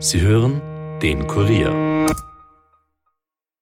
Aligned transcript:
Sie 0.00 0.20
hören 0.20 0.62
den 1.02 1.26
Kurier. 1.26 2.06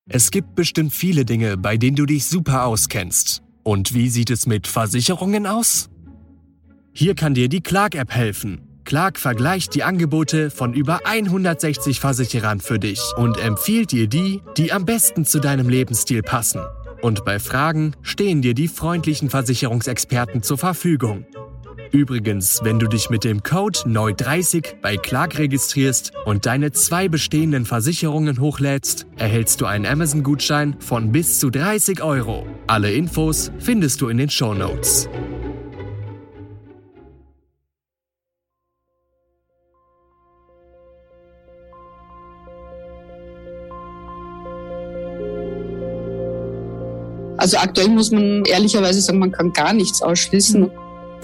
Es 0.07 0.31
gibt 0.31 0.55
bestimmt 0.55 0.95
viele 0.95 1.25
Dinge, 1.25 1.57
bei 1.57 1.79
denen 1.79 1.97
du 1.97 2.05
dich 2.05 2.27
super 2.27 2.67
auskennst. 2.67 3.43
Und 3.63 3.95
wie 3.95 4.11
sieht 4.11 4.29
es 4.29 4.47
mit 4.47 4.67
Versicherungen 4.67 5.47
aus? 5.47 5.89
Hier 6.93 7.15
kann 7.15 7.33
dir 7.33 7.49
die 7.49 7.63
Clark-App 7.63 8.13
helfen. 8.13 8.61
Clark 8.85 9.19
vergleicht 9.19 9.75
die 9.75 9.83
Angebote 9.83 10.51
von 10.51 10.75
über 10.75 11.01
160 11.07 12.01
Versicherern 12.01 12.61
für 12.61 12.79
dich 12.79 13.01
und 13.17 13.39
empfiehlt 13.39 13.91
dir 13.91 14.07
die, 14.07 14.43
die 14.59 14.73
am 14.73 14.85
besten 14.85 15.25
zu 15.25 15.41
deinem 15.41 15.71
Lebensstil 15.71 16.21
passen. 16.21 16.61
Und 17.01 17.25
bei 17.25 17.39
Fragen 17.39 17.97
stehen 18.03 18.43
dir 18.43 18.53
die 18.53 18.69
freundlichen 18.69 19.31
Versicherungsexperten 19.31 20.43
zur 20.43 20.59
Verfügung. 20.59 21.25
Übrigens, 21.93 22.61
wenn 22.63 22.79
du 22.79 22.87
dich 22.87 23.11
mit 23.11 23.25
dem 23.25 23.43
Code 23.43 23.79
NEU30 23.81 24.81
bei 24.83 24.97
Clark 24.97 25.39
registrierst 25.39 26.13
und 26.25 26.47
deine 26.47 26.73
zwei 26.73 27.09
bestehenden 27.09 27.65
Versicherungen 27.65 28.41
hochlädst, 28.41 29.07
erhältst 29.17 29.61
du 29.61 29.67
einen 29.67 29.87
Amazon-Gutschein 29.87 30.77
von 30.81 31.13
bis 31.13 31.39
zu 31.39 31.51
30 31.51 32.03
Euro. 32.03 32.47
Alle 32.67 32.93
Infos 32.93 33.51
findest 33.59 34.01
du 34.01 34.09
in 34.09 34.19
den 34.19 34.31
Show 34.31 34.55
Notes. 34.55 35.09
Also 47.39 47.59
aktuell 47.59 47.89
muss 47.89 48.11
man 48.11 48.45
ehrlicherweise 48.45 49.01
sagen, 49.01 49.21
man 49.21 49.31
kann 49.31 49.53
gar 49.53 49.73
nichts 49.73 50.03
ausschließen. 50.03 50.69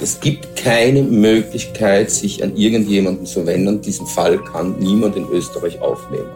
Es 0.00 0.20
gibt 0.20 0.56
keine 0.56 1.02
Möglichkeit, 1.02 2.10
sich 2.10 2.42
an 2.42 2.56
irgendjemanden 2.56 3.26
zu 3.26 3.46
wenden. 3.46 3.80
Diesen 3.80 4.06
Fall 4.06 4.38
kann 4.38 4.78
niemand 4.78 5.16
in 5.16 5.26
Österreich 5.28 5.80
aufnehmen. 5.80 6.28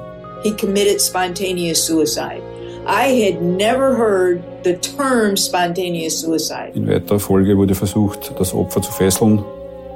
He 0.43 0.52
committed 0.52 1.01
spontaneous 1.01 1.85
suicide. 1.85 2.43
I 2.87 3.09
had 3.09 3.43
never 3.43 3.96
heard 3.96 4.40
the 4.63 4.74
term 4.74 5.37
spontaneous 5.37 6.21
suicide. 6.21 6.71
In 6.74 6.87
weiterer 6.87 7.18
Folge 7.18 7.57
wurde 7.57 7.74
versucht, 7.74 8.32
das 8.38 8.54
Opfer 8.54 8.80
zu 8.80 8.93
fesseln. 8.93 9.43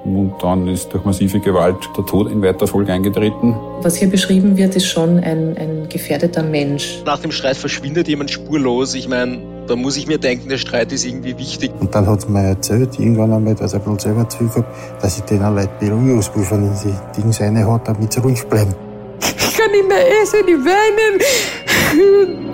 Und 0.05 0.33
dann 0.41 0.67
ist 0.67 0.93
durch 0.93 1.05
massive 1.05 1.41
Gewalt 1.41 1.77
der 1.97 2.07
Tod 2.07 2.33
in 2.33 2.43
weiterer 2.43 2.67
Folge 2.67 2.93
eingetreten. 2.93 3.55
Was 3.83 3.97
hier 3.97 4.09
beschrieben 4.09 4.57
wird, 4.57 4.75
ist 4.75 4.87
schon 4.87 5.21
ein, 5.21 5.57
ein 5.59 5.89
gefährdeter 5.89 6.43
Mensch. 6.43 7.03
Nach 7.05 7.19
dem 7.19 7.31
Streit 7.31 7.57
verschwindet 7.57 8.09
jemand 8.09 8.31
spurlos. 8.31 8.95
Ich 8.95 9.09
meine, 9.09 9.39
da 9.71 9.77
muss 9.77 9.97
ich 9.97 10.09
mir 10.09 10.19
denken, 10.19 10.49
der 10.49 10.59
Streit 10.59 10.91
ist 10.91 11.07
irgendwie 11.07 11.39
wichtig. 11.39 11.71
Und 11.79 11.95
dann 11.95 12.05
hat 12.09 12.23
sie 12.23 12.29
mir 12.29 12.43
erzählt, 12.43 12.99
irgendwann 12.99 13.33
einmal, 13.33 13.55
dass 13.55 13.73
er 13.73 13.79
bloß 13.79 14.03
selber 14.03 14.29
zu 14.29 14.49
viel 14.49 14.65
dass 15.01 15.19
ich 15.19 15.23
denen 15.23 15.55
Leute 15.55 15.71
Beruhigungspulver 15.79 16.57
in 16.57 16.73
die 16.85 17.21
Dinge 17.21 17.41
rein 17.41 17.67
hat, 17.67 17.87
damit 17.87 18.13
sie 18.13 18.21
ruhig 18.21 18.45
bleiben. 18.47 18.75
Ich 19.21 19.57
kann 19.57 19.71
nicht 19.71 19.87
mehr 19.87 20.23
essen, 20.23 20.41
ich 20.49 20.57
weinen. 20.57 22.50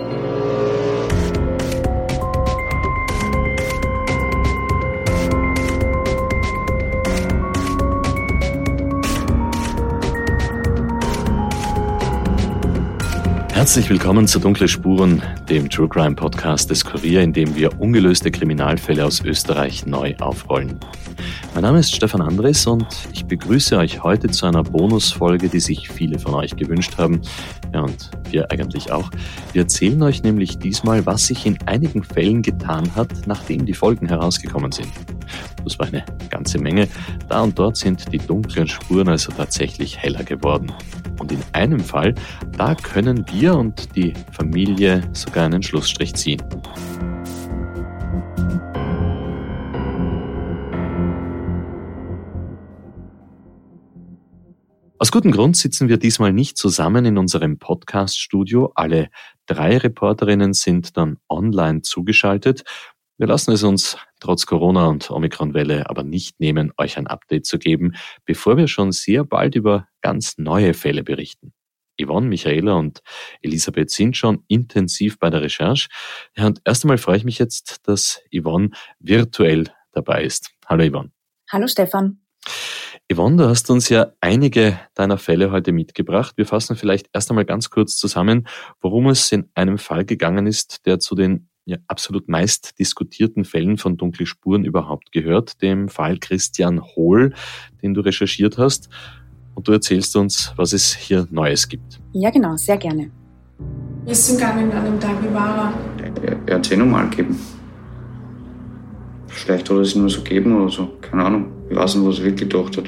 Herzlich 13.57 13.89
willkommen 13.89 14.27
zu 14.27 14.37
Dunkle 14.37 14.67
Spuren, 14.67 15.23
dem 15.49 15.67
True 15.67 15.89
Crime 15.89 16.13
Podcast 16.13 16.69
des 16.69 16.85
Kurier, 16.85 17.23
in 17.23 17.33
dem 17.33 17.55
wir 17.55 17.81
ungelöste 17.81 18.29
Kriminalfälle 18.29 19.03
aus 19.03 19.25
Österreich 19.25 19.87
neu 19.87 20.13
aufrollen. 20.19 20.79
Mein 21.57 21.63
Name 21.63 21.79
ist 21.79 21.95
Stefan 21.95 22.21
Andres 22.21 22.67
und 22.67 22.85
ich 23.13 23.25
begrüße 23.25 23.79
euch 23.79 24.03
heute 24.03 24.29
zu 24.29 24.45
einer 24.45 24.61
Bonusfolge, 24.61 25.49
die 25.49 25.59
sich 25.59 25.89
viele 25.89 26.19
von 26.19 26.35
euch 26.35 26.55
gewünscht 26.55 26.99
haben. 26.99 27.19
Ja, 27.73 27.81
und 27.81 28.11
wir 28.29 28.51
eigentlich 28.51 28.91
auch. 28.91 29.09
Wir 29.53 29.63
erzählen 29.63 30.03
euch 30.03 30.21
nämlich 30.21 30.59
diesmal, 30.59 31.03
was 31.07 31.25
sich 31.25 31.47
in 31.47 31.57
einigen 31.65 32.03
Fällen 32.03 32.43
getan 32.43 32.93
hat, 32.95 33.09
nachdem 33.25 33.65
die 33.65 33.73
Folgen 33.73 34.07
herausgekommen 34.07 34.71
sind. 34.71 34.89
Das 35.63 35.79
war 35.79 35.87
eine 35.87 36.05
ganze 36.29 36.59
Menge. 36.59 36.87
Da 37.27 37.41
und 37.41 37.57
dort 37.57 37.75
sind 37.75 38.13
die 38.13 38.19
dunklen 38.19 38.67
Spuren 38.67 39.09
also 39.09 39.31
tatsächlich 39.31 39.97
heller 39.97 40.23
geworden. 40.23 40.71
Und 41.19 41.31
in 41.31 41.39
einem 41.53 41.79
Fall, 41.79 42.13
da 42.55 42.75
können 42.75 43.25
wir 43.31 43.55
und 43.55 43.95
die 43.95 44.13
Familie 44.31 45.01
sogar 45.11 45.45
einen 45.45 45.63
Schlussstrich 45.63 46.13
ziehen. 46.13 46.43
Aus 54.99 55.11
gutem 55.11 55.31
Grund 55.31 55.55
sitzen 55.55 55.89
wir 55.89 55.97
diesmal 55.97 56.33
nicht 56.33 56.57
zusammen 56.57 57.05
in 57.05 57.19
unserem 57.19 57.59
Podcast-Studio. 57.59 58.71
Alle 58.73 59.09
drei 59.45 59.77
Reporterinnen 59.77 60.53
sind 60.53 60.97
dann 60.97 61.17
online 61.29 61.83
zugeschaltet. 61.83 62.63
Wir 63.19 63.27
lassen 63.27 63.51
es 63.51 63.61
uns 63.61 63.97
trotz 64.19 64.47
Corona 64.47 64.87
und 64.87 65.11
Omikron-Welle 65.11 65.87
aber 65.87 66.01
nicht 66.01 66.39
nehmen, 66.39 66.73
euch 66.77 66.97
ein 66.97 67.05
Update 67.05 67.45
zu 67.45 67.59
geben, 67.59 67.93
bevor 68.25 68.57
wir 68.57 68.67
schon 68.67 68.91
sehr 68.91 69.23
bald 69.23 69.53
über 69.53 69.87
ganz 70.01 70.39
neue 70.39 70.73
Fälle 70.73 71.03
berichten. 71.03 71.53
Yvonne, 72.01 72.27
Michaela 72.27 72.73
und 72.73 73.01
Elisabeth 73.43 73.91
sind 73.91 74.17
schon 74.17 74.45
intensiv 74.47 75.19
bei 75.19 75.29
der 75.29 75.43
Recherche. 75.43 75.89
Ja, 76.35 76.47
und 76.47 76.59
erst 76.65 76.83
einmal 76.83 76.97
freue 76.97 77.17
ich 77.17 77.23
mich 77.23 77.37
jetzt, 77.37 77.87
dass 77.87 78.23
Yvonne 78.35 78.71
virtuell 78.99 79.65
dabei 79.91 80.23
ist. 80.23 80.49
Hallo 80.65 80.89
Yvonne. 80.89 81.11
Hallo 81.51 81.67
Stefan. 81.67 82.19
Yvonne, 83.09 83.37
du 83.37 83.47
hast 83.47 83.69
uns 83.69 83.87
ja 83.87 84.07
einige 84.19 84.77
deiner 84.93 85.17
Fälle 85.17 85.49
heute 85.49 85.71
mitgebracht. 85.71 86.35
Wir 86.35 86.45
fassen 86.45 86.75
vielleicht 86.75 87.09
erst 87.13 87.29
einmal 87.29 87.45
ganz 87.45 87.69
kurz 87.69 87.95
zusammen, 87.95 88.47
worum 88.81 89.07
es 89.07 89.31
in 89.31 89.45
einem 89.55 89.77
Fall 89.77 90.03
gegangen 90.03 90.45
ist, 90.45 90.85
der 90.85 90.99
zu 90.99 91.15
den 91.15 91.47
ja, 91.63 91.77
absolut 91.87 92.27
meist 92.27 92.77
diskutierten 92.79 93.45
Fällen 93.45 93.77
von 93.77 93.95
dunkle 93.95 94.25
Spuren 94.25 94.65
überhaupt 94.65 95.13
gehört, 95.13 95.61
dem 95.61 95.87
Fall 95.87 96.17
Christian 96.17 96.81
Hohl, 96.81 97.33
den 97.81 97.93
du 97.93 98.01
recherchiert 98.01 98.57
hast. 98.57 98.89
Und 99.55 99.69
du 99.69 99.71
erzählst 99.71 100.13
uns, 100.17 100.51
was 100.57 100.73
es 100.73 100.93
hier 100.93 101.27
Neues 101.31 101.69
gibt. 101.69 102.01
Ja, 102.11 102.29
genau, 102.29 102.57
sehr 102.57 102.77
gerne. 102.77 103.09
Wie 104.03 104.11
ist 104.11 104.29
es 104.29 104.35
gegangen 104.35 104.69
an 104.73 104.83
dem 104.83 104.99
Tag? 104.99 105.23
Wie 105.23 105.33
war 105.33 105.73
er? 105.97 106.45
Er, 106.45 106.55
hat 106.55 106.65
es 106.65 106.71
eh 106.73 106.75
normal 106.75 107.09
gegeben. 107.09 107.39
Vielleicht 109.27 109.69
hat 109.69 109.77
er 109.77 109.81
es 109.81 109.95
nur 109.95 110.09
so 110.09 110.21
gegeben 110.23 110.61
oder 110.61 110.69
so. 110.69 110.87
Keine 110.99 111.23
Ahnung. 111.23 111.56
Ich 111.69 111.75
weiß 111.75 111.95
nicht, 111.95 112.07
was 112.07 112.19
er 112.19 112.25
wirklich 112.25 112.49
gedacht 112.49 112.77
hat. 112.77 112.85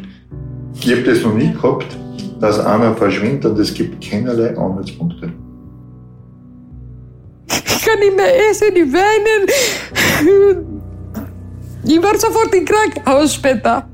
Ich 0.76 0.92
habe 0.92 1.04
das 1.04 1.24
noch 1.24 1.34
nie 1.34 1.52
gehabt, 1.52 1.98
dass 2.40 2.60
einer 2.60 2.96
verschwindet 2.96 3.46
und 3.46 3.60
es 3.60 3.74
gibt 3.74 4.04
keinerlei 4.04 4.58
Anhaltspunkte. 4.58 5.32
Ich 7.48 7.86
kann 7.86 8.00
nicht 8.00 8.16
mehr 8.16 8.50
essen, 8.50 8.68
ich 8.76 8.94
weinen. 8.94 9.48
Ich 11.84 12.04
war 12.04 12.18
sofort 12.18 12.54
im 12.54 12.66
Krankenhaus 12.66 13.34
später. 13.34 13.88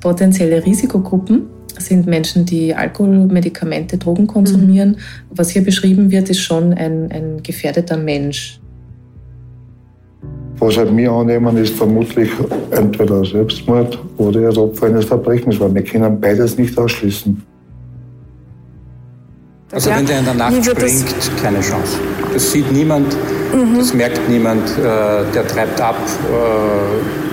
Potenzielle 0.00 0.64
Risikogruppen 0.64 1.46
sind 1.78 2.06
Menschen, 2.06 2.44
die 2.44 2.74
Alkohol, 2.74 3.26
Medikamente, 3.26 3.96
Drogen 3.96 4.26
konsumieren. 4.26 4.90
Mhm. 4.90 4.96
Was 5.30 5.50
hier 5.50 5.64
beschrieben 5.64 6.10
wird, 6.10 6.28
ist 6.30 6.40
schon 6.40 6.74
ein, 6.74 7.10
ein 7.10 7.42
gefährdeter 7.42 7.96
Mensch. 7.96 8.59
Was 10.60 10.76
halt 10.76 10.94
wir 10.94 11.10
annehmen, 11.10 11.56
ist 11.56 11.74
vermutlich 11.74 12.30
entweder 12.70 13.24
Selbstmord 13.24 13.98
oder 14.18 14.42
das 14.42 14.58
Opfer 14.58 14.86
eines 14.86 15.06
Verbrechens, 15.06 15.58
weil 15.58 15.74
wir 15.74 15.82
können 15.82 16.20
beides 16.20 16.58
nicht 16.58 16.78
ausschließen. 16.78 17.42
Also 19.72 19.88
ja, 19.88 19.96
wenn 19.96 20.06
der 20.06 20.18
in 20.18 20.24
der 20.26 20.34
Nacht 20.34 20.64
springt, 20.64 21.14
keine 21.42 21.60
Chance. 21.60 21.98
Das 22.34 22.52
sieht 22.52 22.70
niemand, 22.72 23.16
mhm. 23.54 23.78
das 23.78 23.94
merkt 23.94 24.28
niemand, 24.28 24.68
äh, 24.78 24.82
der 25.34 25.46
treibt 25.46 25.80
ab, 25.80 25.96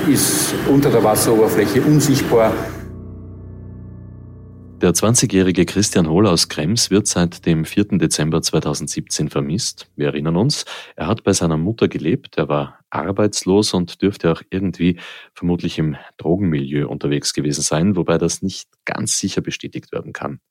äh, 0.08 0.12
ist 0.12 0.54
unter 0.72 0.90
der 0.90 1.04
Wasseroberfläche 1.04 1.82
unsichtbar. 1.82 2.54
Der 4.80 4.94
20-jährige 4.94 5.66
Christian 5.66 6.08
Hohl 6.08 6.28
aus 6.28 6.50
Krems 6.50 6.92
wird 6.92 7.08
seit 7.08 7.48
dem 7.48 7.66
4. 7.66 7.98
Dezember 7.98 8.44
2017 8.44 9.28
vermisst. 9.28 9.90
Wir 9.96 10.10
erinnern 10.10 10.36
uns, 10.36 10.66
er 10.96 11.08
hat 11.08 11.24
bei 11.24 11.34
seiner 11.34 11.58
Mutter 11.58 11.88
gelebt, 11.88 12.38
er 12.38 12.48
war 12.48 12.80
arbeitslos 12.92 13.74
und 13.74 14.04
dürfte 14.04 14.32
auch 14.32 14.44
irgendwie 14.52 15.00
vermutlich 15.34 15.80
im 15.80 15.98
Drogenmilieu 16.18 16.88
unterwegs 16.88 17.34
gewesen 17.34 17.64
sein, 17.64 17.96
wobei 17.96 18.20
das 18.20 18.44
nicht 18.44 18.70
ganz 18.86 19.18
sicher 19.18 19.42
bestätigt 19.42 19.92
werden 19.92 20.14
kann. 20.14 20.42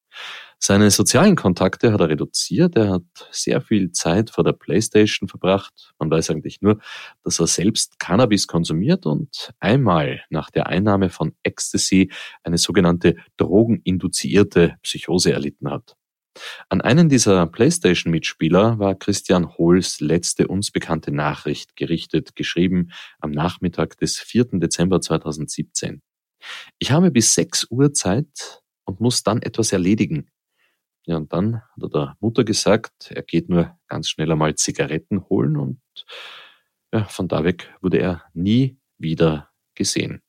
Seine 0.59 0.91
sozialen 0.91 1.37
Kontakte 1.37 1.93
hat 1.93 2.01
er 2.01 2.09
reduziert. 2.09 2.77
Er 2.77 2.91
hat 2.91 3.05
sehr 3.31 3.61
viel 3.61 3.93
Zeit 3.93 4.31
vor 4.31 4.43
der 4.43 4.53
Playstation 4.53 5.29
verbracht. 5.29 5.93
Man 5.99 6.11
weiß 6.11 6.31
eigentlich 6.31 6.63
nur, 6.63 6.81
dass 7.23 7.39
er 7.39 7.47
selbst 7.47 7.99
Cannabis 7.99 8.47
konsumiert 8.47 9.07
und 9.07 9.53
einmal 9.61 10.23
nach 10.31 10.51
der 10.51 10.67
Einnahme 10.67 11.11
von 11.11 11.35
Ecstasy 11.43 12.11
eine 12.43 12.59
sogenannte 12.59 13.17
drogeninduzierte 13.37 14.77
Psychose 14.83 15.33
erlitten 15.33 15.71
hat. 15.71 15.95
An 16.69 16.81
einen 16.81 17.09
dieser 17.09 17.47
PlayStation-Mitspieler 17.47 18.79
war 18.79 18.95
Christian 18.95 19.57
Hohls 19.57 20.01
letzte 20.01 20.49
uns 20.49 20.71
bekannte 20.71 21.11
Nachricht 21.11 21.77
gerichtet, 21.77 22.35
geschrieben 22.35 22.91
am 23.21 23.31
Nachmittag 23.31 23.97
des 23.99 24.19
4. 24.19 24.59
Dezember 24.59 25.01
2017. 25.01 26.03
Ich 26.79 26.91
habe 26.91 27.11
bis 27.11 27.35
6 27.35 27.69
Uhr 27.71 27.95
Zeit, 27.95 28.63
und 28.87 29.01
muss 29.01 29.23
dann 29.23 29.43
etwas 29.43 29.73
erledigen. 29.73 30.31
Ja, 31.07 31.17
und 31.17 31.33
dann 31.33 31.63
hat 31.63 31.83
er 31.83 31.89
der 31.89 32.17
Mutter 32.21 32.45
gesagt, 32.45 33.13
er 33.13 33.23
geht 33.23 33.49
nur 33.49 33.77
ganz 33.87 34.09
schnell 34.09 34.31
einmal 34.31 34.57
Zigaretten 34.57 35.25
holen 35.29 35.57
und 35.57 35.81
ja, 36.93 37.05
von 37.05 37.29
da 37.29 37.45
weg 37.45 37.73
wurde 37.81 37.99
er 37.99 38.25
nie 38.35 38.79
wieder 38.99 39.51
gesehen. 39.75 40.21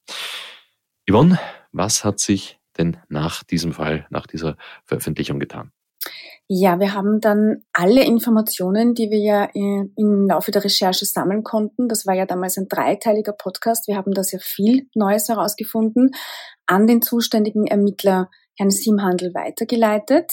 Yvonne, 1.10 1.40
was 1.72 2.04
hat 2.04 2.20
sich 2.20 2.60
denn 2.78 2.98
nach 3.10 3.44
diesem 3.44 3.74
Fall, 3.74 4.06
nach 4.12 4.28
dieser 4.28 4.56
Veröffentlichung 4.86 5.40
getan? 5.40 5.72
Ja, 6.48 6.80
wir 6.80 6.94
haben 6.94 7.20
dann 7.20 7.66
alle 7.74 8.06
Informationen, 8.06 8.94
die 8.94 9.10
wir 9.10 9.20
ja 9.20 9.50
im 9.54 10.28
Laufe 10.28 10.52
der 10.52 10.64
Recherche 10.64 11.06
sammeln 11.06 11.44
konnten, 11.44 11.90
das 11.90 12.06
war 12.06 12.14
ja 12.14 12.26
damals 12.26 12.58
ein 12.58 12.70
dreiteiliger 12.70 13.34
Podcast, 13.34 13.88
wir 13.88 13.98
haben 13.98 14.14
da 14.14 14.24
sehr 14.24 14.40
viel 14.40 14.88
Neues 14.94 15.28
herausgefunden, 15.28 16.12
an 16.66 16.88
den 16.88 17.02
zuständigen 17.02 17.66
Ermittler 17.66 18.30
Herrn 18.58 18.72
Simhandel 18.72 19.34
weitergeleitet. 19.34 20.32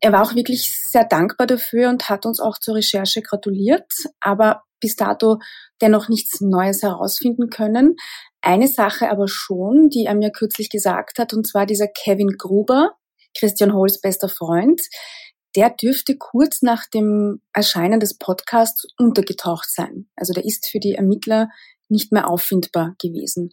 Er 0.00 0.12
war 0.12 0.22
auch 0.22 0.34
wirklich 0.34 0.88
sehr 0.90 1.04
dankbar 1.04 1.46
dafür 1.46 1.88
und 1.88 2.08
hat 2.08 2.26
uns 2.26 2.40
auch 2.40 2.58
zur 2.58 2.74
Recherche 2.74 3.22
gratuliert, 3.22 3.92
aber 4.20 4.62
bis 4.80 4.96
dato 4.96 5.38
dennoch 5.80 6.08
nichts 6.08 6.40
Neues 6.40 6.82
herausfinden 6.82 7.50
können. 7.50 7.96
Eine 8.40 8.66
Sache 8.66 9.10
aber 9.10 9.28
schon, 9.28 9.88
die 9.88 10.06
er 10.06 10.14
mir 10.16 10.30
kürzlich 10.30 10.70
gesagt 10.70 11.18
hat, 11.18 11.32
und 11.32 11.46
zwar 11.46 11.66
dieser 11.66 11.86
Kevin 11.86 12.36
Gruber, 12.36 12.96
Christian 13.38 13.72
Holz 13.72 14.00
bester 14.00 14.28
Freund, 14.28 14.80
der 15.54 15.70
dürfte 15.70 16.16
kurz 16.16 16.62
nach 16.62 16.86
dem 16.86 17.40
Erscheinen 17.52 18.00
des 18.00 18.18
Podcasts 18.18 18.86
untergetaucht 18.98 19.70
sein. 19.70 20.08
Also 20.16 20.32
der 20.32 20.44
ist 20.44 20.68
für 20.68 20.80
die 20.80 20.94
Ermittler 20.94 21.48
nicht 21.88 22.10
mehr 22.10 22.28
auffindbar 22.28 22.94
gewesen. 23.00 23.50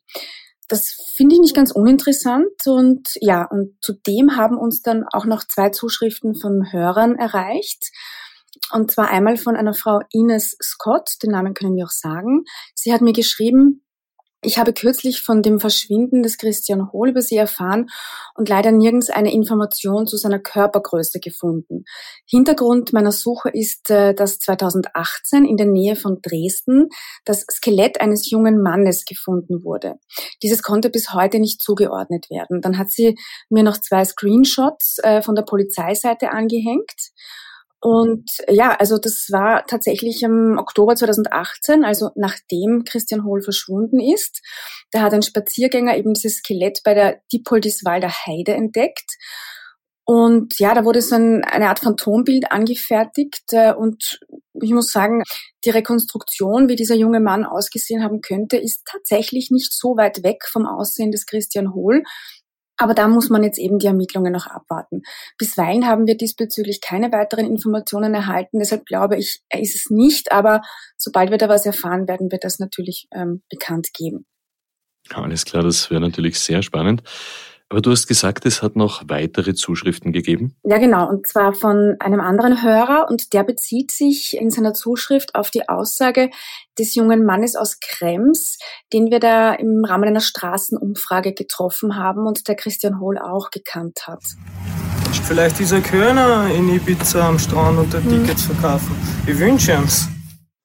Das 0.70 0.96
finde 1.18 1.36
ich 1.36 1.42
nicht 1.42 1.56
ganz 1.56 1.72
uninteressant 1.72 2.68
und 2.68 3.10
ja, 3.22 3.44
und 3.46 3.76
zudem 3.82 4.38
haben 4.38 4.58
uns 4.58 4.82
dann 4.82 5.04
auch 5.12 5.26
noch 5.26 5.44
zwei 5.44 5.70
Zuschriften 5.72 6.36
von 6.36 6.72
Hörern 6.72 7.16
erreicht. 7.16 7.90
Und 8.72 8.92
zwar 8.92 9.10
einmal 9.10 9.38
von 9.38 9.56
einer 9.56 9.74
Frau 9.74 10.00
Ines 10.12 10.56
Scott, 10.62 11.10
den 11.24 11.32
Namen 11.32 11.56
können 11.56 11.76
wir 11.76 11.86
auch 11.86 11.92
sagen. 11.92 12.44
Sie 12.76 12.94
hat 12.94 13.02
mir 13.02 13.14
geschrieben, 13.14 13.84
ich 14.42 14.58
habe 14.58 14.74
kürzlich 14.74 15.22
von 15.22 15.42
dem 15.42 15.60
Verschwinden 15.60 16.24
des 16.24 16.38
Christian 16.38 16.92
Hohl 16.94 17.10
über 17.10 17.22
sie 17.22 17.36
erfahren 17.36 17.90
und 18.36 18.48
leider 18.48 18.72
nirgends 18.72 19.10
eine 19.10 19.34
Information 19.34 20.08
zu 20.08 20.16
seiner 20.16 20.40
Körpergröße 20.40 21.20
gefunden. 21.20 21.84
Hintergrund 22.26 22.94
meiner 22.94 23.12
Suche 23.12 23.50
ist, 23.50 23.90
äh, 23.90 24.14
dass 24.14 24.40
2018 24.40 25.44
in 25.44 25.58
der 25.58 25.66
Nähe 25.66 25.98
von 25.98 26.22
Dresden 26.22 26.88
das 27.26 27.46
Skelett 27.52 28.00
eines 28.00 28.30
jungen 28.32 28.62
Mannes 28.62 29.04
gefunden 29.04 29.64
wurde. 29.64 29.96
Dieses 30.42 30.64
konnte 30.64 30.90
bis 30.90 31.14
heute 31.14 31.40
nicht 31.40 31.62
zugeordnet 31.62 32.30
werden. 32.30 32.62
Dann 32.62 32.78
hat 32.78 32.92
sie 32.92 33.18
mir 33.50 33.64
noch 33.64 33.78
zwei 33.78 34.06
Screenshots 34.06 35.00
äh, 35.04 35.22
von 35.22 35.36
der 35.36 35.44
Polizeiseite 35.44 36.32
angehängt. 36.32 37.12
Und 37.82 38.30
ja, 38.50 38.76
also 38.76 38.98
das 38.98 39.28
war 39.32 39.66
tatsächlich 39.66 40.22
im 40.24 40.58
Oktober 40.60 40.96
2018, 40.96 41.86
also 41.86 42.10
nachdem 42.16 42.84
Christian 42.84 43.24
Hohl 43.24 43.42
verschwunden 43.42 44.02
ist. 44.02 44.42
Da 44.92 45.02
hat 45.02 45.14
ein 45.14 45.22
Spaziergänger 45.22 45.96
eben 45.96 46.14
dieses 46.14 46.40
Skelett 46.40 46.82
bei 46.84 46.94
der 46.94 47.22
Dippoldiswalder 47.32 48.10
Heide 48.10 48.54
entdeckt. 48.54 49.16
Und 50.04 50.58
ja, 50.58 50.74
da 50.74 50.86
wurde 50.86 51.04
so 51.04 51.14
ein, 51.14 51.44
eine 51.44 51.70
Art 51.70 51.82
Phantombild 51.82 52.52
angefertigt. 52.52 53.44
Äh, 53.52 53.74
und 53.74 54.20
ich 54.60 54.72
muss 54.72 54.92
sagen, 54.92 55.22
die 55.64 55.70
Rekonstruktion, 55.70 56.68
wie 56.68 56.76
dieser 56.76 56.96
junge 56.96 57.20
Mann 57.20 57.46
ausgesehen 57.46 58.04
haben 58.04 58.20
könnte, 58.22 58.58
ist 58.58 58.86
tatsächlich 58.86 59.52
nicht 59.52 59.72
so 59.72 59.90
weit 59.98 60.24
weg 60.24 60.46
vom 60.52 60.66
Aussehen 60.66 61.12
des 61.12 61.28
Christian 61.28 61.76
Hohl. 61.76 62.02
Aber 62.80 62.94
da 62.94 63.10
muss 63.10 63.30
man 63.30 63.44
jetzt 63.44 63.60
eben 63.60 63.78
die 63.78 63.88
Ermittlungen 63.88 64.32
noch 64.32 64.48
abwarten. 64.48 65.02
Bisweilen 65.38 65.86
haben 65.86 66.08
wir 66.08 66.16
diesbezüglich 66.16 66.80
keine 66.80 67.12
weiteren 67.12 67.46
Informationen 67.46 68.14
erhalten. 68.14 68.60
Deshalb 68.60 68.86
glaube 68.86 69.18
ich, 69.18 69.42
er 69.50 69.60
ist 69.60 69.76
es 69.76 69.90
nicht. 69.90 70.32
Aber 70.32 70.62
sobald 70.98 71.30
wir 71.30 71.38
da 71.38 71.50
was 71.50 71.66
erfahren, 71.66 72.08
werden 72.08 72.32
wir 72.32 72.40
das 72.40 72.58
natürlich 72.58 73.08
ähm, 73.14 73.44
bekannt 73.50 73.90
geben. 73.94 74.26
Alles 75.10 75.44
klar, 75.44 75.64
das 75.64 75.92
wäre 75.92 76.02
natürlich 76.02 76.40
sehr 76.40 76.62
spannend. 76.62 77.04
Aber 77.72 77.82
du 77.82 77.92
hast 77.92 78.08
gesagt, 78.08 78.48
es 78.48 78.64
hat 78.64 78.76
noch 78.76 79.04
weitere 79.08 79.54
Zuschriften 79.54 80.12
gegeben? 80.12 80.56
Ja, 80.64 80.80
genau. 80.80 81.08
Und 81.08 81.28
zwar 81.28 81.54
von 81.54 81.96
einem 82.00 82.20
anderen 82.20 82.64
Hörer. 82.64 83.06
Und 83.08 83.32
der 83.34 83.44
bezieht 83.44 83.92
sich 83.92 84.36
in 84.36 84.50
seiner 84.50 84.74
Zuschrift 84.74 85.36
auf 85.36 85.52
die 85.52 85.70
Aussage 85.70 86.32
des 86.80 86.96
jungen 86.96 87.24
Mannes 87.26 87.56
aus 87.56 87.80
Krems, 87.80 88.58
den 88.92 89.12
wir 89.12 89.20
da 89.20 89.54
im 89.54 89.86
Rahmen 89.86 90.06
einer 90.06 90.20
Straßenumfrage 90.20 91.34
getroffen 91.34 91.96
haben 91.96 92.26
und 92.26 92.48
der 92.48 92.56
Christian 92.56 93.00
Hohl 93.00 93.20
auch 93.20 93.52
gekannt 93.52 94.08
hat. 94.08 94.24
Vielleicht 95.28 95.60
dieser 95.60 95.82
Körner 95.82 96.50
in 96.52 96.70
Ibiza 96.70 97.28
am 97.28 97.38
Strand 97.38 97.78
und 97.78 97.94
der 97.94 98.04
hm. 98.04 98.10
Tickets 98.10 98.46
verkaufen. 98.46 98.96
Ich 99.28 99.38
wünsche 99.38 99.74
ihm's. 99.74 100.08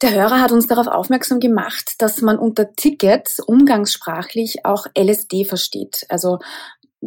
Der 0.00 0.12
Hörer 0.12 0.40
hat 0.40 0.52
uns 0.52 0.66
darauf 0.66 0.86
aufmerksam 0.86 1.38
gemacht, 1.38 1.96
dass 1.98 2.20
man 2.20 2.38
unter 2.38 2.74
Tickets 2.74 3.40
umgangssprachlich 3.40 4.64
auch 4.64 4.86
LSD 4.98 5.44
versteht, 5.44 6.04
also 6.08 6.38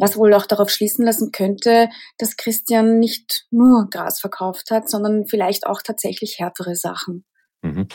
was 0.00 0.16
wohl 0.16 0.34
auch 0.34 0.46
darauf 0.46 0.70
schließen 0.70 1.04
lassen 1.04 1.32
könnte, 1.32 1.88
dass 2.18 2.36
Christian 2.36 2.98
nicht 2.98 3.46
nur 3.50 3.88
Gras 3.90 4.20
verkauft 4.20 4.70
hat, 4.70 4.88
sondern 4.88 5.26
vielleicht 5.26 5.66
auch 5.66 5.82
tatsächlich 5.82 6.36
härtere 6.38 6.74
Sachen. 6.74 7.24
Mhm. 7.62 7.88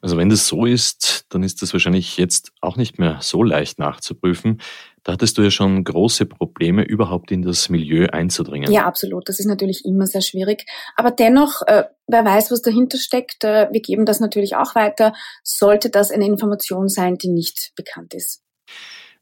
Also 0.00 0.16
wenn 0.16 0.28
das 0.28 0.46
so 0.46 0.64
ist, 0.64 1.24
dann 1.30 1.42
ist 1.42 1.60
das 1.60 1.72
wahrscheinlich 1.72 2.18
jetzt 2.18 2.52
auch 2.60 2.76
nicht 2.76 3.00
mehr 3.00 3.18
so 3.20 3.42
leicht 3.42 3.80
nachzuprüfen. 3.80 4.60
Da 5.02 5.12
hattest 5.12 5.38
du 5.38 5.42
ja 5.42 5.50
schon 5.50 5.82
große 5.82 6.26
Probleme, 6.26 6.84
überhaupt 6.84 7.32
in 7.32 7.42
das 7.42 7.68
Milieu 7.68 8.06
einzudringen. 8.06 8.70
Ja, 8.70 8.86
absolut. 8.86 9.28
Das 9.28 9.40
ist 9.40 9.46
natürlich 9.46 9.84
immer 9.84 10.06
sehr 10.06 10.20
schwierig. 10.20 10.66
Aber 10.94 11.10
dennoch, 11.10 11.62
äh, 11.66 11.84
wer 12.06 12.24
weiß, 12.24 12.52
was 12.52 12.62
dahinter 12.62 12.98
steckt, 12.98 13.42
äh, 13.42 13.68
wir 13.72 13.80
geben 13.80 14.06
das 14.06 14.20
natürlich 14.20 14.54
auch 14.54 14.76
weiter, 14.76 15.14
sollte 15.42 15.90
das 15.90 16.12
eine 16.12 16.26
Information 16.26 16.88
sein, 16.88 17.16
die 17.16 17.30
nicht 17.30 17.72
bekannt 17.74 18.14
ist. 18.14 18.44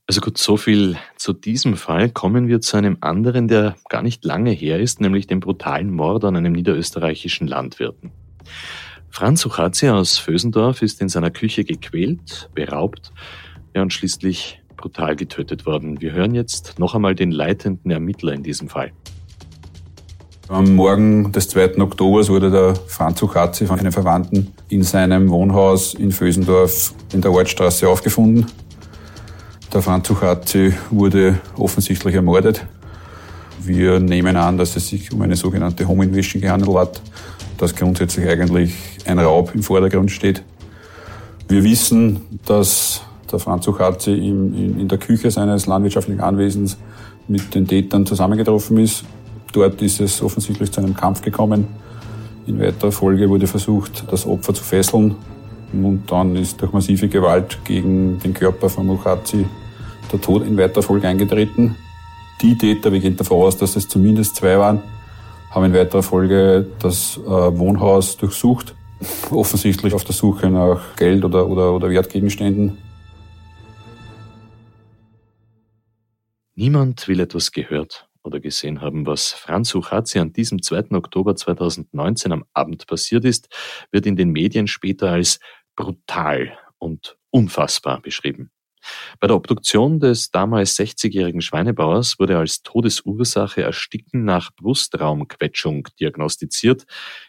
Also 0.09 0.21
gut, 0.21 0.39
so 0.39 0.57
viel 0.57 0.97
zu 1.17 1.33
diesem 1.33 1.77
Fall. 1.77 2.11
Kommen 2.11 2.47
wir 2.47 2.61
zu 2.61 2.77
einem 2.77 2.97
anderen, 3.01 3.49
der 3.49 3.75
gar 3.89 4.03
nicht 4.03 4.25
lange 4.25 4.53
her 4.53 4.79
ist, 4.79 5.01
nämlich 5.01 5.27
dem 5.27 5.41
brutalen 5.41 5.91
Mord 5.91 6.25
an 6.25 6.37
einem 6.37 6.53
niederösterreichischen 6.53 7.49
Landwirten. 7.49 8.13
Franz 9.11 9.45
Uchazia 9.45 9.95
aus 9.95 10.19
Vösendorf 10.19 10.83
ist 10.83 11.01
in 11.01 11.09
seiner 11.09 11.31
Küche 11.31 11.65
gequält, 11.65 12.51
beraubt 12.55 13.13
ja, 13.75 13.83
und 13.83 13.93
schließlich 13.93 14.63
brutal 14.77 15.17
getötet 15.17 15.67
worden. 15.67 16.01
Wir 16.01 16.13
hören 16.13 16.37
jetzt 16.37 16.79
noch 16.79 16.95
einmal 16.95 17.17
den 17.17 17.33
leitenden 17.33 17.91
Ermittler 17.91 18.33
in 18.33 18.45
diesem 18.45 18.69
Fall. 18.69 18.93
Am 20.49 20.77
Morgen 20.77 21.33
des 21.33 21.49
2. 21.49 21.79
Oktobers 21.79 22.29
wurde 22.29 22.53
der 22.53 22.77
Franz 22.77 23.21
Uchazzi 23.21 23.67
von 23.67 23.81
einem 23.81 23.91
Verwandten 23.91 24.53
in 24.69 24.85
seinem 24.85 25.31
Wohnhaus 25.31 25.95
in 25.95 26.13
Vösendorf 26.13 26.95
in 27.13 27.21
der 27.21 27.33
Ortstraße 27.33 27.89
aufgefunden. 27.89 28.47
Der 29.77 29.83
Franz 29.83 30.09
Suchatzi 30.09 30.73
wurde 30.91 31.39
offensichtlich 31.59 32.15
ermordet. 32.15 32.65
Wir 33.63 34.01
nehmen 34.01 34.35
an, 34.35 34.57
dass 34.57 34.75
es 34.75 34.89
sich 34.89 35.13
um 35.13 35.21
eine 35.21 35.37
sogenannte 35.37 35.87
Home 35.87 36.05
Invasion 36.05 36.41
gehandelt 36.41 36.75
hat, 36.75 37.03
dass 37.59 37.75
grundsätzlich 37.75 38.27
eigentlich 38.27 38.73
ein 39.05 39.19
Raub 39.19 39.55
im 39.55 39.63
Vordergrund 39.63 40.11
steht. 40.11 40.43
Wir 41.49 41.63
wissen, 41.63 42.23
dass 42.47 43.03
der 43.31 43.39
Franz 43.39 43.67
Suchatzi 43.67 44.13
in, 44.13 44.89
der 44.89 44.97
Küche 44.97 45.31
seines 45.31 45.67
landwirtschaftlichen 45.67 46.23
Anwesens 46.23 46.79
mit 47.29 47.55
den 47.55 47.69
Tätern 47.69 48.07
zusammengetroffen 48.07 48.79
ist. 48.79 49.05
Dort 49.53 49.83
ist 49.83 50.01
es 50.01 50.23
offensichtlich 50.23 50.73
zu 50.73 50.81
einem 50.81 50.97
Kampf 50.97 51.21
gekommen. 51.21 51.69
In 52.47 52.59
weiterer 52.59 52.93
Folge 52.93 53.29
wurde 53.29 53.47
versucht, 53.47 54.11
das 54.11 54.25
Opfer 54.25 54.55
zu 54.55 54.65
fesseln. 54.65 55.17
Und 55.75 56.11
dann 56.11 56.35
ist 56.35 56.63
durch 56.63 56.73
massive 56.73 57.09
Gewalt 57.09 57.59
gegen 57.63 58.19
den 58.21 58.33
Körper 58.33 58.71
von 58.71 58.87
Muchazi 58.87 59.45
der 60.13 60.21
Tod 60.21 60.47
in 60.47 60.57
weiter 60.57 60.83
Folge 60.83 61.09
eingetreten. 61.09 61.77
Die 62.43 62.57
Täter, 62.57 62.93
wir 62.93 63.01
gehen 63.01 63.17
davon 63.17 63.43
aus, 63.43 63.57
dass 63.57 63.77
es 63.77 63.89
zumindest 63.89 64.37
zwei 64.37 64.59
waren, 64.59 64.83
haben 65.51 65.65
in 65.65 65.75
weiterer 65.75 66.03
Folge 66.03 66.67
das 66.81 67.17
äh, 67.17 67.29
Wohnhaus 67.29 68.17
durchsucht, 68.17 68.75
offensichtlich 69.31 69.95
auf 69.95 70.05
der 70.05 70.15
Suche 70.15 70.51
nach 70.51 70.97
Geld 70.97 71.25
oder, 71.25 71.49
oder, 71.49 71.73
oder 71.73 71.91
Wertgegenständen. 71.91 72.79
Niemand 76.55 77.07
will 77.09 77.21
etwas 77.21 77.53
gehört 77.53 78.09
oder 78.23 78.41
gesehen 78.41 78.81
haben, 78.81 79.07
was 79.07 79.33
Franz 79.33 79.71
Suchatzi 79.71 80.19
an 80.19 80.33
diesem 80.33 80.61
2. 80.61 80.93
Oktober 80.93 81.37
2019 81.37 82.33
am 82.33 82.45
Abend 82.53 82.87
passiert 82.87 83.25
ist, 83.25 83.49
wird 83.93 84.07
in 84.07 84.17
den 84.17 84.31
Medien 84.31 84.67
später 84.67 85.11
als 85.11 85.39
brutal 85.77 86.59
und 86.79 87.17
unfassbar 87.31 88.01
beschrieben. 88.01 88.51
Bei 89.21 89.27
der 89.27 89.37
Obduktion 89.37 90.01
des 90.01 90.31
damals 90.31 90.79
60-jährigen 90.79 91.41
Schweinebauers 91.41 92.19
wurde 92.19 92.39
als 92.39 92.63
Todesursache 92.63 93.63
Ersticken 93.63 94.25
nach 94.25 94.51
Brustraumquetschung 94.55 95.89
diagnostiziert. 96.01 96.85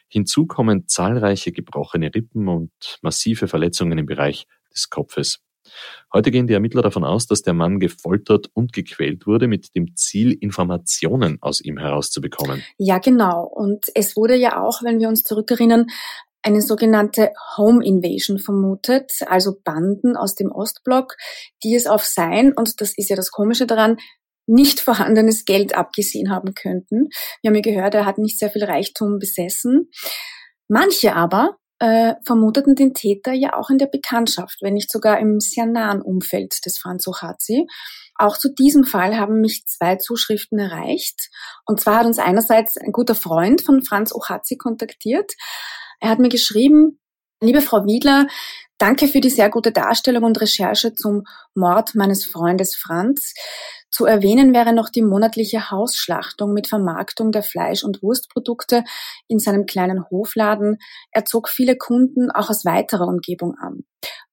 Hinzu 0.08 0.46
kommen 0.48 0.88
zahlreiche 0.88 1.52
gebrochene 1.52 2.14
Rippen 2.14 2.48
und 2.48 2.72
massive 3.02 3.48
Verletzungen 3.48 3.98
im 3.98 4.06
Bereich 4.06 4.46
des 4.74 4.90
Kopfes. 4.90 5.40
Heute 6.14 6.32
gehen 6.32 6.48
die 6.48 6.54
Ermittler 6.54 6.82
davon 6.82 7.04
aus, 7.04 7.28
dass 7.28 7.42
der 7.42 7.54
Mann 7.54 7.80
gefoltert 7.80 8.50
und 8.54 8.74
gequält 8.74 9.28
wurde, 9.28 9.48
mit 9.48 9.76
dem 9.76 9.96
Ziel, 9.96 10.32
Informationen 10.32 11.38
aus 11.42 11.62
ihm 11.62 11.78
herauszubekommen. 11.78 12.64
Ja, 12.78 13.00
genau. 13.00 13.44
Und 13.44 13.88
es 13.94 14.16
wurde 14.16 14.36
ja 14.36 14.62
auch, 14.62 14.84
wenn 14.84 15.00
wir 15.00 15.10
uns 15.10 15.24
zurückerinnern, 15.24 15.88
eine 16.48 16.62
sogenannte 16.62 17.34
Home 17.58 17.86
Invasion 17.86 18.40
vermutet, 18.40 19.12
also 19.28 19.58
Banden 19.64 20.16
aus 20.16 20.34
dem 20.34 20.50
Ostblock, 20.50 21.16
die 21.64 21.76
es 21.76 21.88
auf 21.88 22.06
sein, 22.06 22.54
und 22.54 22.80
das 22.80 22.98
ist 22.98 23.10
ja 23.10 23.16
das 23.18 23.32
Komische 23.32 23.68
daran, 23.68 23.98
nicht 24.48 24.80
vorhandenes 24.80 25.44
Geld 25.44 25.76
abgesehen 25.76 26.32
haben 26.32 26.54
könnten. 26.54 27.10
Wir 27.42 27.50
haben 27.50 27.56
ja 27.56 27.62
gehört, 27.62 27.96
er 27.96 28.06
hat 28.06 28.18
nicht 28.18 28.40
sehr 28.40 28.50
viel 28.50 28.64
Reichtum 28.64 29.20
besessen. 29.20 29.90
Manche 30.70 31.16
aber 31.16 31.58
äh, 31.80 32.16
vermuteten 32.26 32.76
den 32.76 32.94
Täter 32.94 33.34
ja 33.34 33.54
auch 33.58 33.70
in 33.70 33.78
der 33.78 33.88
Bekanntschaft, 33.88 34.60
wenn 34.62 34.74
nicht 34.74 34.90
sogar 34.90 35.20
im 35.20 35.42
sehr 35.42 35.66
nahen 35.66 36.02
Umfeld 36.02 36.66
des 36.66 36.80
Franz 36.80 37.08
Ochazi. 37.08 37.68
Auch 38.16 38.38
zu 38.38 38.54
diesem 38.54 38.86
Fall 38.86 39.18
haben 39.18 39.42
mich 39.42 39.66
zwei 39.68 39.98
Zuschriften 39.98 40.58
erreicht. 40.60 41.30
Und 41.66 41.82
zwar 41.82 42.00
hat 42.00 42.06
uns 42.06 42.18
einerseits 42.18 42.78
ein 42.78 42.94
guter 42.94 43.16
Freund 43.16 43.62
von 43.62 43.84
Franz 43.84 44.16
Ochazi 44.16 44.56
kontaktiert. 44.56 45.34
Er 46.00 46.10
hat 46.10 46.20
mir 46.20 46.30
geschrieben, 46.30 47.00
liebe 47.42 47.62
Frau 47.62 47.86
Wiedler, 47.86 48.28
danke 48.78 49.08
für 49.08 49.20
die 49.20 49.30
sehr 49.30 49.50
gute 49.50 49.72
Darstellung 49.72 50.24
und 50.24 50.40
Recherche 50.40 50.94
zum 50.94 51.24
Mord 51.56 51.96
meines 51.96 52.26
Freundes 52.26 52.76
Franz. 52.76 53.34
Zu 53.90 54.06
erwähnen 54.06 54.54
wäre 54.54 54.74
noch 54.74 54.90
die 54.90 55.02
monatliche 55.02 55.72
Hausschlachtung 55.72 56.54
mit 56.54 56.68
Vermarktung 56.68 57.32
der 57.32 57.42
Fleisch- 57.42 57.84
und 57.84 58.04
Wurstprodukte 58.04 58.84
in 59.28 59.40
seinem 59.40 59.66
kleinen 59.66 60.06
Hofladen. 60.10 60.78
Er 61.12 61.26
zog 61.26 61.50
viele 61.50 61.78
Kunden 61.78 62.30
auch 62.30 62.50
aus 62.50 62.66
weiterer 62.66 63.08
Umgebung 63.08 63.56
an. 63.58 63.86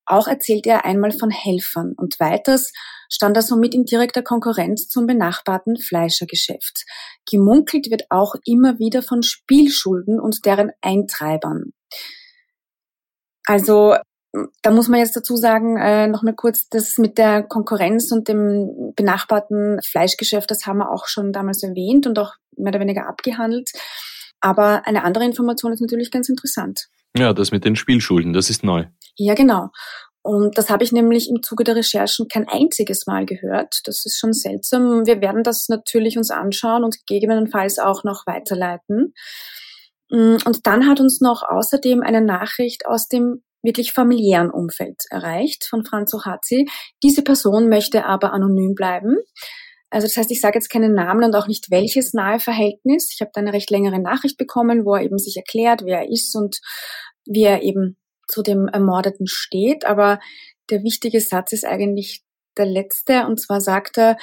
Auch 0.06 0.28
erzählte 0.28 0.70
er 0.70 0.84
einmal 0.84 1.12
von 1.12 1.30
Helfern 1.30 1.94
und 1.96 2.20
weiters 2.20 2.73
stand 3.08 3.37
er 3.37 3.42
somit 3.42 3.75
in 3.75 3.84
direkter 3.84 4.23
Konkurrenz 4.23 4.88
zum 4.88 5.06
benachbarten 5.06 5.76
Fleischergeschäft. 5.78 6.84
Gemunkelt 7.30 7.90
wird 7.90 8.04
auch 8.11 8.34
immer 8.44 8.78
wieder 8.78 9.02
von 9.02 9.23
Spielschulden 9.23 10.20
und 10.20 10.44
deren 10.44 10.73
Eintreibern. 10.82 11.73
Also 13.46 13.94
da 14.62 14.70
muss 14.70 14.88
man 14.88 14.99
jetzt 14.99 15.16
dazu 15.16 15.37
sagen, 15.37 15.76
äh, 15.76 16.08
nochmal 16.08 16.34
kurz, 16.34 16.68
das 16.68 16.99
mit 16.99 17.18
der 17.18 17.42
Konkurrenz 17.44 18.11
und 18.11 18.28
dem 18.28 18.92
benachbarten 18.96 19.80
Fleischgeschäft, 19.82 20.50
das 20.50 20.66
haben 20.66 20.78
wir 20.78 20.90
auch 20.90 21.06
schon 21.06 21.32
damals 21.32 21.62
erwähnt 21.62 22.06
und 22.06 22.18
auch 22.18 22.34
mehr 22.56 22.70
oder 22.70 22.80
weniger 22.80 23.06
abgehandelt. 23.06 23.70
Aber 24.40 24.87
eine 24.87 25.04
andere 25.04 25.25
Information 25.25 25.73
ist 25.73 25.80
natürlich 25.80 26.11
ganz 26.11 26.28
interessant. 26.28 26.88
Ja, 27.16 27.33
das 27.33 27.52
mit 27.52 27.64
den 27.64 27.76
Spielschulden, 27.76 28.33
das 28.33 28.50
ist 28.50 28.64
neu. 28.64 28.87
Ja, 29.16 29.35
genau. 29.35 29.71
Und 30.23 30.56
das 30.56 30.71
habe 30.71 30.83
ich 30.83 30.90
nämlich 30.90 31.28
im 31.28 31.42
Zuge 31.42 31.64
der 31.64 31.76
Recherchen 31.76 32.28
kein 32.28 32.49
einziges 32.49 33.06
Mal 33.06 33.26
gehört. 33.26 33.80
Das 33.85 34.06
ist 34.06 34.18
schon 34.18 34.33
seltsam. 34.33 35.06
Wir 35.06 35.21
werden 35.21 35.42
das 35.42 35.68
natürlich 35.68 36.16
uns 36.16 36.30
anschauen 36.30 36.83
und 36.83 36.97
gegebenenfalls 37.06 37.78
auch 37.78 38.04
noch 38.04 38.26
weiterleiten. 38.26 39.12
Mm, 40.11 40.37
und 40.44 40.66
dann 40.66 40.88
hat 40.88 40.99
uns 41.00 41.21
noch 41.21 41.42
außerdem 41.42 42.02
eine 42.02 42.23
Nachricht 42.23 42.87
aus 42.87 43.06
dem 43.06 43.42
wirklich 43.62 43.92
familiären 43.92 44.50
Umfeld 44.50 45.02
erreicht 45.11 45.66
von 45.68 45.85
Franz 45.85 46.14
Ohazi. 46.14 46.66
Diese 47.02 47.23
Person 47.23 47.68
möchte 47.68 48.06
aber 48.06 48.33
anonym 48.33 48.75
bleiben. 48.75 49.18
Also 49.94 50.08
das 50.08 50.16
heißt, 50.16 50.30
ich 50.32 50.40
sage 50.40 50.58
jetzt 50.58 50.70
keinen 50.70 50.92
Namen 50.92 51.22
und 51.22 51.36
auch 51.36 51.46
nicht 51.46 51.70
welches 51.70 52.14
nahe 52.14 52.40
Verhältnis. 52.40 53.12
Ich 53.14 53.20
habe 53.20 53.30
da 53.32 53.40
eine 53.40 53.52
recht 53.52 53.70
längere 53.70 54.00
Nachricht 54.00 54.36
bekommen, 54.36 54.84
wo 54.84 54.96
er 54.96 55.02
eben 55.02 55.18
sich 55.18 55.36
erklärt, 55.36 55.82
wer 55.84 56.00
er 56.00 56.10
ist 56.10 56.34
und 56.34 56.58
wie 57.24 57.44
er 57.44 57.62
eben 57.62 57.96
zu 58.26 58.42
dem 58.42 58.66
Ermordeten 58.66 59.28
steht. 59.28 59.84
Aber 59.84 60.18
der 60.68 60.82
wichtige 60.82 61.20
Satz 61.20 61.52
ist 61.52 61.64
eigentlich 61.64 62.24
der 62.58 62.66
letzte. 62.66 63.24
Und 63.24 63.40
zwar 63.40 63.60
sagt 63.60 63.96
er, 63.96 64.16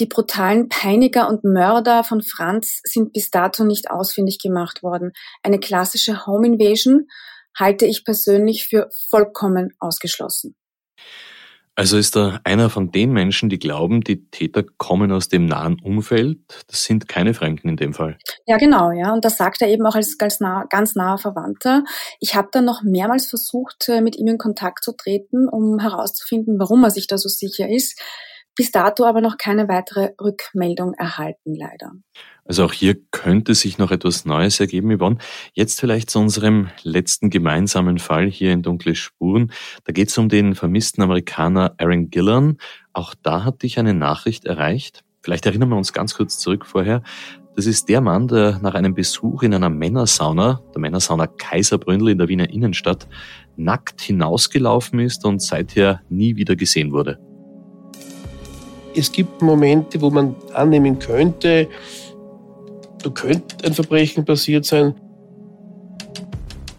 die 0.00 0.06
brutalen 0.06 0.68
Peiniger 0.68 1.28
und 1.28 1.44
Mörder 1.44 2.02
von 2.02 2.20
Franz 2.20 2.80
sind 2.82 3.12
bis 3.12 3.30
dato 3.30 3.62
nicht 3.62 3.92
ausfindig 3.92 4.40
gemacht 4.40 4.82
worden. 4.82 5.12
Eine 5.44 5.60
klassische 5.60 6.26
Home 6.26 6.48
Invasion 6.48 7.06
halte 7.56 7.86
ich 7.86 8.04
persönlich 8.04 8.66
für 8.66 8.88
vollkommen 9.10 9.70
ausgeschlossen. 9.78 10.56
Also 11.76 11.98
ist 11.98 12.16
er 12.16 12.40
einer 12.44 12.70
von 12.70 12.92
den 12.92 13.12
Menschen, 13.12 13.48
die 13.48 13.58
glauben, 13.58 14.02
die 14.02 14.30
Täter 14.30 14.64
kommen 14.78 15.10
aus 15.10 15.28
dem 15.28 15.46
nahen 15.46 15.80
Umfeld. 15.80 16.38
Das 16.68 16.84
sind 16.84 17.08
keine 17.08 17.34
Fremden 17.34 17.68
in 17.68 17.76
dem 17.76 17.94
Fall. 17.94 18.16
Ja, 18.46 18.58
genau, 18.58 18.92
ja. 18.92 19.12
Und 19.12 19.24
das 19.24 19.36
sagt 19.36 19.60
er 19.60 19.68
eben 19.68 19.84
auch 19.84 19.96
als 19.96 20.16
ganz, 20.16 20.38
nah, 20.38 20.66
ganz 20.70 20.94
naher 20.94 21.18
Verwandter. 21.18 21.82
Ich 22.20 22.36
habe 22.36 22.48
dann 22.52 22.64
noch 22.64 22.82
mehrmals 22.84 23.26
versucht, 23.26 23.88
äh, 23.88 24.00
mit 24.00 24.16
ihm 24.16 24.28
in 24.28 24.38
Kontakt 24.38 24.84
zu 24.84 24.92
treten, 24.92 25.48
um 25.48 25.80
herauszufinden, 25.80 26.60
warum 26.60 26.84
er 26.84 26.90
sich 26.90 27.08
da 27.08 27.18
so 27.18 27.28
sicher 27.28 27.68
ist. 27.68 28.00
Bis 28.56 28.70
dato 28.70 29.04
aber 29.04 29.20
noch 29.20 29.36
keine 29.36 29.68
weitere 29.68 30.12
Rückmeldung 30.20 30.94
erhalten, 30.94 31.54
leider. 31.54 31.92
Also 32.44 32.64
auch 32.64 32.72
hier 32.72 32.96
könnte 33.10 33.54
sich 33.54 33.78
noch 33.78 33.90
etwas 33.90 34.26
Neues 34.26 34.60
ergeben, 34.60 34.96
Yvonne. 34.96 35.18
Jetzt 35.54 35.80
vielleicht 35.80 36.10
zu 36.10 36.18
unserem 36.18 36.68
letzten 36.82 37.30
gemeinsamen 37.30 37.98
Fall 37.98 38.30
hier 38.30 38.52
in 38.52 38.62
Dunkle 38.62 38.94
Spuren. 38.94 39.50
Da 39.84 39.92
geht 39.92 40.10
es 40.10 40.18
um 40.18 40.28
den 40.28 40.54
vermissten 40.54 41.02
Amerikaner 41.02 41.74
Aaron 41.78 42.10
Gillan. 42.10 42.58
Auch 42.92 43.14
da 43.22 43.44
hat 43.44 43.62
dich 43.62 43.78
eine 43.78 43.94
Nachricht 43.94 44.44
erreicht. 44.44 45.04
Vielleicht 45.22 45.46
erinnern 45.46 45.70
wir 45.70 45.76
uns 45.76 45.94
ganz 45.94 46.14
kurz 46.14 46.38
zurück 46.38 46.66
vorher. 46.66 47.02
Das 47.56 47.66
ist 47.66 47.88
der 47.88 48.00
Mann, 48.00 48.28
der 48.28 48.58
nach 48.60 48.74
einem 48.74 48.94
Besuch 48.94 49.42
in 49.42 49.54
einer 49.54 49.70
Männersauna, 49.70 50.60
der 50.74 50.80
Männersauna 50.80 51.26
Kaiserbründel 51.26 52.10
in 52.10 52.18
der 52.18 52.28
Wiener 52.28 52.50
Innenstadt, 52.50 53.08
nackt 53.56 54.00
hinausgelaufen 54.00 54.98
ist 54.98 55.24
und 55.24 55.40
seither 55.40 56.02
nie 56.10 56.36
wieder 56.36 56.56
gesehen 56.56 56.92
wurde. 56.92 57.18
Es 58.94 59.12
gibt 59.12 59.42
Momente, 59.42 60.00
wo 60.00 60.10
man 60.10 60.36
annehmen 60.52 60.98
könnte, 60.98 61.68
da 63.02 63.10
könnte 63.10 63.64
ein 63.64 63.74
Verbrechen 63.74 64.24
passiert 64.24 64.64
sein. 64.64 64.94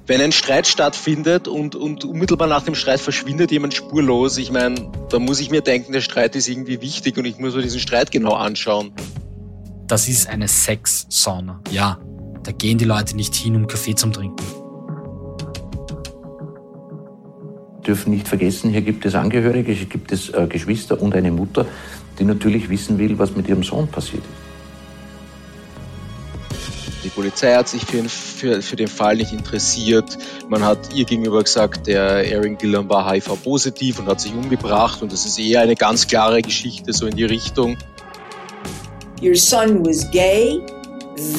Wenn 0.07 0.21
ein 0.21 0.31
Streit 0.31 0.67
stattfindet 0.67 1.47
und, 1.47 1.75
und 1.75 2.05
unmittelbar 2.05 2.47
nach 2.47 2.63
dem 2.63 2.75
Streit 2.75 2.99
verschwindet 2.99 3.51
jemand 3.51 3.73
spurlos, 3.73 4.37
ich 4.37 4.51
meine, 4.51 4.91
da 5.09 5.19
muss 5.19 5.39
ich 5.39 5.49
mir 5.49 5.61
denken, 5.61 5.93
der 5.93 6.01
Streit 6.01 6.35
ist 6.35 6.47
irgendwie 6.47 6.79
wichtig 6.81 7.17
und 7.17 7.25
ich 7.25 7.39
muss 7.39 7.55
mir 7.55 7.63
diesen 7.63 7.79
Streit 7.79 8.11
genau 8.11 8.33
anschauen. 8.33 8.93
Das 9.87 10.07
ist 10.07 10.27
eine 10.27 10.47
Sex-Sauna. 10.47 11.61
Ja, 11.71 11.99
da 12.43 12.51
gehen 12.51 12.77
die 12.77 12.85
Leute 12.85 13.15
nicht 13.15 13.33
hin, 13.35 13.55
um 13.55 13.67
Kaffee 13.67 13.95
zum 13.95 14.13
Trinken. 14.13 14.45
dürfen 17.85 18.11
nicht 18.11 18.27
vergessen, 18.27 18.71
hier 18.71 18.81
gibt 18.81 19.05
es 19.05 19.15
Angehörige, 19.15 19.71
hier 19.71 19.85
gibt 19.85 20.11
es 20.11 20.29
äh, 20.29 20.47
Geschwister 20.47 21.01
und 21.01 21.15
eine 21.15 21.31
Mutter, 21.31 21.65
die 22.19 22.23
natürlich 22.23 22.69
wissen 22.69 22.97
will, 22.97 23.17
was 23.17 23.35
mit 23.35 23.47
ihrem 23.47 23.63
Sohn 23.63 23.87
passiert 23.87 24.23
ist. 24.23 24.45
Die 27.05 27.11
Polizei 27.11 27.53
hat 27.53 27.69
sich 27.69 27.85
für, 27.85 28.03
für, 28.09 28.63
für 28.63 28.75
den 28.75 28.87
Fall 28.87 29.17
nicht 29.17 29.31
interessiert. 29.31 30.17
Man 30.49 30.63
hat 30.63 30.91
ihr 30.95 31.05
gegenüber 31.05 31.43
gesagt, 31.43 31.85
der 31.85 32.25
Aaron 32.35 32.57
Gillan 32.57 32.89
war 32.89 33.11
HIV-positiv 33.11 33.99
und 33.99 34.07
hat 34.07 34.19
sich 34.19 34.33
umgebracht. 34.33 35.03
Und 35.03 35.13
das 35.13 35.23
ist 35.23 35.37
eher 35.37 35.61
eine 35.61 35.75
ganz 35.75 36.07
klare 36.07 36.41
Geschichte, 36.41 36.93
so 36.93 37.05
in 37.05 37.15
die 37.15 37.25
Richtung. 37.25 37.77
Your 39.21 39.35
son 39.35 39.85
was 39.85 40.09
gay, 40.09 40.59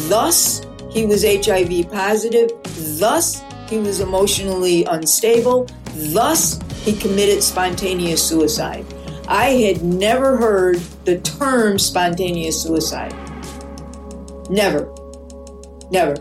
thus 0.08 0.62
he 0.90 1.04
was 1.04 1.24
HIV 1.24 1.90
positive, 1.90 2.46
thus 3.00 3.42
he 3.68 3.78
was 3.78 3.98
emotionally 3.98 4.86
unstable, 4.88 5.66
thus 6.14 6.60
he 6.84 6.92
committed 6.92 7.42
spontaneous 7.42 8.22
suicide. 8.26 8.84
I 9.28 9.50
had 9.66 9.82
never 9.82 10.36
heard 10.36 10.76
the 11.04 11.18
term 11.18 11.78
spontaneous 11.78 12.62
suicide. 12.62 13.14
Never. 14.48 14.94
Never. 15.90 16.14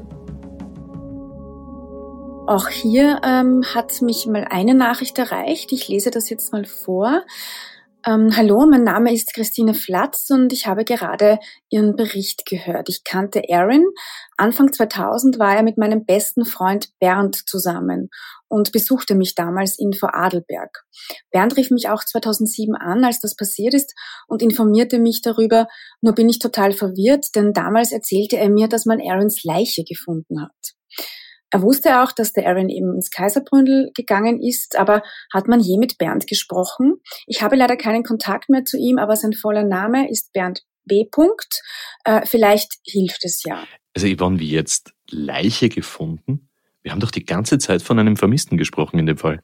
Auch 2.48 2.68
hier 2.70 3.22
ähm, 3.24 3.64
hat 3.74 4.02
mich 4.02 4.26
mal 4.28 4.46
eine 4.50 4.74
Nachricht 4.74 5.18
erreicht. 5.18 5.72
Ich 5.72 5.88
lese 5.88 6.12
das 6.12 6.30
jetzt 6.30 6.52
mal 6.52 6.66
vor. 6.66 7.24
Ähm, 8.08 8.38
hallo, 8.38 8.68
mein 8.70 8.84
Name 8.84 9.12
ist 9.12 9.34
Christine 9.34 9.74
Flatz 9.74 10.30
und 10.30 10.54
ich 10.54 10.68
habe 10.68 10.86
gerade 10.86 11.40
Ihren 11.72 11.96
Bericht 11.96 12.46
gehört. 12.46 12.88
Ich 12.88 13.04
kannte 13.04 13.42
Aaron. 13.50 13.84
Anfang 14.38 14.72
2000 14.72 15.40
war 15.40 15.56
er 15.56 15.64
mit 15.64 15.80
meinem 15.80 16.06
besten 16.06 16.46
Freund 16.46 16.90
Bernd 17.00 17.50
zusammen 17.50 18.10
und 18.48 18.72
besuchte 18.72 19.16
mich 19.16 19.34
damals 19.34 19.80
in 19.80 19.92
Vorarlberg. 19.92 20.84
Bernd 21.32 21.58
rief 21.58 21.72
mich 21.72 21.90
auch 21.90 22.04
2007 22.04 22.76
an, 22.76 23.04
als 23.04 23.22
das 23.22 23.36
passiert 23.36 23.74
ist, 23.74 23.96
und 24.28 24.44
informierte 24.44 25.00
mich 25.00 25.24
darüber. 25.24 25.66
Nur 26.02 26.14
bin 26.14 26.30
ich 26.30 26.38
total 26.38 26.74
verwirrt, 26.74 27.26
denn 27.34 27.54
damals 27.54 27.92
erzählte 27.92 28.38
er 28.38 28.52
mir, 28.52 28.68
dass 28.68 28.86
man 28.86 29.02
Aarons 29.02 29.44
Leiche 29.44 29.84
gefunden 29.84 30.44
hat. 30.44 30.76
Er 31.52 31.62
wusste 31.62 32.02
auch, 32.02 32.12
dass 32.12 32.34
der 32.34 32.48
Aaron 32.48 32.70
eben 32.70 32.96
ins 32.96 33.12
Kaiserbründel 33.12 33.92
gegangen 33.96 34.42
ist, 34.42 34.76
aber 34.78 35.04
hat 35.34 35.48
man 35.48 35.60
je 35.60 35.78
mit 35.78 35.98
Bernd 35.98 36.28
gesprochen? 36.28 36.96
Ich 37.28 37.42
habe 37.42 37.56
leider 37.56 37.78
keinen 37.78 38.04
Kontakt 38.04 38.50
mehr 38.50 38.66
zu 38.66 38.78
ihm, 38.78 38.98
aber 38.98 39.16
sein 39.16 39.34
voller 39.34 39.64
Name 39.64 40.10
ist 40.10 40.34
Bernd 40.34 40.64
B. 40.86 41.06
-Punkt. 41.10 41.62
Äh, 42.04 42.26
vielleicht 42.26 42.74
hilft 42.86 43.24
es 43.24 43.44
ja. 43.44 43.64
Also 43.94 44.08
Yvonne, 44.08 44.40
wie 44.40 44.50
jetzt 44.50 44.94
Leiche 45.10 45.70
gefunden? 45.70 46.50
Wir 46.82 46.92
haben 46.92 47.00
doch 47.00 47.12
die 47.12 47.26
ganze 47.26 47.58
Zeit 47.58 47.82
von 47.82 47.98
einem 47.98 48.18
Vermissten 48.18 48.58
gesprochen 48.58 49.00
in 49.00 49.06
dem 49.06 49.18
Fall. 49.18 49.42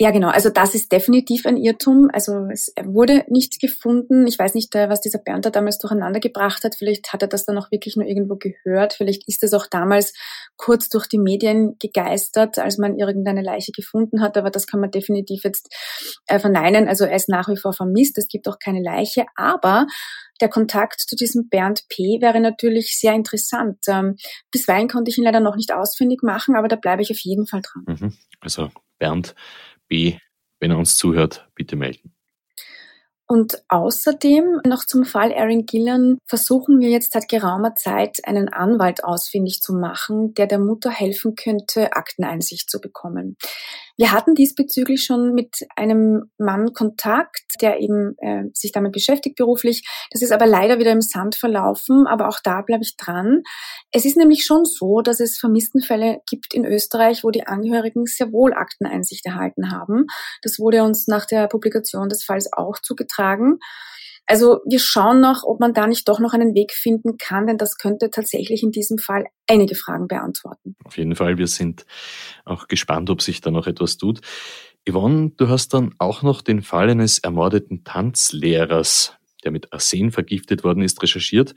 Ja, 0.00 0.12
genau. 0.12 0.28
Also 0.28 0.48
das 0.48 0.76
ist 0.76 0.92
definitiv 0.92 1.44
ein 1.44 1.56
Irrtum. 1.56 2.08
Also 2.12 2.46
es 2.52 2.72
wurde 2.84 3.24
nichts 3.26 3.58
gefunden. 3.58 4.28
Ich 4.28 4.38
weiß 4.38 4.54
nicht, 4.54 4.72
äh, 4.76 4.88
was 4.88 5.00
dieser 5.00 5.18
Bernd 5.18 5.44
da 5.44 5.50
damals 5.50 5.78
durcheinander 5.78 6.20
gebracht 6.20 6.62
hat. 6.62 6.76
Vielleicht 6.76 7.12
hat 7.12 7.22
er 7.22 7.26
das 7.26 7.44
dann 7.44 7.58
auch 7.58 7.72
wirklich 7.72 7.96
nur 7.96 8.06
irgendwo 8.06 8.36
gehört. 8.36 8.92
Vielleicht 8.92 9.26
ist 9.26 9.42
es 9.42 9.52
auch 9.54 9.66
damals 9.66 10.12
kurz 10.56 10.88
durch 10.88 11.08
die 11.08 11.18
Medien 11.18 11.74
gegeistert, 11.80 12.60
als 12.60 12.78
man 12.78 12.96
irgendeine 12.96 13.42
Leiche 13.42 13.72
gefunden 13.72 14.22
hat. 14.22 14.36
Aber 14.36 14.50
das 14.50 14.68
kann 14.68 14.78
man 14.78 14.92
definitiv 14.92 15.42
jetzt 15.42 15.74
äh, 16.28 16.38
verneinen. 16.38 16.86
Also 16.86 17.04
er 17.04 17.16
ist 17.16 17.28
nach 17.28 17.48
wie 17.48 17.56
vor 17.56 17.72
vermisst. 17.72 18.18
Es 18.18 18.28
gibt 18.28 18.46
auch 18.46 18.60
keine 18.60 18.80
Leiche. 18.80 19.24
Aber 19.34 19.88
der 20.40 20.48
Kontakt 20.48 21.00
zu 21.00 21.16
diesem 21.16 21.48
Bernd 21.48 21.84
P. 21.88 22.18
wäre 22.20 22.40
natürlich 22.40 22.98
sehr 22.98 23.14
interessant. 23.14 23.78
Ähm, 23.88 24.16
bisweilen 24.50 24.88
konnte 24.88 25.10
ich 25.10 25.18
ihn 25.18 25.24
leider 25.24 25.40
noch 25.40 25.56
nicht 25.56 25.72
ausfindig 25.72 26.22
machen, 26.22 26.56
aber 26.56 26.68
da 26.68 26.76
bleibe 26.76 27.02
ich 27.02 27.10
auf 27.10 27.18
jeden 27.18 27.46
Fall 27.46 27.62
dran. 27.62 27.84
Mhm. 27.86 28.12
Also 28.40 28.70
Bernd 28.98 29.34
B, 29.88 30.18
wenn 30.60 30.70
er 30.70 30.78
uns 30.78 30.96
zuhört, 30.96 31.48
bitte 31.54 31.76
melden. 31.76 32.14
Und 33.30 33.62
außerdem 33.68 34.62
noch 34.66 34.86
zum 34.86 35.04
Fall 35.04 35.34
Aaron 35.34 35.66
Gillan 35.66 36.16
versuchen 36.24 36.80
wir 36.80 36.88
jetzt 36.88 37.12
seit 37.12 37.28
geraumer 37.28 37.74
Zeit 37.74 38.20
einen 38.24 38.48
Anwalt 38.48 39.04
ausfindig 39.04 39.60
zu 39.60 39.74
machen, 39.74 40.32
der 40.32 40.46
der 40.46 40.58
Mutter 40.58 40.90
helfen 40.90 41.34
könnte, 41.34 41.92
Akteneinsicht 41.92 42.70
zu 42.70 42.80
bekommen. 42.80 43.36
Wir 43.98 44.12
hatten 44.12 44.36
diesbezüglich 44.36 45.02
schon 45.02 45.34
mit 45.34 45.66
einem 45.74 46.30
Mann 46.38 46.72
Kontakt, 46.72 47.42
der 47.60 47.80
eben 47.80 48.14
äh, 48.18 48.44
sich 48.54 48.70
damit 48.70 48.92
beschäftigt 48.92 49.34
beruflich. 49.34 49.82
Das 50.12 50.22
ist 50.22 50.30
aber 50.30 50.46
leider 50.46 50.78
wieder 50.78 50.92
im 50.92 51.00
Sand 51.00 51.34
verlaufen, 51.34 52.06
aber 52.06 52.28
auch 52.28 52.38
da 52.40 52.62
bleibe 52.62 52.84
ich 52.84 52.96
dran. 52.96 53.42
Es 53.90 54.04
ist 54.04 54.16
nämlich 54.16 54.44
schon 54.44 54.64
so, 54.64 55.00
dass 55.00 55.18
es 55.18 55.40
Vermisstenfälle 55.40 56.20
gibt 56.30 56.54
in 56.54 56.64
Österreich, 56.64 57.24
wo 57.24 57.32
die 57.32 57.48
Angehörigen 57.48 58.06
sehr 58.06 58.30
wohl 58.30 58.54
Akteneinsicht 58.54 59.26
erhalten 59.26 59.72
haben. 59.72 60.06
Das 60.42 60.60
wurde 60.60 60.84
uns 60.84 61.08
nach 61.08 61.26
der 61.26 61.48
Publikation 61.48 62.08
des 62.08 62.22
Falls 62.22 62.52
auch 62.52 62.78
zugetragen. 62.80 63.58
Also 64.30 64.60
wir 64.66 64.78
schauen 64.78 65.22
noch, 65.22 65.42
ob 65.44 65.58
man 65.58 65.72
da 65.72 65.86
nicht 65.86 66.06
doch 66.06 66.20
noch 66.20 66.34
einen 66.34 66.54
Weg 66.54 66.72
finden 66.72 67.16
kann, 67.16 67.46
denn 67.46 67.56
das 67.56 67.78
könnte 67.78 68.10
tatsächlich 68.10 68.62
in 68.62 68.70
diesem 68.70 68.98
Fall 68.98 69.24
einige 69.46 69.74
Fragen 69.74 70.06
beantworten. 70.06 70.76
Auf 70.84 70.98
jeden 70.98 71.16
Fall, 71.16 71.38
wir 71.38 71.46
sind 71.46 71.86
auch 72.44 72.68
gespannt, 72.68 73.08
ob 73.08 73.22
sich 73.22 73.40
da 73.40 73.50
noch 73.50 73.66
etwas 73.66 73.96
tut. 73.96 74.20
Yvonne, 74.86 75.32
du 75.38 75.48
hast 75.48 75.72
dann 75.72 75.94
auch 75.98 76.20
noch 76.22 76.42
den 76.42 76.60
Fall 76.60 76.90
eines 76.90 77.18
ermordeten 77.18 77.84
Tanzlehrers, 77.84 79.14
der 79.44 79.50
mit 79.50 79.72
Arsen 79.72 80.12
vergiftet 80.12 80.62
worden 80.62 80.82
ist, 80.82 81.02
recherchiert. 81.02 81.54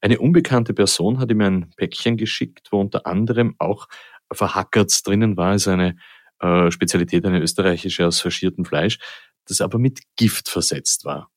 Eine 0.00 0.18
unbekannte 0.18 0.72
Person 0.72 1.18
hat 1.18 1.30
ihm 1.30 1.42
ein 1.42 1.74
Päckchen 1.76 2.16
geschickt, 2.16 2.68
wo 2.70 2.80
unter 2.80 3.06
anderem 3.06 3.54
auch 3.58 3.86
Verhackerts 4.32 5.02
drinnen 5.02 5.36
war, 5.36 5.50
also 5.50 5.72
eine 5.72 5.96
äh, 6.40 6.70
Spezialität, 6.70 7.26
eine 7.26 7.40
österreichische 7.40 8.06
aus 8.06 8.20
faschiertem 8.20 8.64
Fleisch, 8.64 8.98
das 9.46 9.60
aber 9.60 9.78
mit 9.78 10.00
Gift 10.16 10.48
versetzt 10.48 11.04
war. 11.04 11.30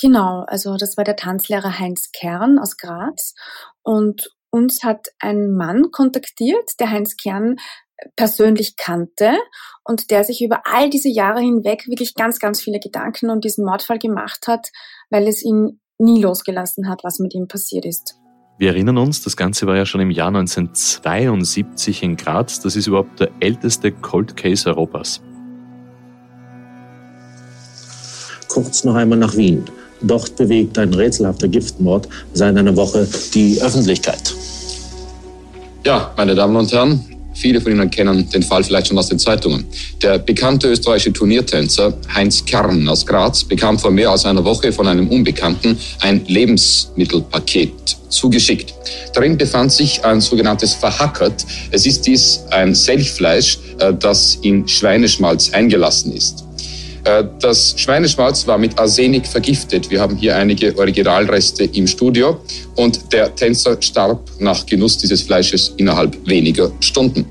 Genau, 0.00 0.44
also 0.46 0.76
das 0.76 0.96
war 0.96 1.04
der 1.04 1.16
Tanzlehrer 1.16 1.78
Heinz 1.78 2.10
Kern 2.12 2.58
aus 2.58 2.76
Graz 2.76 3.34
und 3.82 4.30
uns 4.50 4.82
hat 4.84 5.08
ein 5.18 5.50
Mann 5.56 5.90
kontaktiert, 5.90 6.78
der 6.78 6.90
Heinz 6.90 7.16
Kern 7.16 7.56
persönlich 8.16 8.76
kannte 8.76 9.36
und 9.84 10.10
der 10.10 10.24
sich 10.24 10.42
über 10.42 10.62
all 10.64 10.90
diese 10.90 11.08
Jahre 11.08 11.40
hinweg 11.40 11.86
wirklich 11.86 12.14
ganz, 12.14 12.38
ganz 12.38 12.60
viele 12.60 12.80
Gedanken 12.80 13.30
um 13.30 13.40
diesen 13.40 13.64
Mordfall 13.64 13.98
gemacht 13.98 14.46
hat, 14.46 14.68
weil 15.10 15.28
es 15.28 15.42
ihn 15.42 15.80
nie 15.98 16.20
losgelassen 16.20 16.88
hat, 16.88 17.04
was 17.04 17.18
mit 17.18 17.34
ihm 17.34 17.48
passiert 17.48 17.84
ist. 17.84 18.16
Wir 18.58 18.68
erinnern 18.68 18.98
uns, 18.98 19.22
das 19.22 19.36
Ganze 19.36 19.66
war 19.66 19.76
ja 19.76 19.86
schon 19.86 20.00
im 20.00 20.10
Jahr 20.10 20.28
1972 20.28 22.02
in 22.02 22.16
Graz. 22.16 22.60
Das 22.60 22.76
ist 22.76 22.86
überhaupt 22.86 23.18
der 23.18 23.30
älteste 23.40 23.90
Cold 23.90 24.36
Case 24.36 24.68
Europas. 24.68 25.20
Kurz 28.54 28.84
noch 28.84 28.94
einmal 28.94 29.18
nach 29.18 29.36
Wien. 29.36 29.64
Dort 30.00 30.36
bewegt 30.36 30.78
ein 30.78 30.94
rätselhafter 30.94 31.48
Giftmord 31.48 32.08
seit 32.34 32.56
einer 32.56 32.76
Woche 32.76 33.04
die 33.34 33.60
Öffentlichkeit. 33.60 34.32
Ja, 35.84 36.14
meine 36.16 36.36
Damen 36.36 36.54
und 36.54 36.70
Herren, 36.70 37.04
viele 37.34 37.60
von 37.60 37.72
Ihnen 37.72 37.90
kennen 37.90 38.30
den 38.30 38.44
Fall 38.44 38.62
vielleicht 38.62 38.86
schon 38.86 38.98
aus 38.98 39.08
den 39.08 39.18
Zeitungen. 39.18 39.66
Der 40.02 40.20
bekannte 40.20 40.68
österreichische 40.68 41.12
Turniertänzer 41.12 41.94
Heinz 42.14 42.44
Kern 42.44 42.88
aus 42.88 43.04
Graz 43.04 43.42
bekam 43.42 43.76
vor 43.76 43.90
mehr 43.90 44.10
als 44.10 44.24
einer 44.24 44.44
Woche 44.44 44.70
von 44.70 44.86
einem 44.86 45.08
Unbekannten 45.08 45.76
ein 46.02 46.24
Lebensmittelpaket 46.26 47.96
zugeschickt. 48.08 48.72
Darin 49.14 49.36
befand 49.36 49.72
sich 49.72 50.04
ein 50.04 50.20
sogenanntes 50.20 50.74
Verhackert. 50.74 51.44
Es 51.72 51.86
ist 51.86 52.06
dies 52.06 52.44
ein 52.52 52.72
Selchfleisch, 52.72 53.58
äh, 53.80 53.92
das 53.92 54.38
in 54.42 54.68
Schweineschmalz 54.68 55.50
eingelassen 55.50 56.12
ist. 56.12 56.44
Äh, 57.04 57.24
das 57.40 57.74
Schweineschmalz 57.76 58.46
war 58.46 58.58
mit 58.58 58.78
Arsenik 58.78 59.26
vergiftet. 59.26 59.90
Wir 59.90 60.00
haben 60.00 60.16
hier 60.16 60.36
einige 60.36 60.76
Originalreste 60.76 61.64
im 61.64 61.86
Studio 61.86 62.40
und 62.76 63.12
der 63.12 63.34
Tänzer 63.34 63.80
starb 63.80 64.20
nach 64.38 64.64
Genuss 64.66 64.98
dieses 64.98 65.22
Fleisches 65.22 65.74
innerhalb 65.76 66.26
weniger 66.26 66.72
Stunden. 66.80 67.26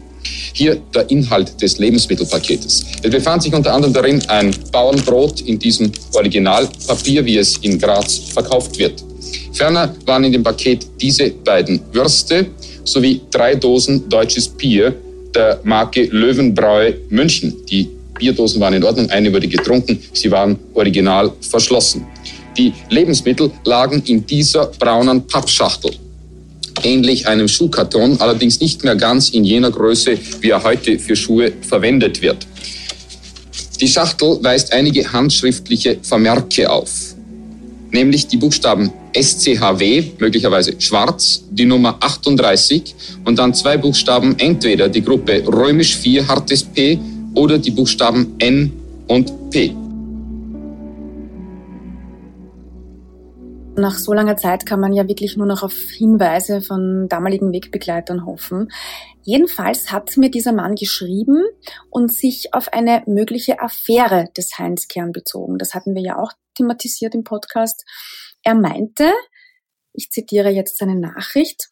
Hier 0.54 0.76
der 0.94 1.10
Inhalt 1.10 1.60
des 1.62 1.80
Lebensmittelpaketes. 1.80 2.86
Es 3.02 3.10
befand 3.10 3.42
sich 3.42 3.54
unter 3.54 3.74
anderem 3.74 3.94
darin 3.94 4.22
ein 4.30 4.56
Bauernbrot 4.72 5.42
in 5.42 5.58
diesem 5.58 5.92
Originalpapier, 6.14 7.26
wie 7.26 7.38
es 7.38 7.58
in 7.58 7.80
Graz 7.80 8.20
verkauft 8.32 8.78
wird. 8.78 9.04
Ferner 9.52 9.96
waren 10.06 10.24
in 10.24 10.32
dem 10.32 10.44
Paket 10.44 10.86
diese 11.02 11.32
beiden 11.32 11.82
Würste 11.92 12.46
sowie 12.84 13.22
drei 13.32 13.56
Dosen 13.56 14.08
deutsches 14.08 14.48
Bier 14.48 14.94
der 15.34 15.60
Marke 15.64 16.06
Löwenbräu 16.06 16.94
München, 17.10 17.66
die 17.66 17.90
Bierdosen 18.18 18.62
waren 18.62 18.74
in 18.74 18.84
Ordnung, 18.84 19.10
eine 19.10 19.34
wurde 19.34 19.48
getrunken, 19.48 20.00
sie 20.14 20.30
waren 20.32 20.58
original 20.74 21.32
verschlossen. 21.42 22.06
Die 22.58 22.74
Lebensmittel 22.90 23.52
lagen 23.66 24.04
in 24.06 24.26
dieser 24.26 24.68
braunen 24.68 25.26
Pappschachtel. 25.26 25.92
Ähnlich 26.84 27.28
einem 27.28 27.48
Schuhkarton, 27.48 28.20
allerdings 28.20 28.60
nicht 28.60 28.84
mehr 28.84 28.96
ganz 28.96 29.30
in 29.30 29.44
jener 29.44 29.72
Größe, 29.72 30.18
wie 30.42 30.50
er 30.50 30.64
heute 30.64 31.00
für 31.00 31.16
Schuhe 31.16 31.52
verwendet 31.62 32.22
wird. 32.22 32.46
Die 33.80 33.88
Schachtel 33.88 34.38
weist 34.42 34.72
einige 34.72 35.12
handschriftliche 35.12 35.98
Vermerke 36.02 36.70
auf, 36.70 37.16
nämlich 37.92 38.28
die 38.28 38.38
Buchstaben 38.38 38.92
SCHW, 39.16 40.04
möglicherweise 40.20 40.74
schwarz, 40.80 41.44
die 41.50 41.66
Nummer 41.66 41.98
38 42.00 42.96
und 43.26 43.38
dann 43.38 43.54
zwei 43.54 43.78
Buchstaben, 43.78 44.38
entweder 44.40 44.90
die 44.90 45.04
Gruppe 45.04 45.44
römisch 45.46 45.96
4 45.98 46.28
hartes 46.28 46.64
P 46.64 47.00
oder 47.36 47.58
die 47.58 47.72
Buchstaben 47.72 48.36
N 48.40 48.72
und 49.08 49.50
P. 49.50 49.76
Nach 53.76 53.98
so 53.98 54.14
langer 54.14 54.38
Zeit 54.38 54.68
kann 54.68 54.80
man 54.80 54.94
ja 54.94 55.08
wirklich 55.08 55.36
nur 55.36 55.48
noch 55.48 55.64
auf 55.64 55.74
Hinweise 55.74 56.62
von 56.62 57.08
damaligen 57.10 57.52
Wegbegleitern 57.52 58.24
hoffen. 58.24 58.72
Jedenfalls 59.24 59.92
hat 59.92 60.16
mir 60.16 60.30
dieser 60.30 60.52
Mann 60.54 60.76
geschrieben 60.76 61.44
und 61.90 62.14
sich 62.14 62.54
auf 62.54 62.72
eine 62.72 63.02
mögliche 63.08 63.62
Affäre 63.62 64.30
des 64.38 64.60
Heinz 64.60 64.88
Kern 64.88 65.12
bezogen. 65.12 65.58
Das 65.58 65.74
hatten 65.74 65.96
wir 65.96 66.04
ja 66.04 66.20
auch 66.20 66.34
thematisiert 66.56 67.16
im 67.16 67.24
Podcast. 67.24 67.84
Er 68.44 68.54
meinte, 68.54 69.12
ich 69.92 70.12
zitiere 70.12 70.50
jetzt 70.50 70.78
seine 70.78 70.96
Nachricht, 70.96 71.70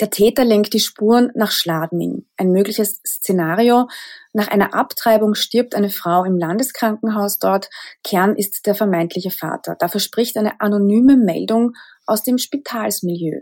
der 0.00 0.10
Täter 0.10 0.44
lenkt 0.44 0.74
die 0.74 0.80
Spuren 0.80 1.30
nach 1.34 1.50
Schladming. 1.50 2.26
Ein 2.36 2.50
mögliches 2.50 3.00
Szenario. 3.06 3.88
Nach 4.34 4.48
einer 4.48 4.74
Abtreibung 4.74 5.34
stirbt 5.34 5.74
eine 5.74 5.88
Frau 5.88 6.24
im 6.24 6.36
Landeskrankenhaus 6.36 7.38
dort. 7.38 7.70
Kern 8.04 8.36
ist 8.36 8.66
der 8.66 8.74
vermeintliche 8.74 9.30
Vater. 9.30 9.74
Da 9.78 9.88
verspricht 9.88 10.36
eine 10.36 10.60
anonyme 10.60 11.16
Meldung 11.16 11.72
aus 12.04 12.22
dem 12.22 12.36
Spitalsmilieu. 12.36 13.40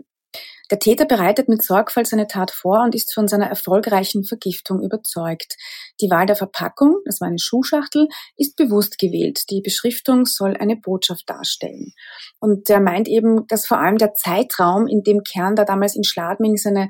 Der 0.71 0.79
Täter 0.79 1.05
bereitet 1.05 1.47
mit 1.49 1.61
Sorgfalt 1.61 2.07
seine 2.07 2.27
Tat 2.27 2.51
vor 2.51 2.83
und 2.83 2.95
ist 2.95 3.13
von 3.13 3.27
seiner 3.27 3.47
erfolgreichen 3.47 4.23
Vergiftung 4.23 4.81
überzeugt. 4.81 5.57
Die 6.01 6.09
Wahl 6.09 6.25
der 6.25 6.35
Verpackung, 6.35 6.97
das 7.05 7.21
war 7.21 7.27
eine 7.27 7.39
Schuhschachtel, 7.39 8.07
ist 8.35 8.55
bewusst 8.55 8.97
gewählt. 8.99 9.43
Die 9.49 9.61
Beschriftung 9.61 10.25
soll 10.25 10.55
eine 10.57 10.75
Botschaft 10.75 11.29
darstellen. 11.29 11.93
Und 12.39 12.69
er 12.69 12.81
meint 12.81 13.07
eben, 13.07 13.47
dass 13.47 13.65
vor 13.65 13.79
allem 13.79 13.97
der 13.97 14.13
Zeitraum, 14.13 14.87
in 14.87 15.03
dem 15.03 15.21
Kern 15.23 15.55
da 15.55 15.63
damals 15.63 15.95
in 15.95 16.03
Schladming 16.03 16.57
seine 16.57 16.89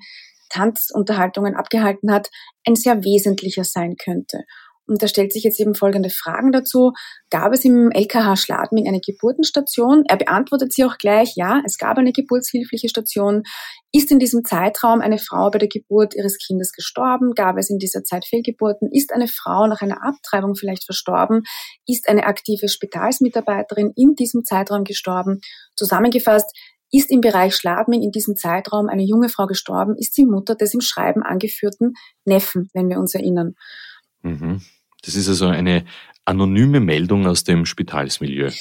Tanzunterhaltungen 0.49 1.55
abgehalten 1.55 2.11
hat, 2.11 2.29
ein 2.65 2.75
sehr 2.75 3.03
wesentlicher 3.03 3.63
sein 3.63 3.95
könnte. 3.97 4.43
Und 4.87 5.01
da 5.01 5.07
stellt 5.07 5.33
sich 5.33 5.43
jetzt 5.43 5.59
eben 5.59 5.73
folgende 5.73 6.09
Fragen 6.09 6.51
dazu. 6.51 6.91
Gab 7.31 7.53
es 7.53 7.65
im 7.65 7.89
LKH 7.91 8.35
Schladming 8.35 8.87
eine 8.87 8.99
Geburtenstation? 8.99 10.03
Er 10.07 10.17
beantwortet 10.17 10.73
sie 10.73 10.85
auch 10.85 10.97
gleich, 10.97 11.33
ja, 11.35 11.61
es 11.65 11.77
gab 11.77 11.97
eine 11.97 12.11
geburtshilfliche 12.11 12.89
Station. 12.89 13.43
Ist 13.91 14.11
in 14.11 14.19
diesem 14.19 14.43
Zeitraum 14.43 15.01
eine 15.01 15.17
Frau 15.17 15.49
bei 15.49 15.57
der 15.57 15.69
Geburt 15.69 16.15
ihres 16.15 16.37
Kindes 16.37 16.71
gestorben? 16.71 17.33
Gab 17.33 17.57
es 17.57 17.69
in 17.69 17.79
dieser 17.79 18.03
Zeit 18.03 18.25
Fehlgeburten? 18.25 18.89
Ist 18.91 19.11
eine 19.11 19.27
Frau 19.27 19.67
nach 19.67 19.81
einer 19.81 20.03
Abtreibung 20.03 20.55
vielleicht 20.55 20.85
verstorben? 20.85 21.43
Ist 21.87 22.07
eine 22.07 22.25
aktive 22.25 22.67
Spitalsmitarbeiterin 22.67 23.91
in 23.95 24.13
diesem 24.15 24.43
Zeitraum 24.43 24.83
gestorben? 24.83 25.39
Zusammengefasst, 25.75 26.51
ist 26.91 27.11
im 27.11 27.21
Bereich 27.21 27.55
Schladming 27.55 28.03
in 28.03 28.11
diesem 28.11 28.35
Zeitraum 28.35 28.87
eine 28.87 29.03
junge 29.03 29.29
Frau 29.29 29.47
gestorben? 29.47 29.95
Ist 29.97 30.13
sie 30.13 30.25
Mutter 30.25 30.55
des 30.55 30.73
im 30.73 30.81
Schreiben 30.81 31.23
angeführten 31.23 31.93
Neffen, 32.23 32.69
wenn 32.73 32.89
wir 32.89 32.99
uns 32.99 33.15
erinnern? 33.15 33.55
Mhm. 34.21 34.61
Das 35.05 35.15
ist 35.15 35.29
also 35.29 35.47
eine 35.47 35.85
anonyme 36.25 36.79
Meldung 36.79 37.27
aus 37.27 37.43
dem 37.43 37.65
Spitalsmilieu. 37.65 38.51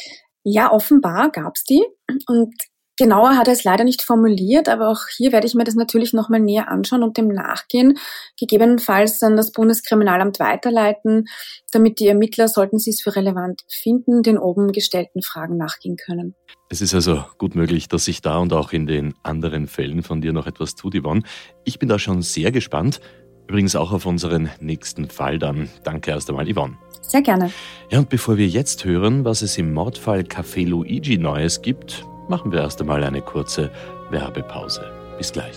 Ja, 0.42 0.70
offenbar 0.70 1.30
gab's 1.30 1.64
die. 1.64 1.82
Und 2.26 2.54
Genauer 2.96 3.36
hat 3.36 3.48
er 3.48 3.54
es 3.54 3.64
leider 3.64 3.82
nicht 3.82 4.02
formuliert, 4.02 4.68
aber 4.68 4.88
auch 4.88 5.00
hier 5.16 5.32
werde 5.32 5.48
ich 5.48 5.54
mir 5.54 5.64
das 5.64 5.74
natürlich 5.74 6.12
nochmal 6.12 6.38
näher 6.38 6.68
anschauen 6.68 7.02
und 7.02 7.16
dem 7.16 7.26
nachgehen, 7.26 7.98
gegebenenfalls 8.38 9.20
an 9.24 9.36
das 9.36 9.50
Bundeskriminalamt 9.50 10.38
weiterleiten, 10.38 11.24
damit 11.72 11.98
die 11.98 12.06
Ermittler, 12.06 12.46
sollten 12.46 12.78
sie 12.78 12.90
es 12.90 13.02
für 13.02 13.16
relevant 13.16 13.62
finden, 13.68 14.22
den 14.22 14.38
oben 14.38 14.70
gestellten 14.70 15.22
Fragen 15.22 15.56
nachgehen 15.56 15.96
können. 15.96 16.36
Es 16.70 16.80
ist 16.80 16.94
also 16.94 17.24
gut 17.36 17.56
möglich, 17.56 17.88
dass 17.88 18.04
sich 18.04 18.22
da 18.22 18.38
und 18.38 18.52
auch 18.52 18.72
in 18.72 18.86
den 18.86 19.14
anderen 19.24 19.66
Fällen 19.66 20.04
von 20.04 20.20
dir 20.20 20.32
noch 20.32 20.46
etwas 20.46 20.76
tut, 20.76 20.94
Yvonne. 20.94 21.22
Ich 21.64 21.80
bin 21.80 21.88
da 21.88 21.98
schon 21.98 22.22
sehr 22.22 22.52
gespannt. 22.52 23.00
Übrigens 23.46 23.76
auch 23.76 23.92
auf 23.92 24.06
unseren 24.06 24.50
nächsten 24.60 25.08
Fall 25.08 25.38
dann. 25.38 25.68
Danke 25.82 26.10
erst 26.10 26.30
einmal, 26.30 26.50
Yvonne. 26.52 26.76
Sehr 27.02 27.22
gerne. 27.22 27.52
Ja, 27.90 27.98
und 27.98 28.08
bevor 28.08 28.38
wir 28.38 28.48
jetzt 28.48 28.84
hören, 28.84 29.24
was 29.24 29.42
es 29.42 29.58
im 29.58 29.72
Mordfall 29.72 30.20
Café 30.20 30.66
Luigi 30.66 31.18
Neues 31.18 31.60
gibt, 31.60 32.04
machen 32.28 32.50
wir 32.50 32.60
erst 32.60 32.80
einmal 32.80 33.04
eine 33.04 33.20
kurze 33.20 33.70
Werbepause. 34.10 34.90
Bis 35.18 35.32
gleich. 35.32 35.54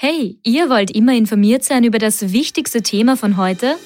Hey, 0.00 0.38
ihr 0.44 0.70
wollt 0.70 0.92
immer 0.92 1.16
informiert 1.16 1.64
sein 1.64 1.82
über 1.82 1.98
das 1.98 2.32
wichtigste 2.32 2.82
Thema 2.82 3.16
von 3.16 3.36
heute? 3.36 3.76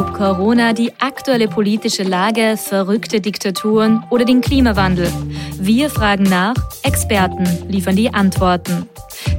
Ob 0.00 0.14
Corona, 0.14 0.72
die 0.72 0.94
aktuelle 0.98 1.46
politische 1.46 2.04
Lage, 2.04 2.56
verrückte 2.56 3.20
Diktaturen 3.20 4.02
oder 4.08 4.24
den 4.24 4.40
Klimawandel. 4.40 5.12
Wir 5.58 5.90
fragen 5.90 6.22
nach, 6.22 6.54
Experten 6.82 7.46
liefern 7.68 7.96
die 7.96 8.08
Antworten. 8.08 8.88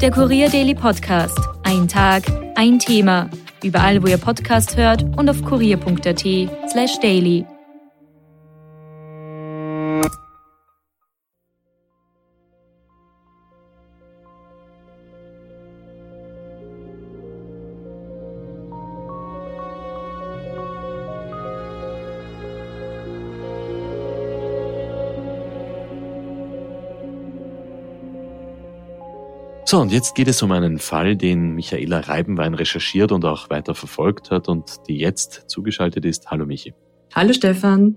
Der 0.01 0.11
Kurier 0.11 0.49
Daily 0.49 0.75
Podcast. 0.75 1.39
Ein 1.63 1.87
Tag, 1.87 2.25
ein 2.53 2.77
Thema. 2.77 3.27
Überall, 3.63 4.03
wo 4.03 4.07
ihr 4.07 4.19
Podcast 4.19 4.77
hört 4.77 5.03
und 5.17 5.31
auf 5.31 5.41
kurier.at 5.41 6.23
slash 6.69 6.99
daily. 6.99 7.43
So, 29.71 29.79
und 29.79 29.93
jetzt 29.93 30.15
geht 30.15 30.27
es 30.27 30.41
um 30.41 30.51
einen 30.51 30.79
Fall, 30.79 31.15
den 31.15 31.53
Michaela 31.53 32.01
Reibenwein 32.01 32.55
recherchiert 32.55 33.13
und 33.13 33.23
auch 33.23 33.49
weiter 33.49 33.73
verfolgt 33.73 34.29
hat 34.29 34.49
und 34.49 34.85
die 34.89 34.97
jetzt 34.97 35.45
zugeschaltet 35.47 36.03
ist. 36.03 36.29
Hallo 36.29 36.45
Michi. 36.45 36.73
Hallo 37.15 37.31
Stefan. 37.31 37.95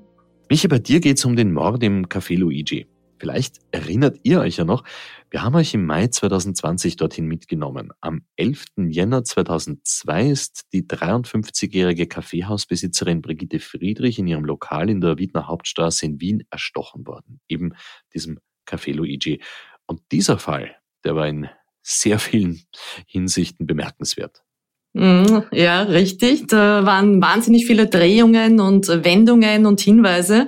Michi, 0.49 0.69
bei 0.69 0.79
dir 0.79 1.01
geht 1.01 1.19
es 1.19 1.25
um 1.25 1.35
den 1.35 1.53
Mord 1.53 1.83
im 1.83 2.07
Café 2.07 2.39
Luigi. 2.39 2.87
Vielleicht 3.19 3.57
erinnert 3.73 4.21
ihr 4.23 4.39
euch 4.39 4.59
ja 4.59 4.65
noch, 4.65 4.85
wir 5.31 5.43
haben 5.43 5.57
euch 5.57 5.75
im 5.75 5.85
Mai 5.85 6.07
2020 6.07 6.95
dorthin 6.95 7.27
mitgenommen. 7.27 7.91
Am 8.01 8.23
11. 8.37 8.67
Jänner 8.91 9.25
2002 9.25 10.29
ist 10.29 10.67
die 10.73 10.85
53-jährige 10.85 12.07
Kaffeehausbesitzerin 12.07 13.21
Brigitte 13.21 13.59
Friedrich 13.59 14.21
in 14.21 14.29
ihrem 14.29 14.45
Lokal 14.45 14.89
in 14.91 15.01
der 15.01 15.19
Wiedner 15.19 15.49
Hauptstraße 15.49 16.07
in 16.07 16.21
Wien 16.21 16.45
erstochen 16.51 17.05
worden. 17.05 17.41
Eben 17.49 17.73
diesem 18.15 18.39
Café 18.65 18.95
Luigi. 18.95 19.43
Und 19.87 20.03
dieser 20.13 20.39
Fall, 20.39 20.77
der 21.03 21.17
war 21.17 21.27
in 21.27 21.49
sehr 21.85 22.19
vielen 22.19 22.63
Hinsichten 23.07 23.67
bemerkenswert. 23.67 24.43
Mhm, 24.95 25.45
ja, 25.53 25.83
richtig. 25.83 26.47
Da 26.47 26.87
waren 26.87 27.21
wahnsinnig 27.21 27.67
viele 27.67 27.87
Drehungen 27.87 28.61
und 28.61 28.89
Wendungen 28.89 29.67
und 29.67 29.81
Hinweise. 29.81 30.47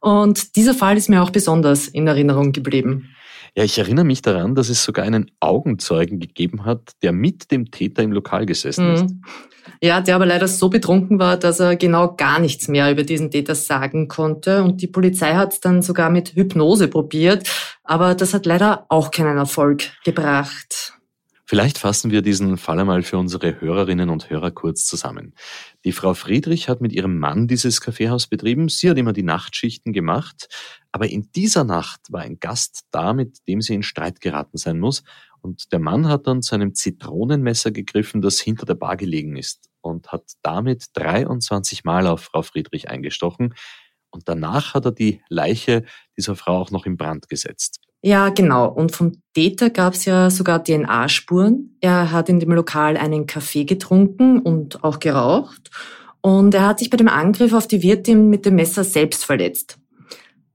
Und 0.00 0.56
dieser 0.56 0.74
Fall 0.74 0.96
ist 0.96 1.08
mir 1.08 1.22
auch 1.22 1.30
besonders 1.30 1.88
in 1.88 2.06
Erinnerung 2.06 2.52
geblieben. 2.52 3.14
Ja, 3.56 3.64
ich 3.64 3.78
erinnere 3.78 4.04
mich 4.04 4.22
daran, 4.22 4.54
dass 4.54 4.70
es 4.70 4.82
sogar 4.82 5.04
einen 5.04 5.30
Augenzeugen 5.40 6.20
gegeben 6.20 6.64
hat, 6.64 6.92
der 7.02 7.12
mit 7.12 7.50
dem 7.50 7.70
Täter 7.70 8.02
im 8.02 8.12
Lokal 8.12 8.46
gesessen 8.46 8.94
ist. 8.94 9.04
Mhm. 9.04 9.22
Ja, 9.80 10.00
der 10.00 10.16
aber 10.16 10.26
leider 10.26 10.48
so 10.48 10.68
betrunken 10.68 11.18
war, 11.18 11.36
dass 11.36 11.60
er 11.60 11.76
genau 11.76 12.14
gar 12.14 12.38
nichts 12.38 12.68
mehr 12.68 12.90
über 12.90 13.02
diesen 13.02 13.30
Täter 13.30 13.54
sagen 13.54 14.08
konnte. 14.08 14.62
Und 14.62 14.80
die 14.80 14.86
Polizei 14.86 15.34
hat 15.34 15.52
es 15.52 15.60
dann 15.60 15.82
sogar 15.82 16.08
mit 16.08 16.34
Hypnose 16.34 16.88
probiert. 16.88 17.48
Aber 17.84 18.14
das 18.14 18.32
hat 18.32 18.46
leider 18.46 18.86
auch 18.88 19.10
keinen 19.10 19.36
Erfolg 19.36 19.90
gebracht. 20.04 20.94
Vielleicht 21.44 21.78
fassen 21.78 22.10
wir 22.10 22.22
diesen 22.22 22.56
Fall 22.56 22.80
einmal 22.80 23.02
für 23.02 23.18
unsere 23.18 23.60
Hörerinnen 23.60 24.08
und 24.08 24.30
Hörer 24.30 24.52
kurz 24.52 24.86
zusammen. 24.86 25.34
Die 25.84 25.92
Frau 25.92 26.14
Friedrich 26.14 26.68
hat 26.68 26.80
mit 26.80 26.92
ihrem 26.92 27.18
Mann 27.18 27.48
dieses 27.48 27.80
Kaffeehaus 27.80 28.28
betrieben. 28.28 28.68
Sie 28.68 28.88
hat 28.88 28.98
immer 28.98 29.12
die 29.12 29.24
Nachtschichten 29.24 29.92
gemacht. 29.92 30.48
Aber 30.92 31.08
in 31.08 31.32
dieser 31.32 31.64
Nacht 31.64 32.00
war 32.10 32.20
ein 32.20 32.38
Gast 32.38 32.84
da, 32.92 33.12
mit 33.12 33.38
dem 33.48 33.60
sie 33.60 33.74
in 33.74 33.82
Streit 33.82 34.20
geraten 34.20 34.58
sein 34.58 34.78
muss. 34.78 35.02
Und 35.40 35.72
der 35.72 35.80
Mann 35.80 36.06
hat 36.06 36.28
dann 36.28 36.42
zu 36.42 36.54
einem 36.54 36.74
Zitronenmesser 36.74 37.72
gegriffen, 37.72 38.22
das 38.22 38.40
hinter 38.40 38.64
der 38.64 38.76
Bar 38.76 38.96
gelegen 38.96 39.36
ist 39.36 39.68
und 39.80 40.12
hat 40.12 40.24
damit 40.42 40.86
23 40.92 41.82
Mal 41.82 42.06
auf 42.06 42.22
Frau 42.22 42.42
Friedrich 42.42 42.88
eingestochen. 42.88 43.54
Und 44.10 44.28
danach 44.28 44.74
hat 44.74 44.84
er 44.84 44.92
die 44.92 45.20
Leiche 45.28 45.84
dieser 46.16 46.36
Frau 46.36 46.58
auch 46.58 46.70
noch 46.70 46.86
in 46.86 46.96
Brand 46.96 47.28
gesetzt. 47.28 47.80
Ja, 48.02 48.30
genau. 48.30 48.68
Und 48.68 48.94
vom 48.94 49.12
Täter 49.32 49.70
gab 49.70 49.94
es 49.94 50.04
ja 50.04 50.28
sogar 50.28 50.62
DNA-Spuren. 50.62 51.76
Er 51.80 52.10
hat 52.10 52.28
in 52.28 52.40
dem 52.40 52.50
Lokal 52.50 52.96
einen 52.96 53.26
Kaffee 53.26 53.64
getrunken 53.64 54.40
und 54.40 54.82
auch 54.82 54.98
geraucht. 54.98 55.70
Und 56.20 56.54
er 56.54 56.66
hat 56.66 56.80
sich 56.80 56.90
bei 56.90 56.96
dem 56.96 57.08
Angriff 57.08 57.52
auf 57.52 57.68
die 57.68 57.82
Wirtin 57.82 58.28
mit 58.28 58.44
dem 58.44 58.56
Messer 58.56 58.84
selbst 58.84 59.24
verletzt. 59.24 59.78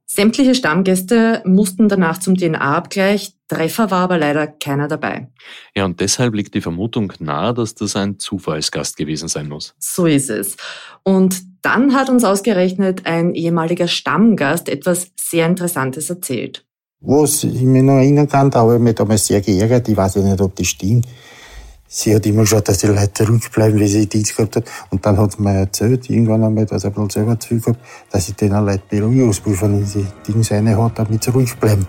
Sämtliche 0.05 0.55
Stammgäste 0.55 1.41
mussten 1.45 1.89
danach 1.89 2.19
zum 2.19 2.35
DNA-Abgleich. 2.35 3.33
Treffer 3.47 3.91
war 3.91 4.03
aber 4.03 4.17
leider 4.17 4.47
keiner 4.47 4.87
dabei. 4.87 5.29
Ja, 5.75 5.85
und 5.85 5.99
deshalb 5.99 6.33
liegt 6.33 6.53
die 6.53 6.61
Vermutung 6.61 7.13
nahe, 7.19 7.53
dass 7.53 7.75
das 7.75 7.95
ein 7.95 8.19
Zufallsgast 8.19 8.97
gewesen 8.97 9.27
sein 9.27 9.47
muss. 9.47 9.75
So 9.79 10.05
ist 10.05 10.29
es. 10.29 10.57
Und 11.03 11.43
dann 11.61 11.93
hat 11.93 12.09
uns 12.09 12.23
ausgerechnet 12.23 13.05
ein 13.05 13.35
ehemaliger 13.35 13.87
Stammgast 13.87 14.69
etwas 14.69 15.11
sehr 15.19 15.45
Interessantes 15.45 16.09
erzählt. 16.09 16.66
Was 17.01 17.43
ich 17.43 17.61
mich 17.61 17.83
noch 17.83 17.97
erinnern 17.97 18.27
kann, 18.27 18.49
da 18.49 18.61
habe 18.61 18.77
ich 18.77 18.81
mich 18.81 18.95
damals 18.95 19.27
sehr 19.27 19.39
geärgert. 19.39 19.87
Ich 19.87 19.95
weiß 19.95 20.15
ja 20.15 20.23
nicht, 20.23 20.41
ob 20.41 20.55
das 20.55 20.65
stimmt. 20.65 21.05
Sie 21.87 22.15
hat 22.15 22.25
immer 22.25 22.41
geschaut, 22.41 22.67
dass 22.67 22.79
die 22.79 22.87
Leute 22.87 23.13
zurückbleiben, 23.13 23.79
wie 23.79 23.87
sie 23.87 24.07
Dienst 24.07 24.35
gehabt 24.35 24.55
hat. 24.55 24.63
Und 24.89 25.05
dann 25.05 25.15
hat 25.19 25.33
sie 25.33 25.43
mir 25.43 25.53
erzählt, 25.53 26.09
irgendwann 26.09 26.43
einmal, 26.43 26.65
dass 26.65 26.85
er 26.85 26.89
bloß 26.89 27.13
selber 27.13 27.39
zu 27.39 27.49
viel 27.49 27.61
gehabt, 27.61 27.79
dass 28.09 28.27
ich 28.29 28.35
denen 28.35 28.65
Leute 28.65 28.81
Beruhigungspulver 28.89 29.67
in 29.67 29.85
die 29.85 30.07
Dings 30.27 30.51
rein 30.51 30.75
hat, 30.75 30.97
damit 30.97 31.23
sie 31.23 31.29
ruhig 31.29 31.55
bleiben. 31.57 31.87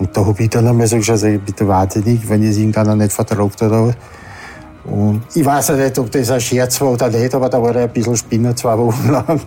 Und 0.00 0.16
da 0.16 0.26
habe 0.26 0.42
ich 0.42 0.50
dann 0.50 0.66
einmal 0.66 0.88
so 0.88 0.96
geschaut, 0.96 1.22
ich 1.22 1.40
bitte 1.40 1.68
wahnsinnig, 1.68 2.28
wenn 2.28 2.42
es 2.42 2.56
irgendeiner 2.56 2.96
nicht 2.96 3.12
vertragt 3.12 3.62
hat. 3.62 3.96
Und 4.84 5.22
ich 5.36 5.44
weiß 5.44 5.68
ja 5.68 5.76
nicht, 5.76 5.96
ob 6.00 6.10
das 6.10 6.32
ein 6.32 6.40
Scherz 6.40 6.80
war 6.80 6.90
oder 6.90 7.08
nicht, 7.10 7.32
aber 7.32 7.48
da 7.48 7.62
war 7.62 7.76
er 7.76 7.84
ein 7.84 7.92
bisschen 7.92 8.16
Spinner 8.16 8.56
zwei 8.56 8.76
Wochen 8.76 9.08
lang. 9.12 9.40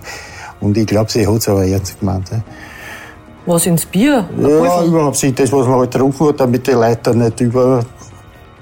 Und 0.62 0.78
ich 0.78 0.88
glaube, 0.88 1.12
sie 1.12 1.28
hat 1.28 1.36
es 1.36 1.50
aber 1.50 1.66
ernst 1.66 2.00
gemeint. 2.00 2.32
Was 3.46 3.66
ins 3.68 3.86
Bier? 3.86 4.28
Ja, 4.40 4.84
überhaupt 4.84 5.22
nicht 5.22 5.38
das, 5.38 5.52
was 5.52 5.68
man 5.68 5.80
halt 5.80 5.92
getrunken 5.92 6.28
hat, 6.28 6.40
damit 6.40 6.66
die 6.66 6.72
Leute 6.72 7.16
nicht 7.16 7.40
über, 7.42 7.86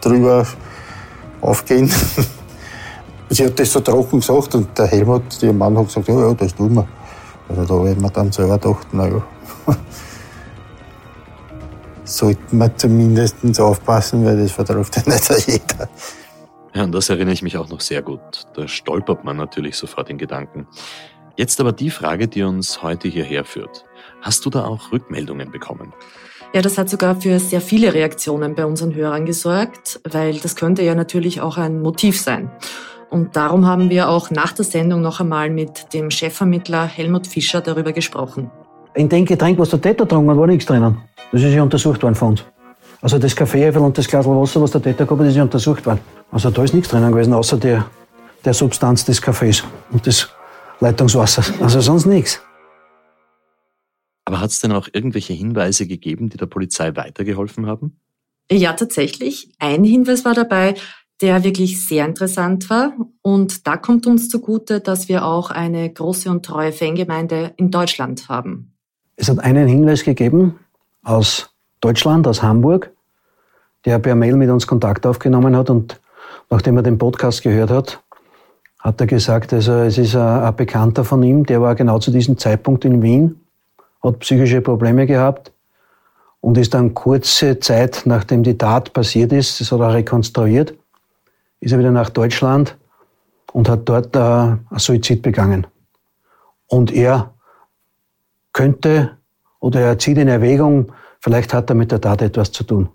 drüber 0.02 0.46
aufgehen. 1.41 1.89
Sie 3.30 3.46
hat 3.46 3.58
das 3.58 3.72
so 3.72 3.80
trocken 3.80 4.19
gesagt 4.19 4.54
und 4.56 4.78
der 4.78 4.88
Helmut, 4.88 5.41
ihr 5.41 5.54
Mann, 5.54 5.78
hat 5.78 5.88
gesagt, 5.88 6.08
ja, 6.08 6.19
ja, 6.19 6.34
das 6.34 6.54
tun 6.54 6.76
wir. 6.76 6.88
Also 7.50 7.65
da 7.65 7.89
ich 7.89 7.98
mir 7.98 8.10
dann 8.10 8.32
selber 8.32 8.58
gedacht, 8.58 8.93
naja, 8.93 9.24
sollte 12.04 12.56
man 12.56 12.78
zumindest 12.78 13.60
aufpassen, 13.60 14.26
weil 14.26 14.38
das 14.38 14.52
vertraut 14.52 14.96
ja 14.96 15.13
nicht 15.13 15.48
jeder. 15.48 15.89
Ja, 16.76 16.84
und 16.84 16.91
das 16.91 17.10
erinnere 17.10 17.34
ich 17.34 17.41
mich 17.41 17.58
auch 17.58 17.69
noch 17.69 17.82
sehr 17.82 18.02
gut. 18.02 18.19
Da 18.54 18.67
stolpert 18.67 19.24
man 19.24 19.38
natürlich 19.38 19.78
sofort 19.78 20.10
in 20.10 20.17
Gedanken. 20.17 20.67
Jetzt 21.38 21.60
aber 21.62 21.72
die 21.72 21.89
Frage, 21.89 22.28
die 22.28 22.43
uns 22.43 22.84
heute 22.84 23.08
hierher 23.08 23.46
führt. 23.46 23.86
Hast 24.23 24.45
du 24.45 24.49
da 24.49 24.63
auch 24.63 24.91
Rückmeldungen 24.91 25.51
bekommen? 25.51 25.93
Ja, 26.53 26.62
das 26.62 26.77
hat 26.77 26.89
sogar 26.89 27.19
für 27.19 27.39
sehr 27.39 27.62
viele 27.62 27.93
Reaktionen 27.93 28.55
bei 28.55 28.65
unseren 28.65 28.95
Hörern 28.95 29.25
gesorgt, 29.25 29.99
weil 30.09 30.39
das 30.39 30.55
könnte 30.55 30.81
ja 30.81 30.95
natürlich 30.95 31.41
auch 31.41 31.57
ein 31.57 31.81
Motiv 31.81 32.19
sein. 32.19 32.49
Und 33.09 33.36
darum 33.36 33.67
haben 33.67 33.89
wir 33.89 34.09
auch 34.09 34.31
nach 34.31 34.53
der 34.53 34.63
Sendung 34.63 35.01
noch 35.01 35.19
einmal 35.19 35.49
mit 35.49 35.93
dem 35.93 36.09
Chefvermittler 36.09 36.86
Helmut 36.86 37.27
Fischer 37.27 37.59
darüber 37.59 37.91
gesprochen. 37.91 38.49
In 38.95 39.09
dem 39.09 39.25
Getränk, 39.25 39.59
was 39.59 39.69
der 39.69 39.81
Täter 39.81 40.05
getrunken 40.05 40.31
hat, 40.31 40.38
war 40.38 40.47
nichts 40.47 40.65
drinnen. 40.65 40.97
Das 41.31 41.41
ist 41.41 41.53
ja 41.53 41.62
untersucht 41.62 42.01
worden 42.01 42.15
von 42.15 42.29
uns. 42.29 42.45
Also 43.01 43.19
das 43.19 43.36
Kaffee 43.36 43.69
und 43.69 43.97
das 43.97 44.07
Glas 44.07 44.25
Wasser, 44.25 44.62
was 44.62 44.71
der 44.71 44.81
Täter 44.81 45.05
gehabt 45.05 45.19
hat, 45.19 45.27
ist 45.27 45.36
ja 45.36 45.43
untersucht 45.43 45.86
worden. 45.86 45.99
Also 46.31 46.49
da 46.49 46.63
ist 46.63 46.73
nichts 46.73 46.89
drinnen 46.89 47.12
gewesen, 47.12 47.33
außer 47.33 47.57
der, 47.57 47.86
der 48.45 48.53
Substanz 48.53 49.03
des 49.03 49.21
Kaffees 49.21 49.63
und 49.91 50.05
des 50.05 50.29
Leitungswassers. 50.79 51.51
Also 51.59 51.81
sonst 51.81 52.05
nichts. 52.05 52.39
Aber 54.34 54.41
hat 54.41 54.50
es 54.50 54.62
denn 54.62 54.72
auch 54.72 54.88
irgendwelche 54.91 55.34
Hinweise 55.34 55.86
gegeben, 55.86 56.30
die 56.30 56.38
der 56.38 56.48
Polizei 56.48 56.96
weitergeholfen 56.96 57.67
haben? 57.67 58.00
Ja, 58.52 58.74
tatsächlich. 58.74 59.54
Ein 59.60 59.84
Hinweis 59.84 60.26
war 60.26 60.34
dabei, 60.34 60.74
der 61.22 61.43
wirklich 61.43 61.86
sehr 61.88 62.04
interessant 62.04 62.67
war. 62.72 62.93
Und 63.22 63.67
da 63.67 63.78
kommt 63.78 64.08
uns 64.08 64.30
zugute, 64.30 64.80
dass 64.80 65.08
wir 65.08 65.24
auch 65.24 65.52
eine 65.52 65.88
große 65.88 66.32
und 66.32 66.43
treue 66.43 66.72
Fangemeinde 66.72 67.54
in 67.58 67.69
Deutschland 67.69 68.28
haben. 68.28 68.74
Es 69.17 69.30
hat 69.30 69.38
einen 69.38 69.67
Hinweis 69.67 70.04
gegeben 70.04 70.58
aus 71.04 71.54
Deutschland, 71.80 72.26
aus 72.26 72.41
Hamburg, 72.41 72.91
der 73.86 74.00
per 74.00 74.15
Mail 74.15 74.36
mit 74.36 74.50
uns 74.50 74.65
Kontakt 74.65 75.06
aufgenommen 75.06 75.56
hat 75.56 75.69
und 75.69 76.02
nachdem 76.50 76.78
er 76.78 76.82
den 76.82 76.98
Podcast 76.98 77.43
gehört 77.43 77.69
hat, 77.69 78.04
hat 78.80 79.00
er 79.00 79.06
gesagt, 79.06 79.54
also 79.54 79.74
es 79.74 80.00
ist 80.00 80.15
ein, 80.15 80.41
ein 80.41 80.56
Bekannter 80.56 81.06
von 81.06 81.22
ihm, 81.22 81.46
der 81.46 81.62
war 81.62 81.76
genau 81.76 82.00
zu 82.00 82.10
diesem 82.10 82.39
Zeitpunkt 82.39 82.84
in 82.84 83.04
Wien, 83.04 83.39
hat 84.04 84.20
psychische 84.20 84.62
Probleme 84.62 85.06
gehabt 85.08 85.52
und 86.42 86.58
ist 86.58 86.74
dann 86.74 86.94
kurze 86.94 87.60
Zeit, 87.60 88.04
nachdem 88.06 88.44
die 88.44 88.58
Tat 88.58 88.94
passiert 88.94 89.32
ist, 89.32 89.62
das 89.62 89.72
hat 89.72 89.80
er 89.80 89.94
rekonstruiert, 89.94 90.74
ist 91.62 91.72
er 91.72 91.80
wieder 91.80 91.92
nach 91.92 92.10
Deutschland 92.10 92.78
und 93.54 93.70
hat 93.70 93.88
dort 93.88 94.16
äh, 94.16 94.20
ein 94.20 94.60
Suizid 94.78 95.22
begangen. 95.22 95.66
Und 96.68 96.92
er 96.92 97.34
könnte 98.52 99.18
oder 99.60 99.80
er 99.80 99.98
zieht 99.98 100.18
in 100.18 100.28
Erwägung, 100.28 100.92
vielleicht 101.22 101.54
hat 101.54 101.70
er 101.70 101.76
mit 101.76 101.92
der 101.92 102.02
Tat 102.02 102.22
etwas 102.22 102.52
zu 102.52 102.66
tun. 102.66 102.89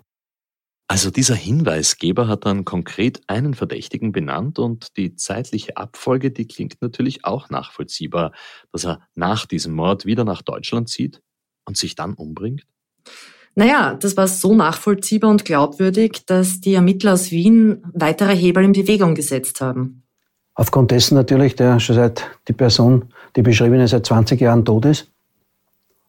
Also 0.91 1.11
dieser 1.11 1.35
Hinweisgeber 1.35 2.27
hat 2.27 2.47
dann 2.47 2.65
konkret 2.65 3.21
einen 3.27 3.53
Verdächtigen 3.53 4.11
benannt 4.11 4.57
und 4.57 4.97
die 4.97 5.15
zeitliche 5.15 5.77
Abfolge, 5.77 6.31
die 6.31 6.47
klingt 6.47 6.81
natürlich 6.81 7.25
auch 7.25 7.51
nachvollziehbar, 7.51 8.31
dass 8.71 8.85
er 8.85 8.99
nach 9.13 9.45
diesem 9.45 9.75
Mord 9.75 10.07
wieder 10.07 10.23
nach 10.23 10.41
Deutschland 10.41 10.89
zieht 10.89 11.21
und 11.65 11.77
sich 11.77 11.93
dann 11.93 12.15
umbringt? 12.15 12.65
Naja, 13.53 13.93
das 13.93 14.17
war 14.17 14.27
so 14.27 14.55
nachvollziehbar 14.55 15.29
und 15.29 15.45
glaubwürdig, 15.45 16.25
dass 16.25 16.59
die 16.59 16.73
Ermittler 16.73 17.13
aus 17.13 17.29
Wien 17.29 17.83
weitere 17.93 18.35
Hebel 18.35 18.63
in 18.63 18.71
Bewegung 18.71 19.13
gesetzt 19.13 19.61
haben. 19.61 20.01
Aufgrund 20.55 20.89
dessen 20.89 21.13
natürlich, 21.13 21.55
der 21.55 21.79
schon 21.79 21.97
seit 21.97 22.25
die 22.47 22.53
Person, 22.53 23.13
die 23.35 23.43
beschriebene, 23.43 23.87
seit 23.87 24.07
20 24.07 24.41
Jahren 24.41 24.65
tot 24.65 24.85
ist, 24.85 25.11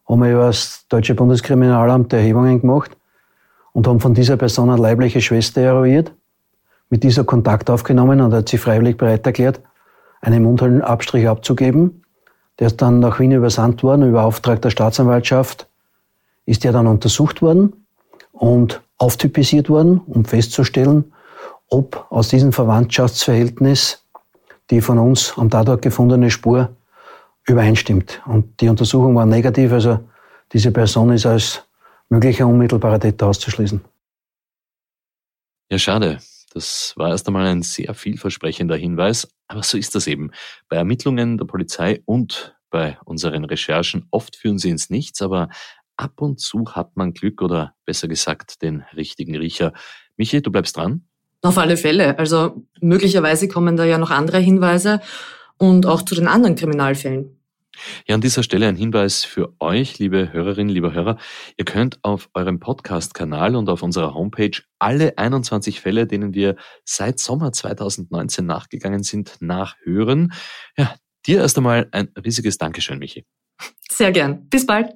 haben 0.09 0.23
wir 0.23 0.33
über 0.33 0.47
das 0.47 0.87
deutsche 0.89 1.15
Bundeskriminalamt 1.15 2.15
Erhebungen 2.15 2.63
gemacht 2.63 2.97
und 3.73 3.87
haben 3.87 4.01
von 4.01 4.15
dieser 4.15 4.37
Person 4.37 4.71
eine 4.71 4.81
leibliche 4.81 5.21
Schwester 5.21 5.61
eruiert, 5.61 6.13
mit 6.89 7.03
dieser 7.03 7.25
Kontakt 7.25 7.71
aufgenommen 7.71 8.21
und 8.21 8.33
hat 8.35 8.49
sie 8.49 8.59
freiwillig 8.59 8.97
bereit 8.97 9.25
erklärt, 9.27 9.61
einen 10.21 10.43
Mundhöhlenabstrich 10.43 11.29
abzugeben. 11.29 12.03
Der 12.59 12.67
ist 12.67 12.83
dann 12.83 12.99
nach 12.99 13.21
Wien 13.21 13.33
übersandt 13.33 13.83
worden, 13.83 14.09
über 14.09 14.25
Auftrag 14.25 14.61
der 14.63 14.71
Staatsanwaltschaft 14.71 15.67
ist 16.47 16.65
der 16.65 16.73
dann 16.73 16.89
untersucht 16.89 17.43
worden 17.43 17.87
und 18.33 18.83
auftypisiert 18.99 19.71
worden, 19.71 20.01
um 20.07 20.25
festzustellen, 20.25 21.13
ob 21.69 22.07
aus 22.11 22.29
diesem 22.29 22.53
Verwandtschaftsverhältnis 22.53 24.05
die 24.71 24.81
von 24.81 24.99
uns 24.99 25.35
am 25.37 25.49
Tatort 25.49 25.83
gefundene 25.83 26.31
Spur 26.31 26.71
übereinstimmt. 27.47 28.21
Und 28.27 28.61
die 28.61 28.69
Untersuchung 28.69 29.15
war 29.15 29.27
negativ, 29.27 29.73
also 29.73 30.01
diese 30.53 30.73
Person 30.73 31.13
ist 31.13 31.27
als 31.27 31.63
möglicher 32.11 32.47
unmittelbarer 32.47 33.01
Täter 33.01 33.29
auszuschließen. 33.29 33.81
Ja, 35.71 35.79
schade. 35.79 36.19
Das 36.53 36.95
war 36.97 37.11
erst 37.11 37.29
einmal 37.29 37.47
ein 37.47 37.63
sehr 37.63 37.95
vielversprechender 37.95 38.77
Hinweis, 38.77 39.29
aber 39.47 39.63
so 39.63 39.79
ist 39.79 39.95
das 39.95 40.09
eben. 40.09 40.33
Bei 40.69 40.77
Ermittlungen 40.77 41.39
der 41.39 41.45
Polizei 41.45 42.03
und 42.05 42.57
bei 42.71 42.99
unseren 43.05 43.45
Recherchen 43.45 44.07
oft 44.11 44.35
führen 44.35 44.59
sie 44.59 44.71
ins 44.71 44.91
Nichts, 44.91 45.23
aber 45.23 45.49
ab 45.97 46.21
und 46.21 46.41
zu 46.41 46.65
hat 46.75 46.97
man 46.97 47.13
Glück 47.13 47.41
oder 47.41 47.75
besser 47.85 48.09
gesagt 48.09 48.63
den 48.63 48.85
richtigen 48.97 49.37
Riecher. 49.37 49.73
Michi, 50.17 50.43
du 50.43 50.51
bleibst 50.51 50.77
dran? 50.77 51.05
Auf 51.43 51.57
alle 51.57 51.77
Fälle. 51.77 52.19
Also 52.19 52.67
möglicherweise 52.81 53.49
kommen 53.49 53.77
da 53.77 53.85
ja 53.85 53.99
noch 53.99 54.11
andere 54.11 54.39
Hinweise 54.39 55.01
und 55.57 55.87
auch 55.87 56.03
zu 56.03 56.15
den 56.15 56.27
anderen 56.27 56.57
Kriminalfällen. 56.57 57.40
Ja, 58.07 58.15
an 58.15 58.21
dieser 58.21 58.43
Stelle 58.43 58.67
ein 58.69 58.77
Hinweis 58.77 59.25
für 59.25 59.55
euch, 59.61 59.99
liebe 59.99 60.33
Hörerinnen, 60.33 60.73
liebe 60.73 60.93
Hörer. 60.93 61.19
Ihr 61.57 61.65
könnt 61.65 61.99
auf 62.03 62.29
eurem 62.35 62.61
Podcast-Kanal 62.61 63.57
und 63.57 63.69
auf 63.69 63.83
unserer 63.83 64.15
Homepage 64.15 64.63
alle 64.79 65.17
21 65.19 65.81
Fälle, 65.81 66.07
denen 66.07 66.35
wir 66.35 66.57
seit 66.85 67.19
Sommer 67.21 67.53
2019 67.53 68.45
nachgegangen 68.45 69.03
sind, 69.03 69.37
nachhören. 69.41 70.33
Ja, 70.77 70.95
dir 71.27 71.39
erst 71.39 71.57
einmal 71.57 71.89
ein 71.93 72.09
riesiges 72.23 72.59
Dankeschön, 72.59 72.99
Michi. 72.99 73.25
Sehr 73.91 74.13
gern. 74.13 74.49
Bis 74.49 74.67
bald. 74.67 74.93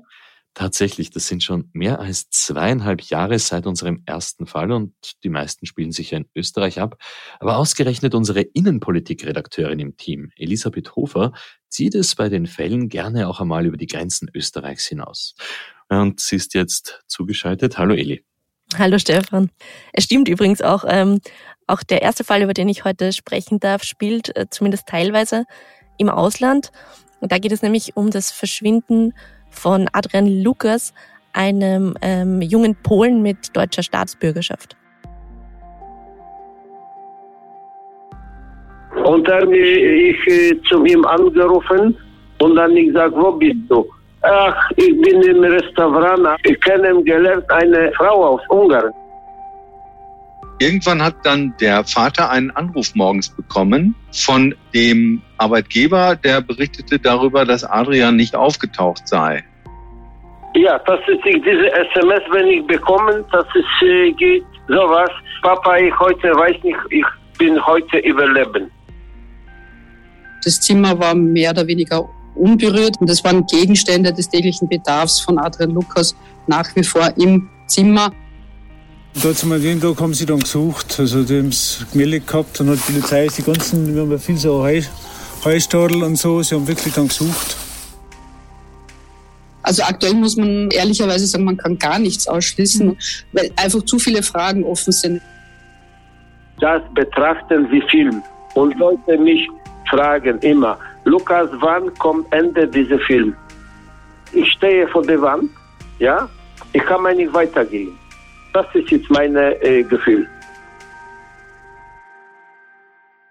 Tatsächlich, 0.55 1.11
das 1.11 1.27
sind 1.27 1.43
schon 1.43 1.69
mehr 1.73 1.99
als 1.99 2.31
zweieinhalb 2.31 3.03
Jahre 3.03 3.37
seit 3.41 3.67
unserem 3.67 4.05
ersten 4.07 4.47
Fall 4.47 4.71
und 4.71 4.95
die 5.25 5.29
meisten 5.29 5.67
spielen 5.67 5.91
sich 5.91 6.13
ja 6.13 6.19
in 6.19 6.27
Österreich 6.33 6.79
ab. 6.79 6.97
Aber 7.41 7.57
ausgerechnet 7.57 8.15
unsere 8.15 8.41
Innenpolitikredakteurin 8.41 9.81
im 9.81 9.97
Team, 9.97 10.31
Elisabeth 10.37 10.95
Hofer, 10.95 11.33
zieht 11.69 11.97
es 11.97 12.15
bei 12.15 12.29
den 12.29 12.47
Fällen 12.47 12.89
gerne 12.89 13.27
auch 13.27 13.41
einmal 13.41 13.67
über 13.67 13.77
die 13.77 13.89
Grenzen 13.89 14.31
Österreichs 14.33 14.87
hinaus. 14.87 15.35
Und 15.89 16.21
sie 16.21 16.37
ist 16.37 16.55
jetzt 16.55 17.03
zugeschaltet. 17.09 17.77
Hallo 17.77 17.95
Eli. 17.95 18.25
Hallo 18.79 18.99
Stefan. 19.01 19.51
Es 19.93 20.05
stimmt 20.05 20.29
übrigens 20.29 20.63
auch, 20.63 20.85
ähm, 20.87 21.21
auch 21.67 21.83
der 21.83 22.03
erste 22.03 22.23
Fall, 22.23 22.43
über 22.43 22.55
den 22.55 22.69
ich 22.69 22.85
heute 22.85 23.13
sprechen 23.13 23.59
darf, 23.59 23.83
spielt 23.83 24.37
äh, 24.37 24.47
zumindest 24.49 24.87
teilweise 24.87 25.47
im 25.99 26.09
Ausland. 26.09 26.71
Und 27.21 27.33
da 27.33 27.39
geht 27.39 27.53
es 27.53 27.63
nämlich 27.63 27.97
um 27.97 28.11
das 28.11 28.31
Verschwinden 28.31 29.15
von 29.55 29.89
Adrian 29.93 30.43
Lukas, 30.43 30.93
einem 31.33 31.95
ähm, 32.03 32.41
jungen 32.43 32.77
Polen 32.83 33.23
mit 33.23 33.57
deutscher 33.57 33.83
Staatsbürgerschaft. 33.83 34.77
Und 39.05 39.29
dann 39.29 39.53
ich 39.53 40.27
äh, 40.27 40.61
zu 40.69 40.85
ihm 40.85 41.05
angerufen 41.05 41.97
und 42.41 42.57
dann 42.57 42.77
ich 42.77 42.93
sag, 42.93 43.13
wo 43.13 43.33
bist 43.33 43.59
du? 43.69 43.87
Ach, 44.23 44.71
ich 44.77 44.99
bin 45.03 45.21
im 45.23 45.45
Restaurant. 45.45 46.39
Ich 46.45 46.59
kennengelernt 46.61 47.45
eine 47.51 47.93
Frau 47.93 48.25
aus 48.25 48.41
Ungarn. 48.49 48.93
Irgendwann 50.59 51.03
hat 51.03 51.17
dann 51.25 51.55
der 51.61 51.85
Vater 51.85 52.31
einen 52.31 52.51
Anruf 52.53 52.95
morgens 52.95 53.29
bekommen 53.29 53.95
von 54.13 54.55
dem 54.73 55.21
Arbeitgeber, 55.39 56.17
der 56.17 56.41
berichtete 56.41 56.99
darüber, 56.99 57.45
dass 57.45 57.65
Adrian 57.65 58.17
nicht 58.17 58.37
aufgetaucht 58.37 59.09
sei. 59.09 59.45
Ja, 60.55 60.79
das 60.87 61.01
ist 61.09 61.25
diese 61.25 61.73
SMS, 61.73 62.23
wenn 62.31 62.47
ich 62.47 62.65
bekomme, 62.67 63.25
dass 63.33 63.45
es 63.57 63.89
äh, 63.89 64.13
geht, 64.13 64.45
sowas. 64.69 65.11
Papa, 65.43 65.77
ich 65.79 65.99
heute 65.99 66.29
weiß 66.29 66.63
nicht, 66.63 66.79
ich 66.91 67.05
bin 67.39 67.61
heute 67.67 67.99
überleben. 67.99 68.71
Das 70.45 70.61
Zimmer 70.61 70.97
war 70.99 71.15
mehr 71.15 71.51
oder 71.51 71.67
weniger 71.67 72.09
unberührt 72.37 73.01
und 73.01 73.11
es 73.11 73.25
waren 73.25 73.45
Gegenstände 73.47 74.13
des 74.13 74.29
täglichen 74.29 74.69
Bedarfs 74.69 75.21
von 75.21 75.39
Adrian 75.39 75.71
Lukas 75.71 76.17
nach 76.47 76.69
wie 76.77 76.85
vor 76.85 77.13
im 77.17 77.49
Zimmer. 77.67 78.13
Da 79.23 79.33
zum 79.33 79.51
den 79.51 79.81
Tag 79.81 80.01
haben 80.01 80.13
sie 80.13 80.27
dann 80.27 80.41
gesucht, 80.41 80.97
also 80.99 81.23
die 81.23 81.39
haben 81.39 81.49
es 81.49 81.87
gemeldet 81.93 82.27
gehabt 82.27 82.61
und 82.61 82.69
hat 82.69 82.79
die 82.89 82.93
Polizei 82.93 83.29
die 83.29 83.43
ganzen, 83.43 83.95
wir 83.95 84.03
haben 84.03 84.11
ja 84.11 84.19
viel 84.19 84.37
so 84.37 84.63
Heu, 84.63 84.83
Heustadel 85.45 86.03
und 86.03 86.17
so, 86.17 86.43
sie 86.43 86.55
haben 86.55 86.67
wirklich 86.67 86.93
dann 86.95 87.09
gesucht. 87.09 87.57
Also 89.63 89.83
aktuell 89.85 90.15
muss 90.15 90.37
man 90.37 90.69
ehrlicherweise 90.71 91.27
sagen, 91.27 91.45
man 91.45 91.57
kann 91.57 91.79
gar 91.79 91.99
nichts 91.99 92.29
ausschließen, 92.29 92.97
weil 93.33 93.51
einfach 93.57 93.83
zu 93.83 93.99
viele 93.99 94.23
Fragen 94.23 94.65
offen 94.65 94.93
sind. 94.93 95.23
Das 96.61 96.83
betrachten 96.95 97.71
wie 97.71 97.83
Film. 97.91 98.23
Und 98.55 98.77
Leute 98.79 99.17
mich 99.17 99.49
fragen 99.89 100.39
immer, 100.41 100.77
Lukas, 101.05 101.49
wann 101.61 101.93
kommt 101.95 102.31
Ende 102.33 102.67
dieser 102.69 102.99
Film? 103.01 103.35
Ich 104.33 104.51
stehe 104.53 104.87
vor 104.89 105.03
der 105.03 105.21
Wand, 105.23 105.51
ja, 105.99 106.29
ich 106.73 106.83
kann 106.83 107.03
mal 107.03 107.15
nicht 107.15 107.33
weitergehen. 107.33 107.97
Das 108.55 108.67
ist 108.73 108.89
jetzt 108.91 109.11
mein 109.11 109.35
äh, 109.35 109.83
Gefühl. 109.83 110.29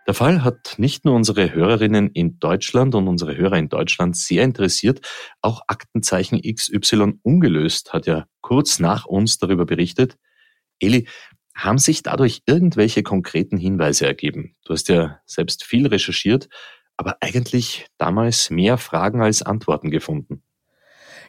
Der 0.05 0.13
Fall 0.13 0.43
hat 0.43 0.75
nicht 0.77 1.05
nur 1.05 1.15
unsere 1.15 1.53
Hörerinnen 1.53 2.09
in 2.09 2.39
Deutschland 2.39 2.93
und 2.93 3.07
unsere 3.07 3.37
Hörer 3.37 3.57
in 3.57 3.69
Deutschland 3.69 4.17
sehr 4.17 4.43
interessiert, 4.43 4.99
auch 5.41 5.61
Aktenzeichen 5.67 6.41
XY 6.41 7.19
ungelöst 7.23 7.93
hat 7.93 8.05
ja 8.05 8.25
kurz 8.41 8.79
nach 8.79 9.05
uns 9.05 9.37
darüber 9.37 9.65
berichtet. 9.65 10.17
Eli, 10.79 11.07
haben 11.55 11.77
sich 11.77 12.03
dadurch 12.03 12.41
irgendwelche 12.45 13.01
konkreten 13.01 13.57
Hinweise 13.57 14.05
ergeben? 14.05 14.57
Du 14.65 14.73
hast 14.73 14.89
ja 14.89 15.19
selbst 15.25 15.63
viel 15.63 15.87
recherchiert, 15.87 16.49
aber 16.97 17.15
eigentlich 17.21 17.87
damals 17.97 18.49
mehr 18.49 18.77
Fragen 18.77 19.21
als 19.21 19.41
Antworten 19.41 19.89
gefunden. 19.89 20.43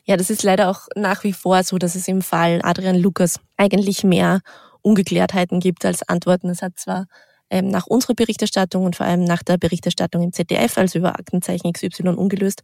Ja, 0.06 0.16
das 0.16 0.28
ist 0.28 0.42
leider 0.42 0.70
auch 0.70 0.88
nach 0.96 1.24
wie 1.24 1.32
vor 1.32 1.62
so, 1.62 1.78
dass 1.78 1.94
es 1.94 2.08
im 2.08 2.20
Fall 2.20 2.60
Adrian 2.62 2.96
Lukas 2.98 3.40
eigentlich 3.56 4.04
mehr 4.04 4.40
Ungeklärtheiten 4.82 5.60
gibt 5.60 5.84
als 5.86 6.06
Antworten. 6.06 6.50
Es 6.50 6.60
hat 6.60 6.78
zwar 6.78 7.06
ähm, 7.48 7.68
nach 7.68 7.86
unserer 7.86 8.14
Berichterstattung 8.14 8.84
und 8.84 8.96
vor 8.96 9.06
allem 9.06 9.24
nach 9.24 9.42
der 9.42 9.56
Berichterstattung 9.56 10.22
im 10.22 10.32
ZDF, 10.32 10.76
also 10.76 10.98
über 10.98 11.18
Aktenzeichen 11.18 11.72
XY 11.72 12.08
ungelöst, 12.08 12.62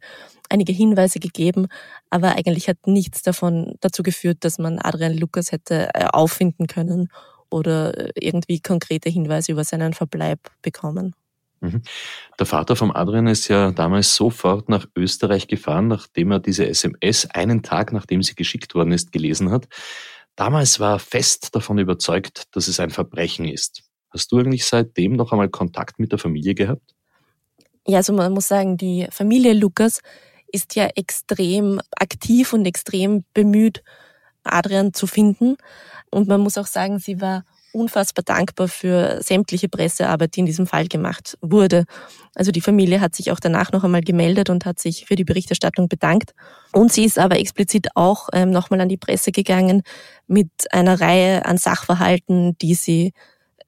einige 0.49 0.71
Hinweise 0.71 1.19
gegeben, 1.19 1.67
aber 2.09 2.35
eigentlich 2.35 2.67
hat 2.67 2.85
nichts 2.85 3.23
davon 3.23 3.75
dazu 3.79 4.03
geführt, 4.03 4.39
dass 4.41 4.59
man 4.59 4.79
Adrian 4.79 5.17
Lukas 5.17 5.51
hätte 5.51 5.89
äh, 5.93 6.05
auffinden 6.05 6.67
können 6.67 7.09
oder 7.49 7.97
äh, 7.97 8.11
irgendwie 8.15 8.59
konkrete 8.59 9.09
Hinweise 9.09 9.51
über 9.51 9.63
seinen 9.63 9.93
Verbleib 9.93 10.39
bekommen. 10.61 11.15
Mhm. 11.61 11.83
Der 12.39 12.45
Vater 12.47 12.75
vom 12.75 12.91
Adrian 12.91 13.27
ist 13.27 13.47
ja 13.47 13.71
damals 13.71 14.15
sofort 14.15 14.67
nach 14.67 14.87
Österreich 14.95 15.47
gefahren, 15.47 15.87
nachdem 15.87 16.31
er 16.31 16.39
diese 16.39 16.67
SMS 16.67 17.27
einen 17.27 17.61
Tag 17.61 17.93
nachdem 17.93 18.23
sie 18.23 18.35
geschickt 18.35 18.75
worden 18.75 18.91
ist, 18.91 19.11
gelesen 19.11 19.51
hat. 19.51 19.67
Damals 20.35 20.79
war 20.79 20.95
er 20.95 20.99
fest 20.99 21.55
davon 21.55 21.77
überzeugt, 21.77 22.45
dass 22.55 22.67
es 22.67 22.79
ein 22.79 22.89
Verbrechen 22.89 23.45
ist. 23.45 23.83
Hast 24.09 24.31
du 24.31 24.39
eigentlich 24.39 24.65
seitdem 24.65 25.13
noch 25.13 25.31
einmal 25.31 25.49
Kontakt 25.49 25.99
mit 25.99 26.11
der 26.11 26.19
Familie 26.19 26.55
gehabt? 26.55 26.95
Ja, 27.87 27.97
also 27.97 28.13
man 28.13 28.33
muss 28.33 28.47
sagen, 28.47 28.77
die 28.77 29.07
Familie 29.11 29.53
Lukas 29.53 30.01
ist 30.51 30.75
ja 30.75 30.87
extrem 30.95 31.79
aktiv 31.95 32.53
und 32.53 32.65
extrem 32.65 33.23
bemüht, 33.33 33.83
Adrian 34.43 34.93
zu 34.93 35.07
finden. 35.07 35.57
Und 36.09 36.27
man 36.27 36.41
muss 36.41 36.57
auch 36.57 36.65
sagen, 36.65 36.99
sie 36.99 37.21
war 37.21 37.45
unfassbar 37.73 38.23
dankbar 38.23 38.67
für 38.67 39.21
sämtliche 39.21 39.69
Pressearbeit, 39.69 40.35
die 40.35 40.41
in 40.41 40.45
diesem 40.45 40.67
Fall 40.67 40.87
gemacht 40.87 41.37
wurde. 41.41 41.85
Also 42.35 42.51
die 42.51 42.61
Familie 42.61 43.01
hat 43.01 43.15
sich 43.15 43.31
auch 43.31 43.39
danach 43.39 43.71
noch 43.71 43.83
einmal 43.83 44.01
gemeldet 44.01 44.49
und 44.49 44.65
hat 44.65 44.79
sich 44.79 45.05
für 45.05 45.15
die 45.15 45.23
Berichterstattung 45.23 45.87
bedankt. 45.87 46.33
Und 46.71 46.91
sie 46.91 47.05
ist 47.05 47.19
aber 47.19 47.39
explizit 47.39 47.89
auch 47.95 48.29
ähm, 48.33 48.51
nochmal 48.51 48.81
an 48.81 48.89
die 48.89 48.97
Presse 48.97 49.31
gegangen 49.31 49.83
mit 50.27 50.49
einer 50.71 50.99
Reihe 50.99 51.45
an 51.45 51.57
Sachverhalten, 51.57 52.57
die 52.59 52.75
sie 52.75 53.13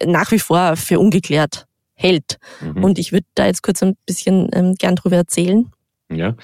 nach 0.05 0.31
wie 0.31 0.39
vor 0.39 0.75
für 0.75 0.99
ungeklärt 0.99 1.67
hält. 1.93 2.37
Mhm. 2.61 2.83
Und 2.83 2.99
ich 2.99 3.11
würde 3.11 3.27
da 3.35 3.45
jetzt 3.45 3.63
kurz 3.63 3.83
ein 3.83 3.95
bisschen 4.05 4.49
ähm, 4.53 4.75
gern 4.75 4.95
drüber 4.95 5.17
erzählen. 5.17 5.71
Ja. 6.11 6.35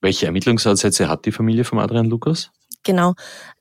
Welche 0.00 0.26
Ermittlungsansätze 0.26 1.08
hat 1.08 1.24
die 1.24 1.32
Familie 1.32 1.64
von 1.64 1.78
Adrian 1.78 2.06
Lukas? 2.06 2.50
Genau. 2.84 3.14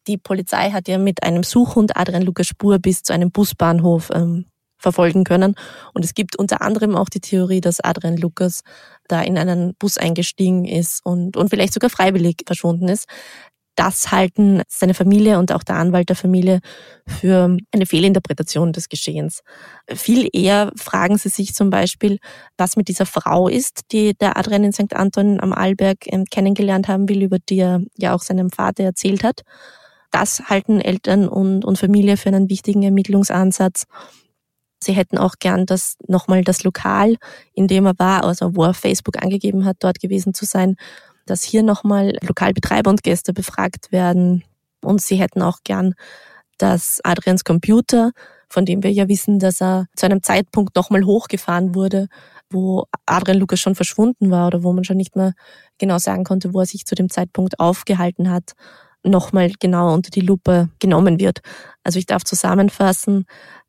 Die 0.07 0.17
Polizei 0.17 0.71
hat 0.71 0.87
ja 0.87 0.97
mit 0.97 1.23
einem 1.23 1.43
Suchhund 1.43 1.97
Adrian 1.97 2.23
Lukas 2.23 2.47
Spur 2.47 2.79
bis 2.79 3.03
zu 3.03 3.13
einem 3.13 3.31
Busbahnhof 3.31 4.09
ähm, 4.13 4.45
verfolgen 4.77 5.23
können. 5.23 5.55
Und 5.93 6.05
es 6.05 6.13
gibt 6.13 6.37
unter 6.37 6.61
anderem 6.61 6.95
auch 6.95 7.09
die 7.09 7.21
Theorie, 7.21 7.61
dass 7.61 7.79
Adrian 7.79 8.17
Lukas 8.17 8.61
da 9.07 9.21
in 9.21 9.37
einen 9.37 9.75
Bus 9.79 9.97
eingestiegen 9.97 10.65
ist 10.65 11.03
und, 11.03 11.37
und 11.37 11.49
vielleicht 11.49 11.73
sogar 11.73 11.89
freiwillig 11.89 12.43
verschwunden 12.45 12.89
ist. 12.89 13.05
Das 13.75 14.11
halten 14.11 14.61
seine 14.67 14.93
Familie 14.93 15.39
und 15.39 15.51
auch 15.51 15.63
der 15.63 15.77
Anwalt 15.77 16.09
der 16.09 16.15
Familie 16.15 16.59
für 17.07 17.57
eine 17.71 17.85
Fehlinterpretation 17.87 18.71
des 18.71 18.87
Geschehens. 18.87 19.41
Viel 19.89 20.29
eher 20.31 20.71
fragen 20.75 21.17
sie 21.17 21.29
sich 21.29 21.55
zum 21.55 21.71
Beispiel, 21.71 22.19
was 22.55 22.75
mit 22.75 22.87
dieser 22.87 23.07
Frau 23.07 23.47
ist, 23.47 23.81
die 23.91 24.13
der 24.15 24.37
Adrian 24.37 24.63
in 24.63 24.73
St. 24.73 24.95
Anton 24.95 25.39
am 25.39 25.53
Arlberg 25.53 26.05
ähm, 26.05 26.25
kennengelernt 26.25 26.87
haben 26.87 27.09
will, 27.09 27.23
über 27.23 27.39
die 27.39 27.59
er 27.59 27.81
ja 27.97 28.13
auch 28.13 28.21
seinem 28.21 28.51
Vater 28.51 28.83
erzählt 28.83 29.23
hat. 29.23 29.41
Das 30.11 30.49
halten 30.49 30.79
Eltern 30.79 31.27
und, 31.27 31.65
und 31.65 31.79
Familie 31.79 32.17
für 32.17 32.29
einen 32.29 32.49
wichtigen 32.49 32.83
Ermittlungsansatz. 32.83 33.85
Sie 34.83 34.93
hätten 34.93 35.17
auch 35.17 35.35
gern, 35.39 35.65
dass 35.65 35.95
nochmal 36.07 36.43
das 36.43 36.63
Lokal, 36.63 37.15
in 37.53 37.67
dem 37.67 37.87
er 37.87 37.97
war, 37.97 38.23
also 38.23 38.55
wo 38.55 38.65
er 38.65 38.73
Facebook 38.75 39.23
angegeben 39.23 39.65
hat, 39.65 39.77
dort 39.79 39.99
gewesen 39.99 40.35
zu 40.35 40.45
sein, 40.45 40.75
dass 41.25 41.43
hier 41.43 41.63
nochmal 41.63 42.17
Lokalbetreiber 42.21 42.89
und 42.89 43.03
Gäste 43.03 43.33
befragt 43.33 43.91
werden. 43.91 44.43
Und 44.81 45.01
sie 45.01 45.15
hätten 45.15 45.41
auch 45.41 45.59
gern, 45.63 45.93
dass 46.57 46.99
Adrians 47.03 47.43
Computer, 47.43 48.11
von 48.49 48.65
dem 48.65 48.83
wir 48.83 48.91
ja 48.91 49.07
wissen, 49.07 49.39
dass 49.39 49.61
er 49.61 49.87
zu 49.95 50.05
einem 50.05 50.21
Zeitpunkt 50.21 50.75
nochmal 50.75 51.03
hochgefahren 51.03 51.75
wurde, 51.75 52.07
wo 52.49 52.85
Adrian 53.05 53.39
Lukas 53.39 53.59
schon 53.59 53.75
verschwunden 53.75 54.29
war 54.29 54.47
oder 54.47 54.63
wo 54.63 54.73
man 54.73 54.83
schon 54.83 54.97
nicht 54.97 55.15
mehr 55.15 55.33
genau 55.79 55.97
sagen 55.97 56.23
konnte, 56.23 56.53
wo 56.53 56.59
er 56.59 56.65
sich 56.65 56.85
zu 56.85 56.95
dem 56.95 57.09
Zeitpunkt 57.09 57.59
aufgehalten 57.59 58.29
hat, 58.29 58.53
nochmal 59.03 59.51
genau 59.59 59.93
unter 59.93 60.11
die 60.11 60.21
Lupe 60.21 60.69
genommen 60.79 61.19
wird. 61.19 61.39
Also 61.83 61.99
ich 61.99 62.05
darf 62.05 62.23
zusammenfassen, 62.23 63.25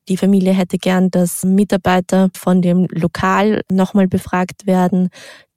die 0.09 0.17
Familie 0.17 0.53
hätte 0.53 0.77
gern, 0.77 1.11
dass 1.11 1.45
Mitarbeiter 1.45 2.29
von 2.37 2.61
dem 2.61 2.87
Lokal 2.91 3.63
nochmal 3.71 4.07
befragt 4.07 4.67
werden, 4.67 5.09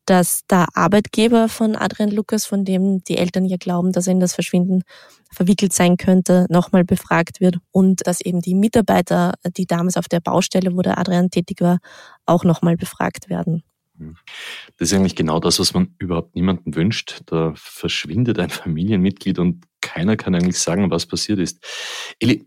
dass 0.07 0.45
der 0.49 0.67
Arbeitgeber 0.73 1.49
von 1.49 1.75
Adrian 1.75 2.09
Lukas, 2.09 2.45
von 2.45 2.65
dem 2.65 3.03
die 3.03 3.17
Eltern 3.17 3.45
ja 3.45 3.57
glauben, 3.57 3.91
dass 3.91 4.07
er 4.07 4.13
in 4.13 4.19
das 4.19 4.33
Verschwinden 4.33 4.83
verwickelt 5.31 5.73
sein 5.73 5.97
könnte, 5.97 6.47
nochmal 6.49 6.85
befragt 6.85 7.41
wird 7.41 7.57
und 7.71 8.07
dass 8.07 8.21
eben 8.21 8.41
die 8.41 8.55
Mitarbeiter, 8.55 9.33
die 9.57 9.67
damals 9.67 9.97
auf 9.97 10.07
der 10.07 10.21
Baustelle, 10.21 10.75
wo 10.75 10.81
der 10.81 10.97
Adrian 10.97 11.29
tätig 11.29 11.61
war, 11.61 11.79
auch 12.25 12.45
nochmal 12.45 12.77
befragt 12.77 13.29
werden. 13.29 13.63
Das 14.77 14.91
ist 14.91 14.93
eigentlich 14.93 15.15
genau 15.15 15.39
das, 15.39 15.59
was 15.59 15.73
man 15.73 15.93
überhaupt 15.97 16.35
niemandem 16.35 16.75
wünscht. 16.75 17.21
Da 17.25 17.53
verschwindet 17.55 18.39
ein 18.39 18.49
Familienmitglied 18.49 19.39
und 19.39 19.65
keiner 19.81 20.15
kann 20.15 20.35
eigentlich 20.35 20.59
sagen, 20.59 20.89
was 20.89 21.05
passiert 21.05 21.39
ist. 21.39 21.65
Eli, 22.19 22.45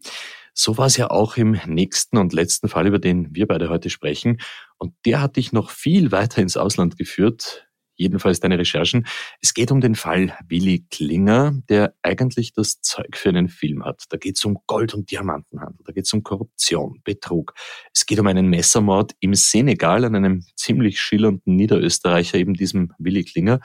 so 0.54 0.78
war 0.78 0.86
es 0.86 0.96
ja 0.96 1.10
auch 1.10 1.36
im 1.36 1.58
nächsten 1.66 2.18
und 2.18 2.32
letzten 2.32 2.68
Fall, 2.68 2.86
über 2.86 2.98
den 2.98 3.34
wir 3.34 3.46
beide 3.46 3.68
heute 3.68 3.90
sprechen. 3.90 4.38
Und 4.80 4.94
der 5.04 5.20
hat 5.20 5.36
dich 5.36 5.52
noch 5.52 5.70
viel 5.70 6.10
weiter 6.10 6.40
ins 6.40 6.56
Ausland 6.56 6.96
geführt. 6.96 7.68
Jedenfalls 7.96 8.40
deine 8.40 8.58
Recherchen. 8.58 9.06
Es 9.42 9.52
geht 9.52 9.70
um 9.70 9.82
den 9.82 9.94
Fall 9.94 10.34
Willi 10.48 10.86
Klinger, 10.90 11.52
der 11.68 11.94
eigentlich 12.00 12.54
das 12.54 12.80
Zeug 12.80 13.14
für 13.14 13.28
einen 13.28 13.50
Film 13.50 13.84
hat. 13.84 14.04
Da 14.08 14.16
geht 14.16 14.38
es 14.38 14.44
um 14.46 14.56
Gold- 14.66 14.94
und 14.94 15.10
Diamantenhandel, 15.10 15.84
da 15.84 15.92
geht 15.92 16.06
es 16.06 16.12
um 16.14 16.22
Korruption, 16.22 17.02
Betrug. 17.04 17.52
Es 17.92 18.06
geht 18.06 18.18
um 18.18 18.26
einen 18.26 18.48
Messermord 18.48 19.12
im 19.20 19.34
Senegal 19.34 20.06
an 20.06 20.14
einem 20.14 20.46
ziemlich 20.56 20.98
schillernden 20.98 21.56
Niederösterreicher, 21.56 22.38
eben 22.38 22.54
diesem 22.54 22.94
Willi 22.98 23.22
Klinger. 23.24 23.60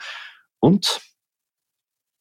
Und 0.60 1.00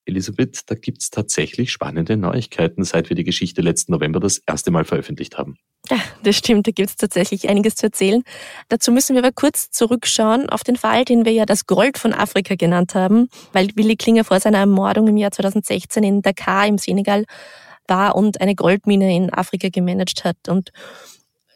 Elisabeth, 0.05 0.61
da 0.67 0.75
gibt's 0.75 1.09
tatsächlich 1.09 1.71
spannende 1.71 2.17
Neuigkeiten, 2.17 2.83
seit 2.83 3.09
wir 3.09 3.15
die 3.15 3.23
Geschichte 3.23 3.61
letzten 3.61 3.91
November 3.91 4.19
das 4.19 4.39
erste 4.45 4.71
Mal 4.71 4.85
veröffentlicht 4.85 5.37
haben. 5.37 5.57
Ja, 5.89 5.97
das 6.23 6.35
stimmt, 6.35 6.67
da 6.67 6.71
gibt's 6.71 6.95
tatsächlich 6.95 7.47
einiges 7.47 7.75
zu 7.75 7.87
erzählen. 7.87 8.23
Dazu 8.69 8.91
müssen 8.91 9.15
wir 9.15 9.23
aber 9.23 9.31
kurz 9.31 9.69
zurückschauen 9.69 10.49
auf 10.49 10.63
den 10.63 10.77
Fall, 10.77 11.05
den 11.05 11.25
wir 11.25 11.31
ja 11.31 11.45
das 11.45 11.65
Gold 11.67 11.97
von 11.97 12.13
Afrika 12.13 12.55
genannt 12.55 12.95
haben, 12.95 13.29
weil 13.53 13.69
Willi 13.75 13.95
Klinger 13.95 14.23
vor 14.23 14.39
seiner 14.39 14.59
Ermordung 14.59 15.07
im 15.07 15.17
Jahr 15.17 15.31
2016 15.31 16.03
in 16.03 16.21
Dakar 16.21 16.67
im 16.67 16.77
Senegal 16.77 17.25
war 17.87 18.15
und 18.15 18.41
eine 18.41 18.55
Goldmine 18.55 19.15
in 19.15 19.31
Afrika 19.31 19.69
gemanagt 19.69 20.23
hat. 20.23 20.49
Und 20.49 20.71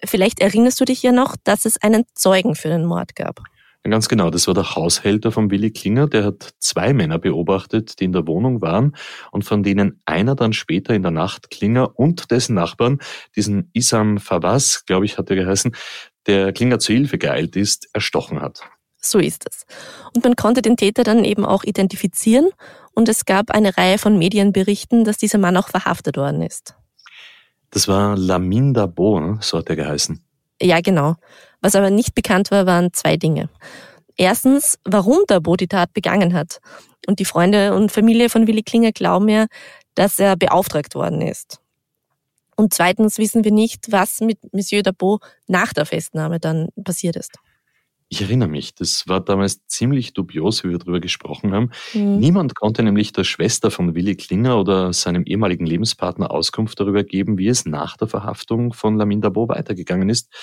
vielleicht 0.04 0.40
erinnerst 0.40 0.80
du 0.80 0.86
dich 0.86 1.02
ja 1.02 1.12
noch, 1.12 1.36
dass 1.44 1.66
es 1.66 1.82
einen 1.82 2.06
Zeugen 2.14 2.56
für 2.56 2.70
den 2.70 2.86
Mord 2.86 3.16
gab. 3.16 3.42
Ganz 3.84 4.10
genau, 4.10 4.30
das 4.30 4.46
war 4.46 4.54
der 4.54 4.76
Haushälter 4.76 5.32
von 5.32 5.50
Willi 5.50 5.72
Klinger, 5.72 6.08
der 6.08 6.26
hat 6.26 6.50
zwei 6.60 6.94
Männer 6.94 7.18
beobachtet, 7.18 8.00
die 8.00 8.04
in 8.04 8.12
der 8.12 8.28
Wohnung 8.28 8.62
waren 8.62 8.96
und 9.32 9.46
von 9.46 9.63
denen 9.63 10.02
einer 10.06 10.36
dann 10.36 10.54
später 10.54 10.94
in 10.94 11.02
der 11.02 11.12
Nacht 11.12 11.50
Klinger 11.50 11.98
und 11.98 12.30
dessen 12.30 12.56
Nachbarn, 12.56 13.00
diesen 13.36 13.70
Isam 13.74 14.18
Fawaz, 14.18 14.84
glaube 14.86 15.06
ich, 15.06 15.18
hat 15.18 15.30
er 15.30 15.38
geheißen, 15.38 15.76
der 16.28 16.52
Klinger 16.52 16.80
zu 16.80 16.92
Hilfe 16.94 17.18
geeilt 17.18 17.56
ist, 17.56 17.89
erstochen 17.94 18.42
hat. 18.42 18.62
So 18.98 19.18
ist 19.18 19.46
es. 19.50 19.65
Und 20.13 20.26
man 20.26 20.36
konnte 20.36 20.62
den 20.62 20.76
Täter 20.76 21.04
dann 21.04 21.24
eben 21.24 21.46
auch 21.46 21.63
identifizieren 21.63 22.50
und 22.94 23.08
es 23.08 23.24
gab 23.24 23.50
eine 23.50 23.78
Reihe 23.78 23.98
von 23.98 24.20
Medienberichten, 24.20 25.06
dass 25.06 25.18
dieser 25.18 25.38
Mann 25.38 25.56
auch 25.56 25.70
verhaftet 25.70 26.18
worden 26.18 26.42
ist. 26.42 26.76
Das 27.72 27.88
war 27.88 28.18
Lamin 28.18 28.74
Dabo, 28.74 29.38
so 29.39 29.58
hat 29.58 29.70
er 29.70 29.78
geheißen. 29.78 30.22
Ja, 30.62 30.82
genau. 30.82 31.15
Was 31.62 31.76
aber 31.76 31.89
nicht 31.89 32.15
bekannt 32.15 32.52
war, 32.52 32.65
waren 32.65 32.93
zwei 32.93 33.17
Dinge. 33.17 33.50
Erstens, 34.17 34.78
warum 34.84 35.19
Dabo 35.28 35.56
die 35.56 35.67
Tat 35.67 35.93
begangen 35.93 36.34
hat. 36.34 36.60
Und 37.08 37.19
die 37.19 37.26
Freunde 37.26 37.74
und 37.74 37.91
Familie 37.91 38.30
von 38.30 38.48
Willi 38.48 38.63
Klinger 38.63 38.91
glauben 38.91 39.30
ja, 39.30 39.45
dass 39.95 40.19
er 40.19 40.36
beauftragt 40.36 40.95
worden 40.95 41.22
ist. 41.22 41.60
Und 42.56 42.74
zweitens 42.74 43.17
wissen 43.17 43.45
wir 43.45 43.54
nicht, 43.54 43.91
was 43.91 44.19
mit 44.19 44.38
Monsieur 44.54 44.84
Dabo 44.84 45.19
nach 45.48 45.72
der 45.72 45.86
Festnahme 45.86 46.39
dann 46.39 46.67
passiert 46.84 47.15
ist. 47.15 47.38
Ich 48.12 48.22
erinnere 48.22 48.50
mich, 48.50 48.74
das 48.74 49.08
war 49.08 49.19
damals 49.22 49.67
ziemlich 49.67 50.13
dubios, 50.13 50.63
wie 50.63 50.69
wir 50.69 50.80
darüber 50.80 51.00
gesprochen 51.00 51.54
haben. 51.54 51.69
Mhm. 51.93 52.17
Niemand 52.17 52.56
konnte 52.56 52.82
nämlich 52.82 53.13
der 53.13 53.24
Schwester 53.24 53.69
von 53.69 53.93
Willi 53.93 54.15
Klinger 54.15 54.60
oder 54.60 54.93
seinem 54.93 55.24
ehemaligen 55.26 55.67
Lebenspartner 55.67 56.32
Auskunft 56.32 56.80
darüber 56.80 57.04
geben, 57.04 57.38
wie 57.38 57.47
es 57.47 57.68
nach 57.68 57.97
der 57.97 58.07
Verhaftung 58.07 58.74
von 58.74 58.97
Lamin 58.97 59.22
Dabo 59.22 59.47
weitergegangen 59.47 60.10
ist. 60.10 60.34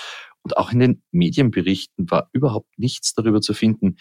Und 0.43 0.57
auch 0.57 0.71
in 0.71 0.79
den 0.79 1.03
Medienberichten 1.11 2.09
war 2.09 2.31
überhaupt 2.33 2.79
nichts 2.79 3.15
darüber 3.15 3.41
zu 3.41 3.53
finden. 3.53 3.97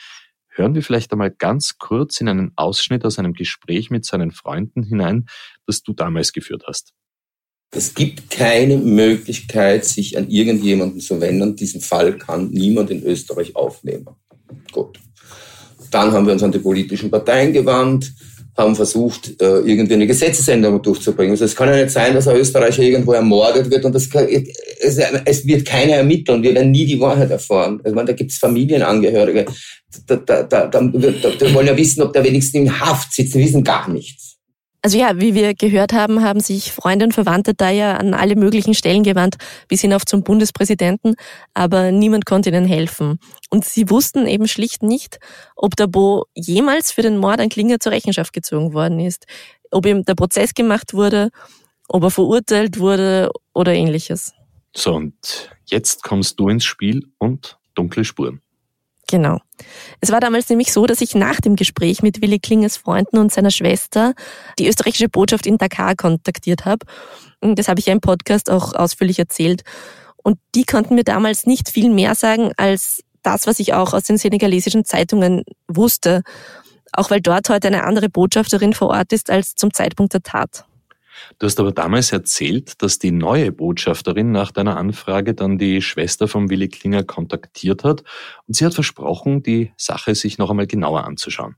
Hören 0.47 0.75
wir 0.75 0.83
vielleicht 0.83 1.11
einmal 1.11 1.31
ganz 1.31 1.79
kurz 1.79 2.21
in 2.21 2.29
einen 2.29 2.51
Ausschnitt 2.55 3.03
aus 3.03 3.17
einem 3.17 3.33
Gespräch 3.33 3.89
mit 3.89 4.05
seinen 4.05 4.29
Freunden 4.29 4.83
hinein, 4.83 5.25
das 5.65 5.81
du 5.81 5.93
damals 5.93 6.33
geführt 6.33 6.65
hast. 6.67 6.93
Es 7.71 7.93
gibt 7.93 8.29
keine 8.29 8.77
Möglichkeit, 8.77 9.85
sich 9.85 10.17
an 10.17 10.29
irgendjemanden 10.29 11.01
zu 11.01 11.19
wenden. 11.19 11.55
Diesen 11.55 11.81
Fall 11.81 12.17
kann 12.17 12.49
niemand 12.51 12.89
in 12.89 13.03
Österreich 13.03 13.55
aufnehmen. 13.55 14.07
Gut. 14.71 14.99
Dann 15.91 16.11
haben 16.11 16.25
wir 16.25 16.33
uns 16.33 16.43
an 16.43 16.51
die 16.51 16.59
politischen 16.59 17.11
Parteien 17.11 17.53
gewandt. 17.53 18.13
haben 18.57 18.75
versucht, 18.75 19.41
äh, 19.41 19.59
irgendwie 19.59 19.95
eine 19.95 20.07
Gesetzesänderung 20.07 20.81
durchzubringen. 20.81 21.31
Also 21.31 21.43
es 21.43 21.55
kann 21.55 21.67
ja 21.67 21.75
nicht 21.75 21.91
sein, 21.91 22.13
dass 22.13 22.27
ein 22.29 22.37
Österreicher 22.37 22.83
irgendwo 22.83 23.11
ermordet 23.11 23.69
wird 23.69 23.83
und 23.83 23.93
das 23.93 24.09
kann, 24.09 24.27
es, 24.29 24.97
es, 25.25 25.45
wird 25.45 25.65
keiner 25.65 25.95
ermitteln. 25.95 26.41
Wir 26.41 26.55
werden 26.55 26.71
nie 26.71 26.85
die 26.85 26.99
Wahrheit 27.01 27.31
erfahren. 27.31 27.81
Also, 27.83 28.01
da 28.01 28.13
gibt 28.13 28.31
es 28.31 28.37
Familienangehörige. 28.37 29.45
Da, 30.07 30.15
da, 30.15 30.43
da, 30.43 30.67
da, 30.67 30.79
da 30.79 31.53
wollen 31.53 31.67
ja 31.67 31.75
wissen, 31.75 32.01
ob 32.01 32.13
der 32.13 32.23
wenigstens 32.23 32.61
in 32.61 32.79
Haft 32.79 33.13
sitzt. 33.13 33.35
Wir 33.35 33.43
wissen 33.43 33.63
gar 33.63 33.89
nichts. 33.89 34.34
Also 34.85 34.99
ja, 34.99 35.19
wie 35.19 35.33
wir 35.33 35.55
gehört 35.55 35.93
haben, 35.93 36.21
haben 36.21 36.39
sich 36.39 36.71
Freunde 36.71 37.05
und 37.05 37.13
Verwandte 37.15 37.55
da 37.55 37.71
ja 37.71 37.97
an 37.97 38.13
alle 38.13 38.35
möglichen 38.35 38.75
Stellen 38.75 39.01
gewandt, 39.01 39.37
bis 39.67 39.81
hinauf 39.81 40.05
zum 40.05 40.21
Bundespräsidenten, 40.21 41.15
aber 41.55 41.91
niemand 41.91 42.27
konnte 42.27 42.49
ihnen 42.49 42.65
helfen. 42.65 43.17
Und 43.49 43.65
sie 43.65 43.89
wussten 43.89 44.27
eben 44.27 44.47
schlicht 44.47 44.83
nicht, 44.83 45.17
ob 45.55 45.75
der 45.75 45.87
Bo 45.87 46.25
jemals 46.35 46.91
für 46.91 47.01
den 47.01 47.17
Mord 47.17 47.39
an 47.39 47.49
Klinger 47.49 47.79
zur 47.79 47.93
Rechenschaft 47.93 48.31
gezogen 48.31 48.73
worden 48.73 48.99
ist, 48.99 49.25
ob 49.71 49.87
ihm 49.87 50.03
der 50.03 50.13
Prozess 50.13 50.53
gemacht 50.53 50.93
wurde, 50.93 51.31
ob 51.87 52.03
er 52.03 52.11
verurteilt 52.11 52.77
wurde 52.77 53.31
oder 53.55 53.73
ähnliches. 53.73 54.33
So, 54.75 54.93
und 54.93 55.49
jetzt 55.65 56.03
kommst 56.03 56.39
du 56.39 56.47
ins 56.47 56.63
Spiel 56.63 57.07
und 57.17 57.57
dunkle 57.73 58.05
Spuren. 58.05 58.39
Genau. 59.07 59.39
Es 60.01 60.11
war 60.11 60.19
damals 60.19 60.49
nämlich 60.49 60.73
so, 60.73 60.85
dass 60.85 61.01
ich 61.01 61.15
nach 61.15 61.39
dem 61.39 61.55
Gespräch 61.55 62.01
mit 62.01 62.21
Willi 62.21 62.39
Klingers 62.39 62.77
Freunden 62.77 63.17
und 63.17 63.31
seiner 63.31 63.51
Schwester 63.51 64.13
die 64.57 64.67
österreichische 64.67 65.09
Botschaft 65.09 65.45
in 65.45 65.57
Dakar 65.57 65.95
kontaktiert 65.95 66.65
habe. 66.65 66.85
Das 67.41 67.67
habe 67.67 67.79
ich 67.79 67.85
ja 67.85 67.93
im 67.93 68.01
Podcast 68.01 68.49
auch 68.49 68.73
ausführlich 68.73 69.19
erzählt. 69.19 69.63
Und 70.17 70.39
die 70.55 70.63
konnten 70.63 70.95
mir 70.95 71.03
damals 71.03 71.45
nicht 71.45 71.69
viel 71.69 71.89
mehr 71.91 72.15
sagen 72.15 72.51
als 72.57 73.01
das, 73.21 73.45
was 73.45 73.59
ich 73.59 73.73
auch 73.73 73.93
aus 73.93 74.03
den 74.03 74.17
senegalesischen 74.17 74.85
Zeitungen 74.85 75.43
wusste. 75.67 76.23
Auch 76.91 77.11
weil 77.11 77.21
dort 77.21 77.49
heute 77.49 77.67
eine 77.67 77.83
andere 77.83 78.09
Botschafterin 78.09 78.73
vor 78.73 78.89
Ort 78.89 79.13
ist 79.13 79.29
als 79.29 79.55
zum 79.55 79.73
Zeitpunkt 79.73 80.13
der 80.13 80.23
Tat. 80.23 80.65
Du 81.39 81.45
hast 81.45 81.59
aber 81.59 81.71
damals 81.71 82.11
erzählt, 82.11 82.81
dass 82.81 82.99
die 82.99 83.11
neue 83.11 83.51
Botschafterin 83.51 84.31
nach 84.31 84.51
deiner 84.51 84.77
Anfrage 84.77 85.33
dann 85.33 85.57
die 85.57 85.81
Schwester 85.81 86.27
von 86.27 86.49
Willi 86.49 86.69
Klinger 86.69 87.03
kontaktiert 87.03 87.83
hat 87.83 88.03
und 88.47 88.55
sie 88.55 88.65
hat 88.65 88.73
versprochen, 88.73 89.43
die 89.43 89.71
Sache 89.77 90.15
sich 90.15 90.37
noch 90.37 90.49
einmal 90.49 90.67
genauer 90.67 91.05
anzuschauen. 91.05 91.55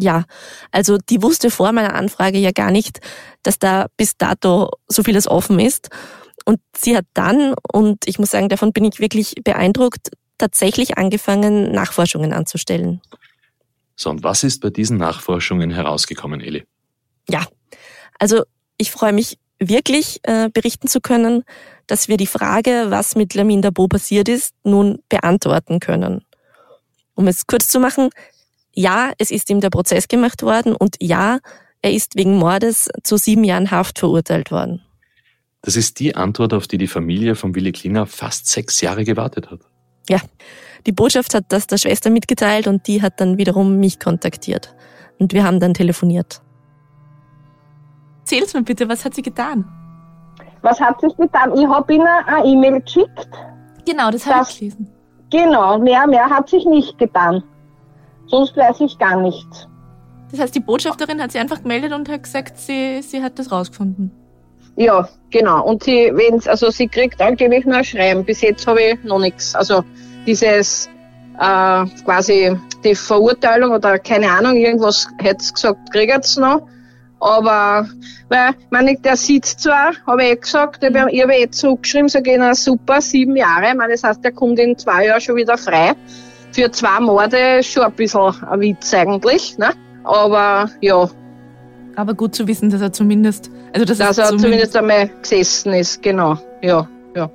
Ja, 0.00 0.24
also 0.70 0.96
die 0.96 1.22
wusste 1.22 1.50
vor 1.50 1.72
meiner 1.72 1.94
Anfrage 1.94 2.38
ja 2.38 2.52
gar 2.52 2.70
nicht, 2.70 3.00
dass 3.42 3.58
da 3.58 3.86
bis 3.96 4.16
dato 4.16 4.70
so 4.86 5.02
vieles 5.02 5.26
offen 5.26 5.58
ist. 5.58 5.90
Und 6.44 6.60
sie 6.76 6.96
hat 6.96 7.04
dann, 7.14 7.54
und 7.72 8.06
ich 8.06 8.18
muss 8.18 8.30
sagen, 8.30 8.48
davon 8.48 8.72
bin 8.72 8.84
ich 8.84 9.00
wirklich 9.00 9.34
beeindruckt, 9.42 10.10
tatsächlich 10.38 10.96
angefangen, 10.96 11.72
Nachforschungen 11.72 12.32
anzustellen. 12.32 13.00
So, 13.96 14.10
und 14.10 14.22
was 14.22 14.44
ist 14.44 14.60
bei 14.60 14.70
diesen 14.70 14.96
Nachforschungen 14.96 15.70
herausgekommen, 15.70 16.40
Eli? 16.40 16.64
Ja, 17.28 17.44
also 18.20 18.44
ich 18.78 18.90
freue 18.90 19.12
mich 19.12 19.38
wirklich 19.60 20.20
äh, 20.22 20.48
berichten 20.48 20.88
zu 20.88 21.00
können, 21.00 21.44
dass 21.86 22.08
wir 22.08 22.16
die 22.16 22.26
Frage, 22.26 22.86
was 22.88 23.16
mit 23.16 23.34
Lamin 23.34 23.62
Dabo 23.62 23.88
passiert 23.88 24.28
ist, 24.28 24.54
nun 24.62 25.00
beantworten 25.08 25.80
können. 25.80 26.24
Um 27.14 27.26
es 27.26 27.46
kurz 27.46 27.68
zu 27.68 27.80
machen, 27.80 28.10
ja, 28.72 29.12
es 29.18 29.30
ist 29.30 29.50
ihm 29.50 29.60
der 29.60 29.70
Prozess 29.70 30.06
gemacht 30.06 30.42
worden 30.42 30.74
und 30.76 30.96
ja, 31.00 31.40
er 31.82 31.92
ist 31.92 32.16
wegen 32.16 32.36
Mordes 32.36 32.88
zu 33.02 33.16
sieben 33.16 33.44
Jahren 33.44 33.70
Haft 33.70 33.98
verurteilt 33.98 34.50
worden. 34.50 34.82
Das 35.62 35.74
ist 35.74 35.98
die 35.98 36.14
Antwort, 36.14 36.52
auf 36.52 36.68
die 36.68 36.78
die 36.78 36.86
Familie 36.86 37.34
von 37.34 37.54
Willi 37.54 37.72
Klinger 37.72 38.06
fast 38.06 38.46
sechs 38.46 38.80
Jahre 38.80 39.04
gewartet 39.04 39.50
hat. 39.50 39.60
Ja, 40.08 40.20
die 40.86 40.92
Botschaft 40.92 41.34
hat 41.34 41.46
das 41.48 41.66
der 41.66 41.78
Schwester 41.78 42.10
mitgeteilt 42.10 42.66
und 42.68 42.86
die 42.86 43.02
hat 43.02 43.20
dann 43.20 43.38
wiederum 43.38 43.78
mich 43.78 43.98
kontaktiert. 43.98 44.74
Und 45.18 45.32
wir 45.32 45.42
haben 45.42 45.58
dann 45.58 45.74
telefoniert. 45.74 46.40
Erzähl's 48.30 48.52
mir 48.52 48.62
bitte, 48.62 48.86
was 48.90 49.06
hat 49.06 49.14
sie 49.14 49.22
getan? 49.22 49.64
Was 50.60 50.78
hat 50.78 51.00
sie 51.00 51.08
getan? 51.16 51.56
Ich 51.56 51.66
habe 51.66 51.94
ihnen 51.94 52.06
eine 52.06 52.46
E-Mail 52.46 52.82
geschickt. 52.82 53.26
Genau, 53.86 54.10
das 54.10 54.26
habe 54.26 54.46
ich 54.46 54.58
gelesen. 54.58 54.86
Genau, 55.30 55.78
mehr, 55.78 56.06
mehr 56.06 56.28
hat 56.28 56.50
sich 56.50 56.66
nicht 56.66 56.98
getan. 56.98 57.42
Sonst 58.26 58.54
weiß 58.54 58.80
ich 58.80 58.98
gar 58.98 59.18
nichts. 59.18 59.66
Das 60.30 60.40
heißt, 60.40 60.54
die 60.54 60.60
Botschafterin 60.60 61.22
hat 61.22 61.32
sie 61.32 61.38
einfach 61.38 61.62
gemeldet 61.62 61.94
und 61.94 62.06
hat 62.10 62.22
gesagt, 62.22 62.58
sie, 62.58 63.00
sie 63.00 63.22
hat 63.22 63.38
das 63.38 63.50
rausgefunden. 63.50 64.10
Ja, 64.76 65.08
genau. 65.30 65.64
Und 65.64 65.84
sie, 65.84 66.12
wenn's, 66.12 66.46
also 66.46 66.68
sie 66.68 66.86
kriegt 66.86 67.22
angeblich 67.22 67.64
nur 67.64 67.78
ein 67.78 67.84
Schreiben. 67.84 68.26
Bis 68.26 68.42
jetzt 68.42 68.66
habe 68.66 68.82
ich 68.82 69.04
noch 69.04 69.20
nichts. 69.20 69.54
Also 69.54 69.82
dieses 70.26 70.90
äh, 71.40 71.86
quasi 72.04 72.54
die 72.84 72.94
Verurteilung 72.94 73.72
oder 73.72 73.98
keine 73.98 74.30
Ahnung, 74.30 74.54
irgendwas 74.54 75.08
hätte 75.16 75.42
sie 75.42 75.54
gesagt, 75.54 75.90
kriegt 75.92 76.24
sie 76.26 76.42
noch. 76.42 76.68
Aber, 77.20 77.88
weil, 78.28 78.50
meine, 78.70 78.96
der 78.96 79.16
sitzt 79.16 79.60
zwar, 79.60 79.92
habe 80.06 80.24
ich 80.24 80.30
eh 80.30 80.36
gesagt, 80.36 80.82
ich 80.82 80.96
habe 80.96 81.34
eh 81.34 81.50
zurückgeschrieben, 81.50 82.08
sage 82.08 82.32
ich, 82.32 82.38
na 82.38 82.54
super, 82.54 83.00
sieben 83.00 83.36
Jahre. 83.36 83.70
Ich 83.70 83.74
meine, 83.74 83.92
das 83.92 84.04
heißt, 84.04 84.22
der 84.22 84.32
kommt 84.32 84.58
in 84.58 84.78
zwei 84.78 85.06
Jahren 85.06 85.20
schon 85.20 85.36
wieder 85.36 85.58
frei. 85.58 85.94
Für 86.52 86.70
zwei 86.70 87.00
Morde 87.00 87.62
schon 87.62 87.82
ein 87.84 87.92
bisschen 87.92 88.34
ein 88.48 88.60
Witz 88.60 88.94
eigentlich, 88.94 89.58
ne? 89.58 89.70
Aber, 90.04 90.70
ja. 90.80 91.08
Aber 91.96 92.14
gut 92.14 92.34
zu 92.34 92.46
wissen, 92.46 92.70
dass 92.70 92.80
er 92.80 92.92
zumindest, 92.92 93.50
also 93.72 93.84
dass, 93.84 93.98
dass 93.98 94.18
er 94.18 94.26
zumindest, 94.26 94.72
zumindest 94.72 94.76
einmal 94.76 95.10
gesessen 95.20 95.72
ist, 95.74 96.02
genau, 96.02 96.38
ja, 96.62 96.88
ja. 97.16 97.30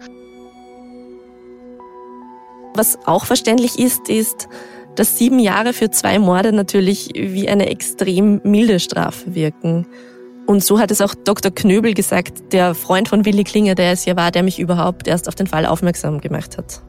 Was 2.73 2.97
auch 3.05 3.25
verständlich 3.25 3.77
ist, 3.77 4.09
ist, 4.09 4.47
dass 4.95 5.17
sieben 5.17 5.39
Jahre 5.39 5.73
für 5.73 5.89
zwei 5.89 6.19
Morde 6.19 6.53
natürlich 6.53 7.11
wie 7.15 7.49
eine 7.49 7.69
extrem 7.69 8.41
milde 8.43 8.79
Strafe 8.79 9.33
wirken. 9.35 9.87
Und 10.45 10.63
so 10.63 10.79
hat 10.79 10.91
es 10.91 11.01
auch 11.01 11.15
Dr. 11.15 11.51
Knöbel 11.53 11.93
gesagt, 11.93 12.51
der 12.51 12.75
Freund 12.75 13.07
von 13.07 13.25
Willi 13.25 13.43
Klinger, 13.43 13.75
der 13.75 13.93
es 13.93 14.05
ja 14.05 14.15
war, 14.15 14.31
der 14.31 14.43
mich 14.43 14.59
überhaupt 14.59 15.07
erst 15.07 15.27
auf 15.27 15.35
den 15.35 15.47
Fall 15.47 15.65
aufmerksam 15.65 16.19
gemacht 16.19 16.57
hat. 16.57 16.81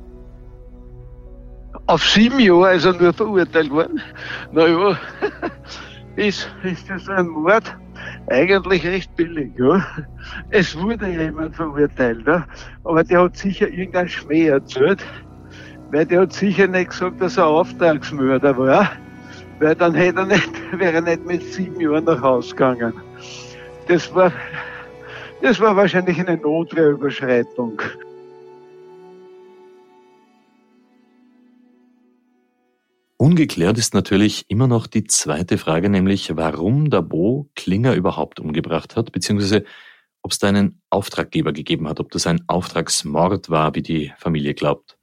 Auf 1.87 2.03
sieben 2.03 2.41
Jahre 2.41 2.75
ist 2.75 2.85
er 2.85 2.95
nur 2.95 3.13
verurteilt 3.13 3.71
worden. 3.71 4.01
Naja, 4.53 4.99
ist, 6.17 6.49
ist 6.65 6.89
das 6.89 7.09
ein 7.09 7.29
Mord? 7.29 7.65
Eigentlich 8.29 8.85
recht 8.87 9.15
billig, 9.17 9.53
ja. 9.59 9.87
Es 10.51 10.77
wurde 10.79 11.09
jemand 11.09 11.55
verurteilt, 11.55 12.27
ja. 12.27 12.47
aber 12.85 13.05
der 13.05 13.23
hat 13.23 13.37
sicher 13.37 13.69
irgendein 13.69 14.09
Schmäh 14.09 14.47
erzählt 14.47 15.05
weil 15.95 16.07
der 16.07 16.23
hat 16.23 16.33
sicher 16.33 16.67
nicht 16.67 16.91
gesagt, 16.91 17.21
dass 17.21 17.37
er 17.37 17.47
Auftragsmörder 17.47 18.59
war, 18.59 18.91
weil 19.61 19.77
dann 19.77 19.95
hätte 19.95 20.19
er 20.19 20.27
nicht, 20.27 20.51
wäre 20.77 20.95
er 20.95 21.01
nicht 21.03 21.25
mit 21.25 21.41
sieben 21.53 21.81
Jahren 21.81 22.03
nach 22.03 22.21
Hause 22.21 22.51
gegangen. 22.51 22.95
Das 23.87 24.13
war, 24.13 24.33
das 25.41 25.61
war 25.61 25.77
wahrscheinlich 25.77 26.19
eine 26.19 26.37
Notwehrüberschreitung. 26.37 27.81
Ungeklärt 33.17 33.79
ist 33.79 33.95
natürlich 33.95 34.47
immer 34.49 34.67
noch 34.67 34.89
die 34.89 35.05
zweite 35.05 35.59
Frage, 35.59 35.89
nämlich 35.91 36.37
warum 36.37 36.91
der 36.91 37.03
Bo 37.03 37.49
Klinger 37.55 37.95
überhaupt 37.95 38.41
umgebracht 38.41 38.97
hat, 38.97 39.13
beziehungsweise 39.13 39.65
ob 40.23 40.33
es 40.33 40.41
da 40.41 40.49
einen 40.49 40.83
Auftraggeber 40.91 41.53
gegeben 41.53 41.89
hat, 41.89 42.01
ob 42.01 42.11
das 42.11 42.27
ein 42.27 42.43
Auftragsmord 42.49 43.49
war, 43.49 43.77
wie 43.77 43.83
die 43.83 44.13
Familie 44.19 44.55
glaubt. 44.55 44.99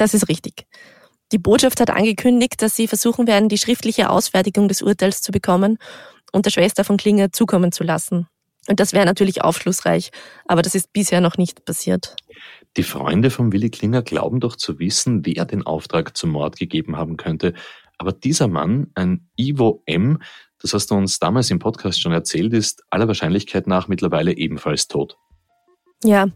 Das 0.00 0.14
ist 0.14 0.30
richtig. 0.30 0.66
Die 1.30 1.38
Botschaft 1.38 1.78
hat 1.78 1.90
angekündigt, 1.90 2.62
dass 2.62 2.74
sie 2.74 2.88
versuchen 2.88 3.26
werden, 3.26 3.50
die 3.50 3.58
schriftliche 3.58 4.08
Ausfertigung 4.08 4.66
des 4.66 4.80
Urteils 4.80 5.20
zu 5.20 5.30
bekommen 5.30 5.76
und 6.32 6.46
der 6.46 6.50
Schwester 6.50 6.84
von 6.84 6.96
Klinger 6.96 7.32
zukommen 7.32 7.70
zu 7.70 7.84
lassen. 7.84 8.26
Und 8.66 8.80
das 8.80 8.94
wäre 8.94 9.04
natürlich 9.04 9.42
aufschlussreich, 9.42 10.10
aber 10.46 10.62
das 10.62 10.74
ist 10.74 10.90
bisher 10.94 11.20
noch 11.20 11.36
nicht 11.36 11.66
passiert. 11.66 12.16
Die 12.78 12.82
Freunde 12.82 13.28
von 13.28 13.52
Willi 13.52 13.68
Klinger 13.68 14.00
glauben 14.00 14.40
doch 14.40 14.56
zu 14.56 14.78
wissen, 14.78 15.26
wer 15.26 15.44
den 15.44 15.66
Auftrag 15.66 16.16
zum 16.16 16.30
Mord 16.30 16.56
gegeben 16.56 16.96
haben 16.96 17.18
könnte. 17.18 17.52
Aber 17.98 18.12
dieser 18.12 18.48
Mann, 18.48 18.90
ein 18.94 19.28
Ivo 19.36 19.82
M., 19.84 20.22
das 20.62 20.72
hast 20.72 20.90
du 20.90 20.94
uns 20.94 21.18
damals 21.18 21.50
im 21.50 21.58
Podcast 21.58 22.00
schon 22.00 22.12
erzählt, 22.12 22.54
ist 22.54 22.84
aller 22.88 23.06
Wahrscheinlichkeit 23.06 23.66
nach 23.66 23.86
mittlerweile 23.86 24.34
ebenfalls 24.34 24.88
tot. 24.88 25.18
Ja, 26.04 26.28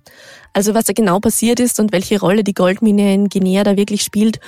also 0.52 0.74
was 0.74 0.84
da 0.84 0.92
genau 0.92 1.20
passiert 1.20 1.58
ist 1.58 1.80
und 1.80 1.92
welche 1.92 2.20
Rolle 2.20 2.44
die 2.44 2.54
Goldmine 2.54 3.14
in 3.14 3.28
Guinea 3.28 3.64
da 3.64 3.76
wirklich 3.76 4.02
spielt 4.02 4.38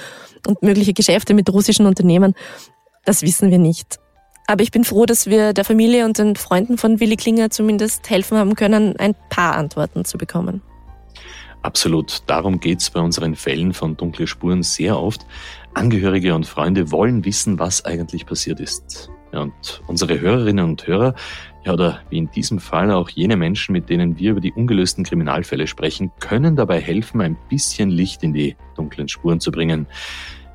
und 0.47 0.62
mögliche 0.62 0.93
Geschäfte 0.93 1.33
mit 1.33 1.51
russischen 1.51 1.87
Unternehmen, 1.87 2.35
das 3.05 3.23
wissen 3.23 3.51
wir 3.51 3.59
nicht. 3.59 3.99
Aber 4.47 4.62
ich 4.62 4.71
bin 4.71 4.85
froh, 4.85 5.07
dass 5.07 5.27
wir 5.27 5.53
der 5.53 5.64
Familie 5.64 6.05
und 6.05 6.19
den 6.19 6.37
Freunden 6.37 6.79
von 6.79 7.01
Willi 7.01 7.17
Klinger 7.17 7.51
zumindest 7.51 8.09
helfen 8.09 8.39
haben 8.39 8.55
können, 8.55 8.97
ein 8.97 9.14
paar 9.29 9.57
Antworten 9.57 10.05
zu 10.05 10.19
bekommen. 10.19 10.62
Absolut. 11.62 12.23
Darum 12.27 12.61
geht's 12.61 12.91
bei 12.91 13.01
unseren 13.01 13.35
Fällen 13.35 13.73
von 13.73 13.97
dunkle 13.97 14.29
Spuren 14.29 14.62
sehr 14.62 15.01
oft. 15.01 15.27
Angehörige 15.75 16.35
und 16.35 16.47
Freunde 16.47 16.93
wollen 16.93 17.25
wissen, 17.25 17.59
was 17.59 17.85
eigentlich 17.85 18.25
passiert 18.25 18.61
ist. 18.61 19.11
Und 19.33 19.83
unsere 19.89 20.21
Hörerinnen 20.21 20.64
und 20.64 20.87
Hörer, 20.87 21.14
ja, 21.67 21.73
oder 21.73 22.01
wie 22.11 22.19
in 22.19 22.31
diesem 22.31 22.61
Fall 22.61 22.93
auch 22.93 23.11
jene 23.11 23.37
Menschen, 23.37 23.73
mit 23.73 23.91
denen 23.91 24.19
wir 24.19 24.31
über 24.31 24.41
die 24.41 24.53
ungelösten 24.53 25.03
Kriminalfälle 25.03 25.67
sprechen, 25.67 26.12
können 26.21 26.55
dabei 26.55 26.81
helfen, 26.81 27.21
ein 27.21 27.37
bisschen 27.51 27.91
Licht 27.91 28.23
in 28.23 28.33
die 28.33 28.57
dunklen 28.77 29.09
Spuren 29.09 29.41
zu 29.41 29.51
bringen. 29.51 29.87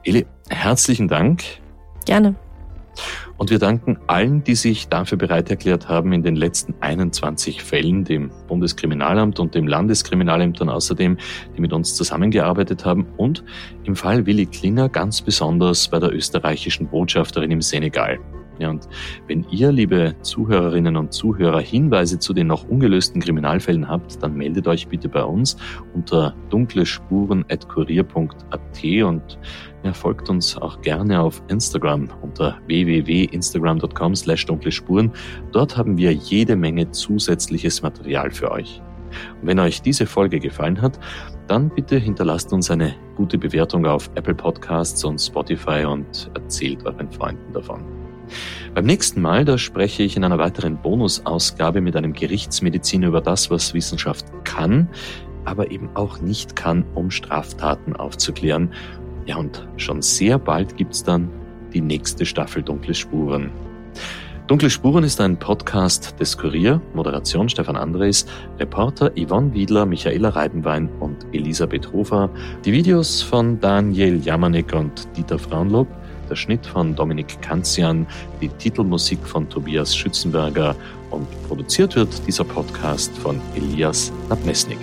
Eli, 0.05 0.25
herzlichen 0.49 1.09
Dank. 1.09 1.43
Gerne. 2.05 2.35
Und 3.37 3.49
wir 3.49 3.59
danken 3.59 3.97
allen, 4.07 4.43
die 4.43 4.55
sich 4.55 4.87
dafür 4.87 5.17
bereit 5.17 5.49
erklärt 5.49 5.89
haben, 5.89 6.13
in 6.13 6.23
den 6.23 6.35
letzten 6.35 6.75
21 6.79 7.61
Fällen, 7.61 8.05
dem 8.05 8.31
Bundeskriminalamt 8.47 9.39
und 9.39 9.53
dem 9.53 9.67
Landeskriminalämtern 9.67 10.69
außerdem, 10.69 11.17
die 11.57 11.61
mit 11.61 11.73
uns 11.73 11.95
zusammengearbeitet 11.95 12.85
haben 12.85 13.05
und 13.17 13.43
im 13.83 13.95
Fall 13.97 14.25
Willi 14.25 14.45
Klinger 14.45 14.87
ganz 14.87 15.21
besonders 15.21 15.89
bei 15.89 15.99
der 15.99 16.13
österreichischen 16.13 16.87
Botschafterin 16.87 17.51
im 17.51 17.61
Senegal. 17.61 18.19
Ja, 18.61 18.69
und 18.69 18.87
wenn 19.25 19.43
ihr, 19.49 19.71
liebe 19.71 20.13
Zuhörerinnen 20.21 20.95
und 20.95 21.11
Zuhörer, 21.11 21.61
Hinweise 21.61 22.19
zu 22.19 22.31
den 22.31 22.45
noch 22.45 22.69
ungelösten 22.69 23.19
Kriminalfällen 23.19 23.87
habt, 23.87 24.21
dann 24.21 24.35
meldet 24.35 24.67
euch 24.67 24.87
bitte 24.87 25.09
bei 25.09 25.23
uns 25.23 25.57
unter 25.95 26.35
dunklespuren.kurier.at 26.51 28.83
und 29.03 29.39
ja, 29.83 29.93
folgt 29.93 30.29
uns 30.29 30.55
auch 30.57 30.79
gerne 30.81 31.19
auf 31.19 31.41
Instagram 31.47 32.07
unter 32.21 32.59
www.instagram.com 32.67 34.15
slash 34.15 34.45
dunklespuren. 34.45 35.11
Dort 35.51 35.75
haben 35.75 35.97
wir 35.97 36.13
jede 36.13 36.55
Menge 36.55 36.91
zusätzliches 36.91 37.81
Material 37.81 38.29
für 38.29 38.51
euch. 38.51 38.79
Und 39.41 39.47
wenn 39.47 39.57
euch 39.57 39.81
diese 39.81 40.05
Folge 40.05 40.39
gefallen 40.39 40.79
hat, 40.79 40.99
dann 41.47 41.69
bitte 41.69 41.97
hinterlasst 41.97 42.53
uns 42.53 42.69
eine 42.69 42.93
gute 43.15 43.39
Bewertung 43.39 43.87
auf 43.87 44.11
Apple 44.13 44.35
Podcasts 44.35 45.03
und 45.03 45.19
Spotify 45.19 45.83
und 45.83 46.29
erzählt 46.35 46.85
euren 46.85 47.11
Freunden 47.11 47.51
davon. 47.53 48.00
Beim 48.73 48.85
nächsten 48.85 49.21
Mal, 49.21 49.45
da 49.45 49.57
spreche 49.57 50.03
ich 50.03 50.15
in 50.15 50.23
einer 50.23 50.39
weiteren 50.39 50.77
Bonusausgabe 50.77 51.81
mit 51.81 51.95
einem 51.95 52.13
Gerichtsmediziner 52.13 53.07
über 53.07 53.21
das, 53.21 53.49
was 53.51 53.73
Wissenschaft 53.73 54.25
kann, 54.43 54.87
aber 55.45 55.71
eben 55.71 55.89
auch 55.95 56.21
nicht 56.21 56.55
kann, 56.55 56.85
um 56.95 57.11
Straftaten 57.11 57.95
aufzuklären. 57.95 58.71
Ja, 59.25 59.37
und 59.37 59.67
schon 59.77 60.01
sehr 60.01 60.39
bald 60.39 60.77
gibt's 60.77 61.03
dann 61.03 61.29
die 61.73 61.81
nächste 61.81 62.25
Staffel 62.25 62.63
Dunkle 62.63 62.93
Spuren. 62.93 63.51
Dunkle 64.47 64.69
Spuren 64.69 65.05
ist 65.05 65.21
ein 65.21 65.39
Podcast 65.39 66.19
des 66.19 66.37
Kurier, 66.37 66.81
Moderation 66.93 67.47
Stefan 67.47 67.77
Andres, 67.77 68.25
Reporter 68.59 69.11
Yvonne 69.15 69.53
Wiedler, 69.53 69.85
Michaela 69.85 70.27
Reibenwein 70.29 70.89
und 70.99 71.25
Elisabeth 71.31 71.89
Hofer, 71.93 72.29
die 72.65 72.73
Videos 72.73 73.21
von 73.21 73.59
Daniel 73.61 74.19
Jamanek 74.21 74.73
und 74.73 75.07
Dieter 75.15 75.39
Frauenlob, 75.39 75.87
der 76.31 76.35
Schnitt 76.37 76.65
von 76.65 76.95
Dominik 76.95 77.41
Kanzian, 77.41 78.07
die 78.39 78.47
Titelmusik 78.47 79.19
von 79.27 79.47
Tobias 79.49 79.95
Schützenberger 79.95 80.75
und 81.11 81.27
produziert 81.47 81.95
wird 81.95 82.09
dieser 82.25 82.45
Podcast 82.45 83.11
von 83.17 83.39
Elias 83.55 84.11
Nabmesnik. 84.29 84.79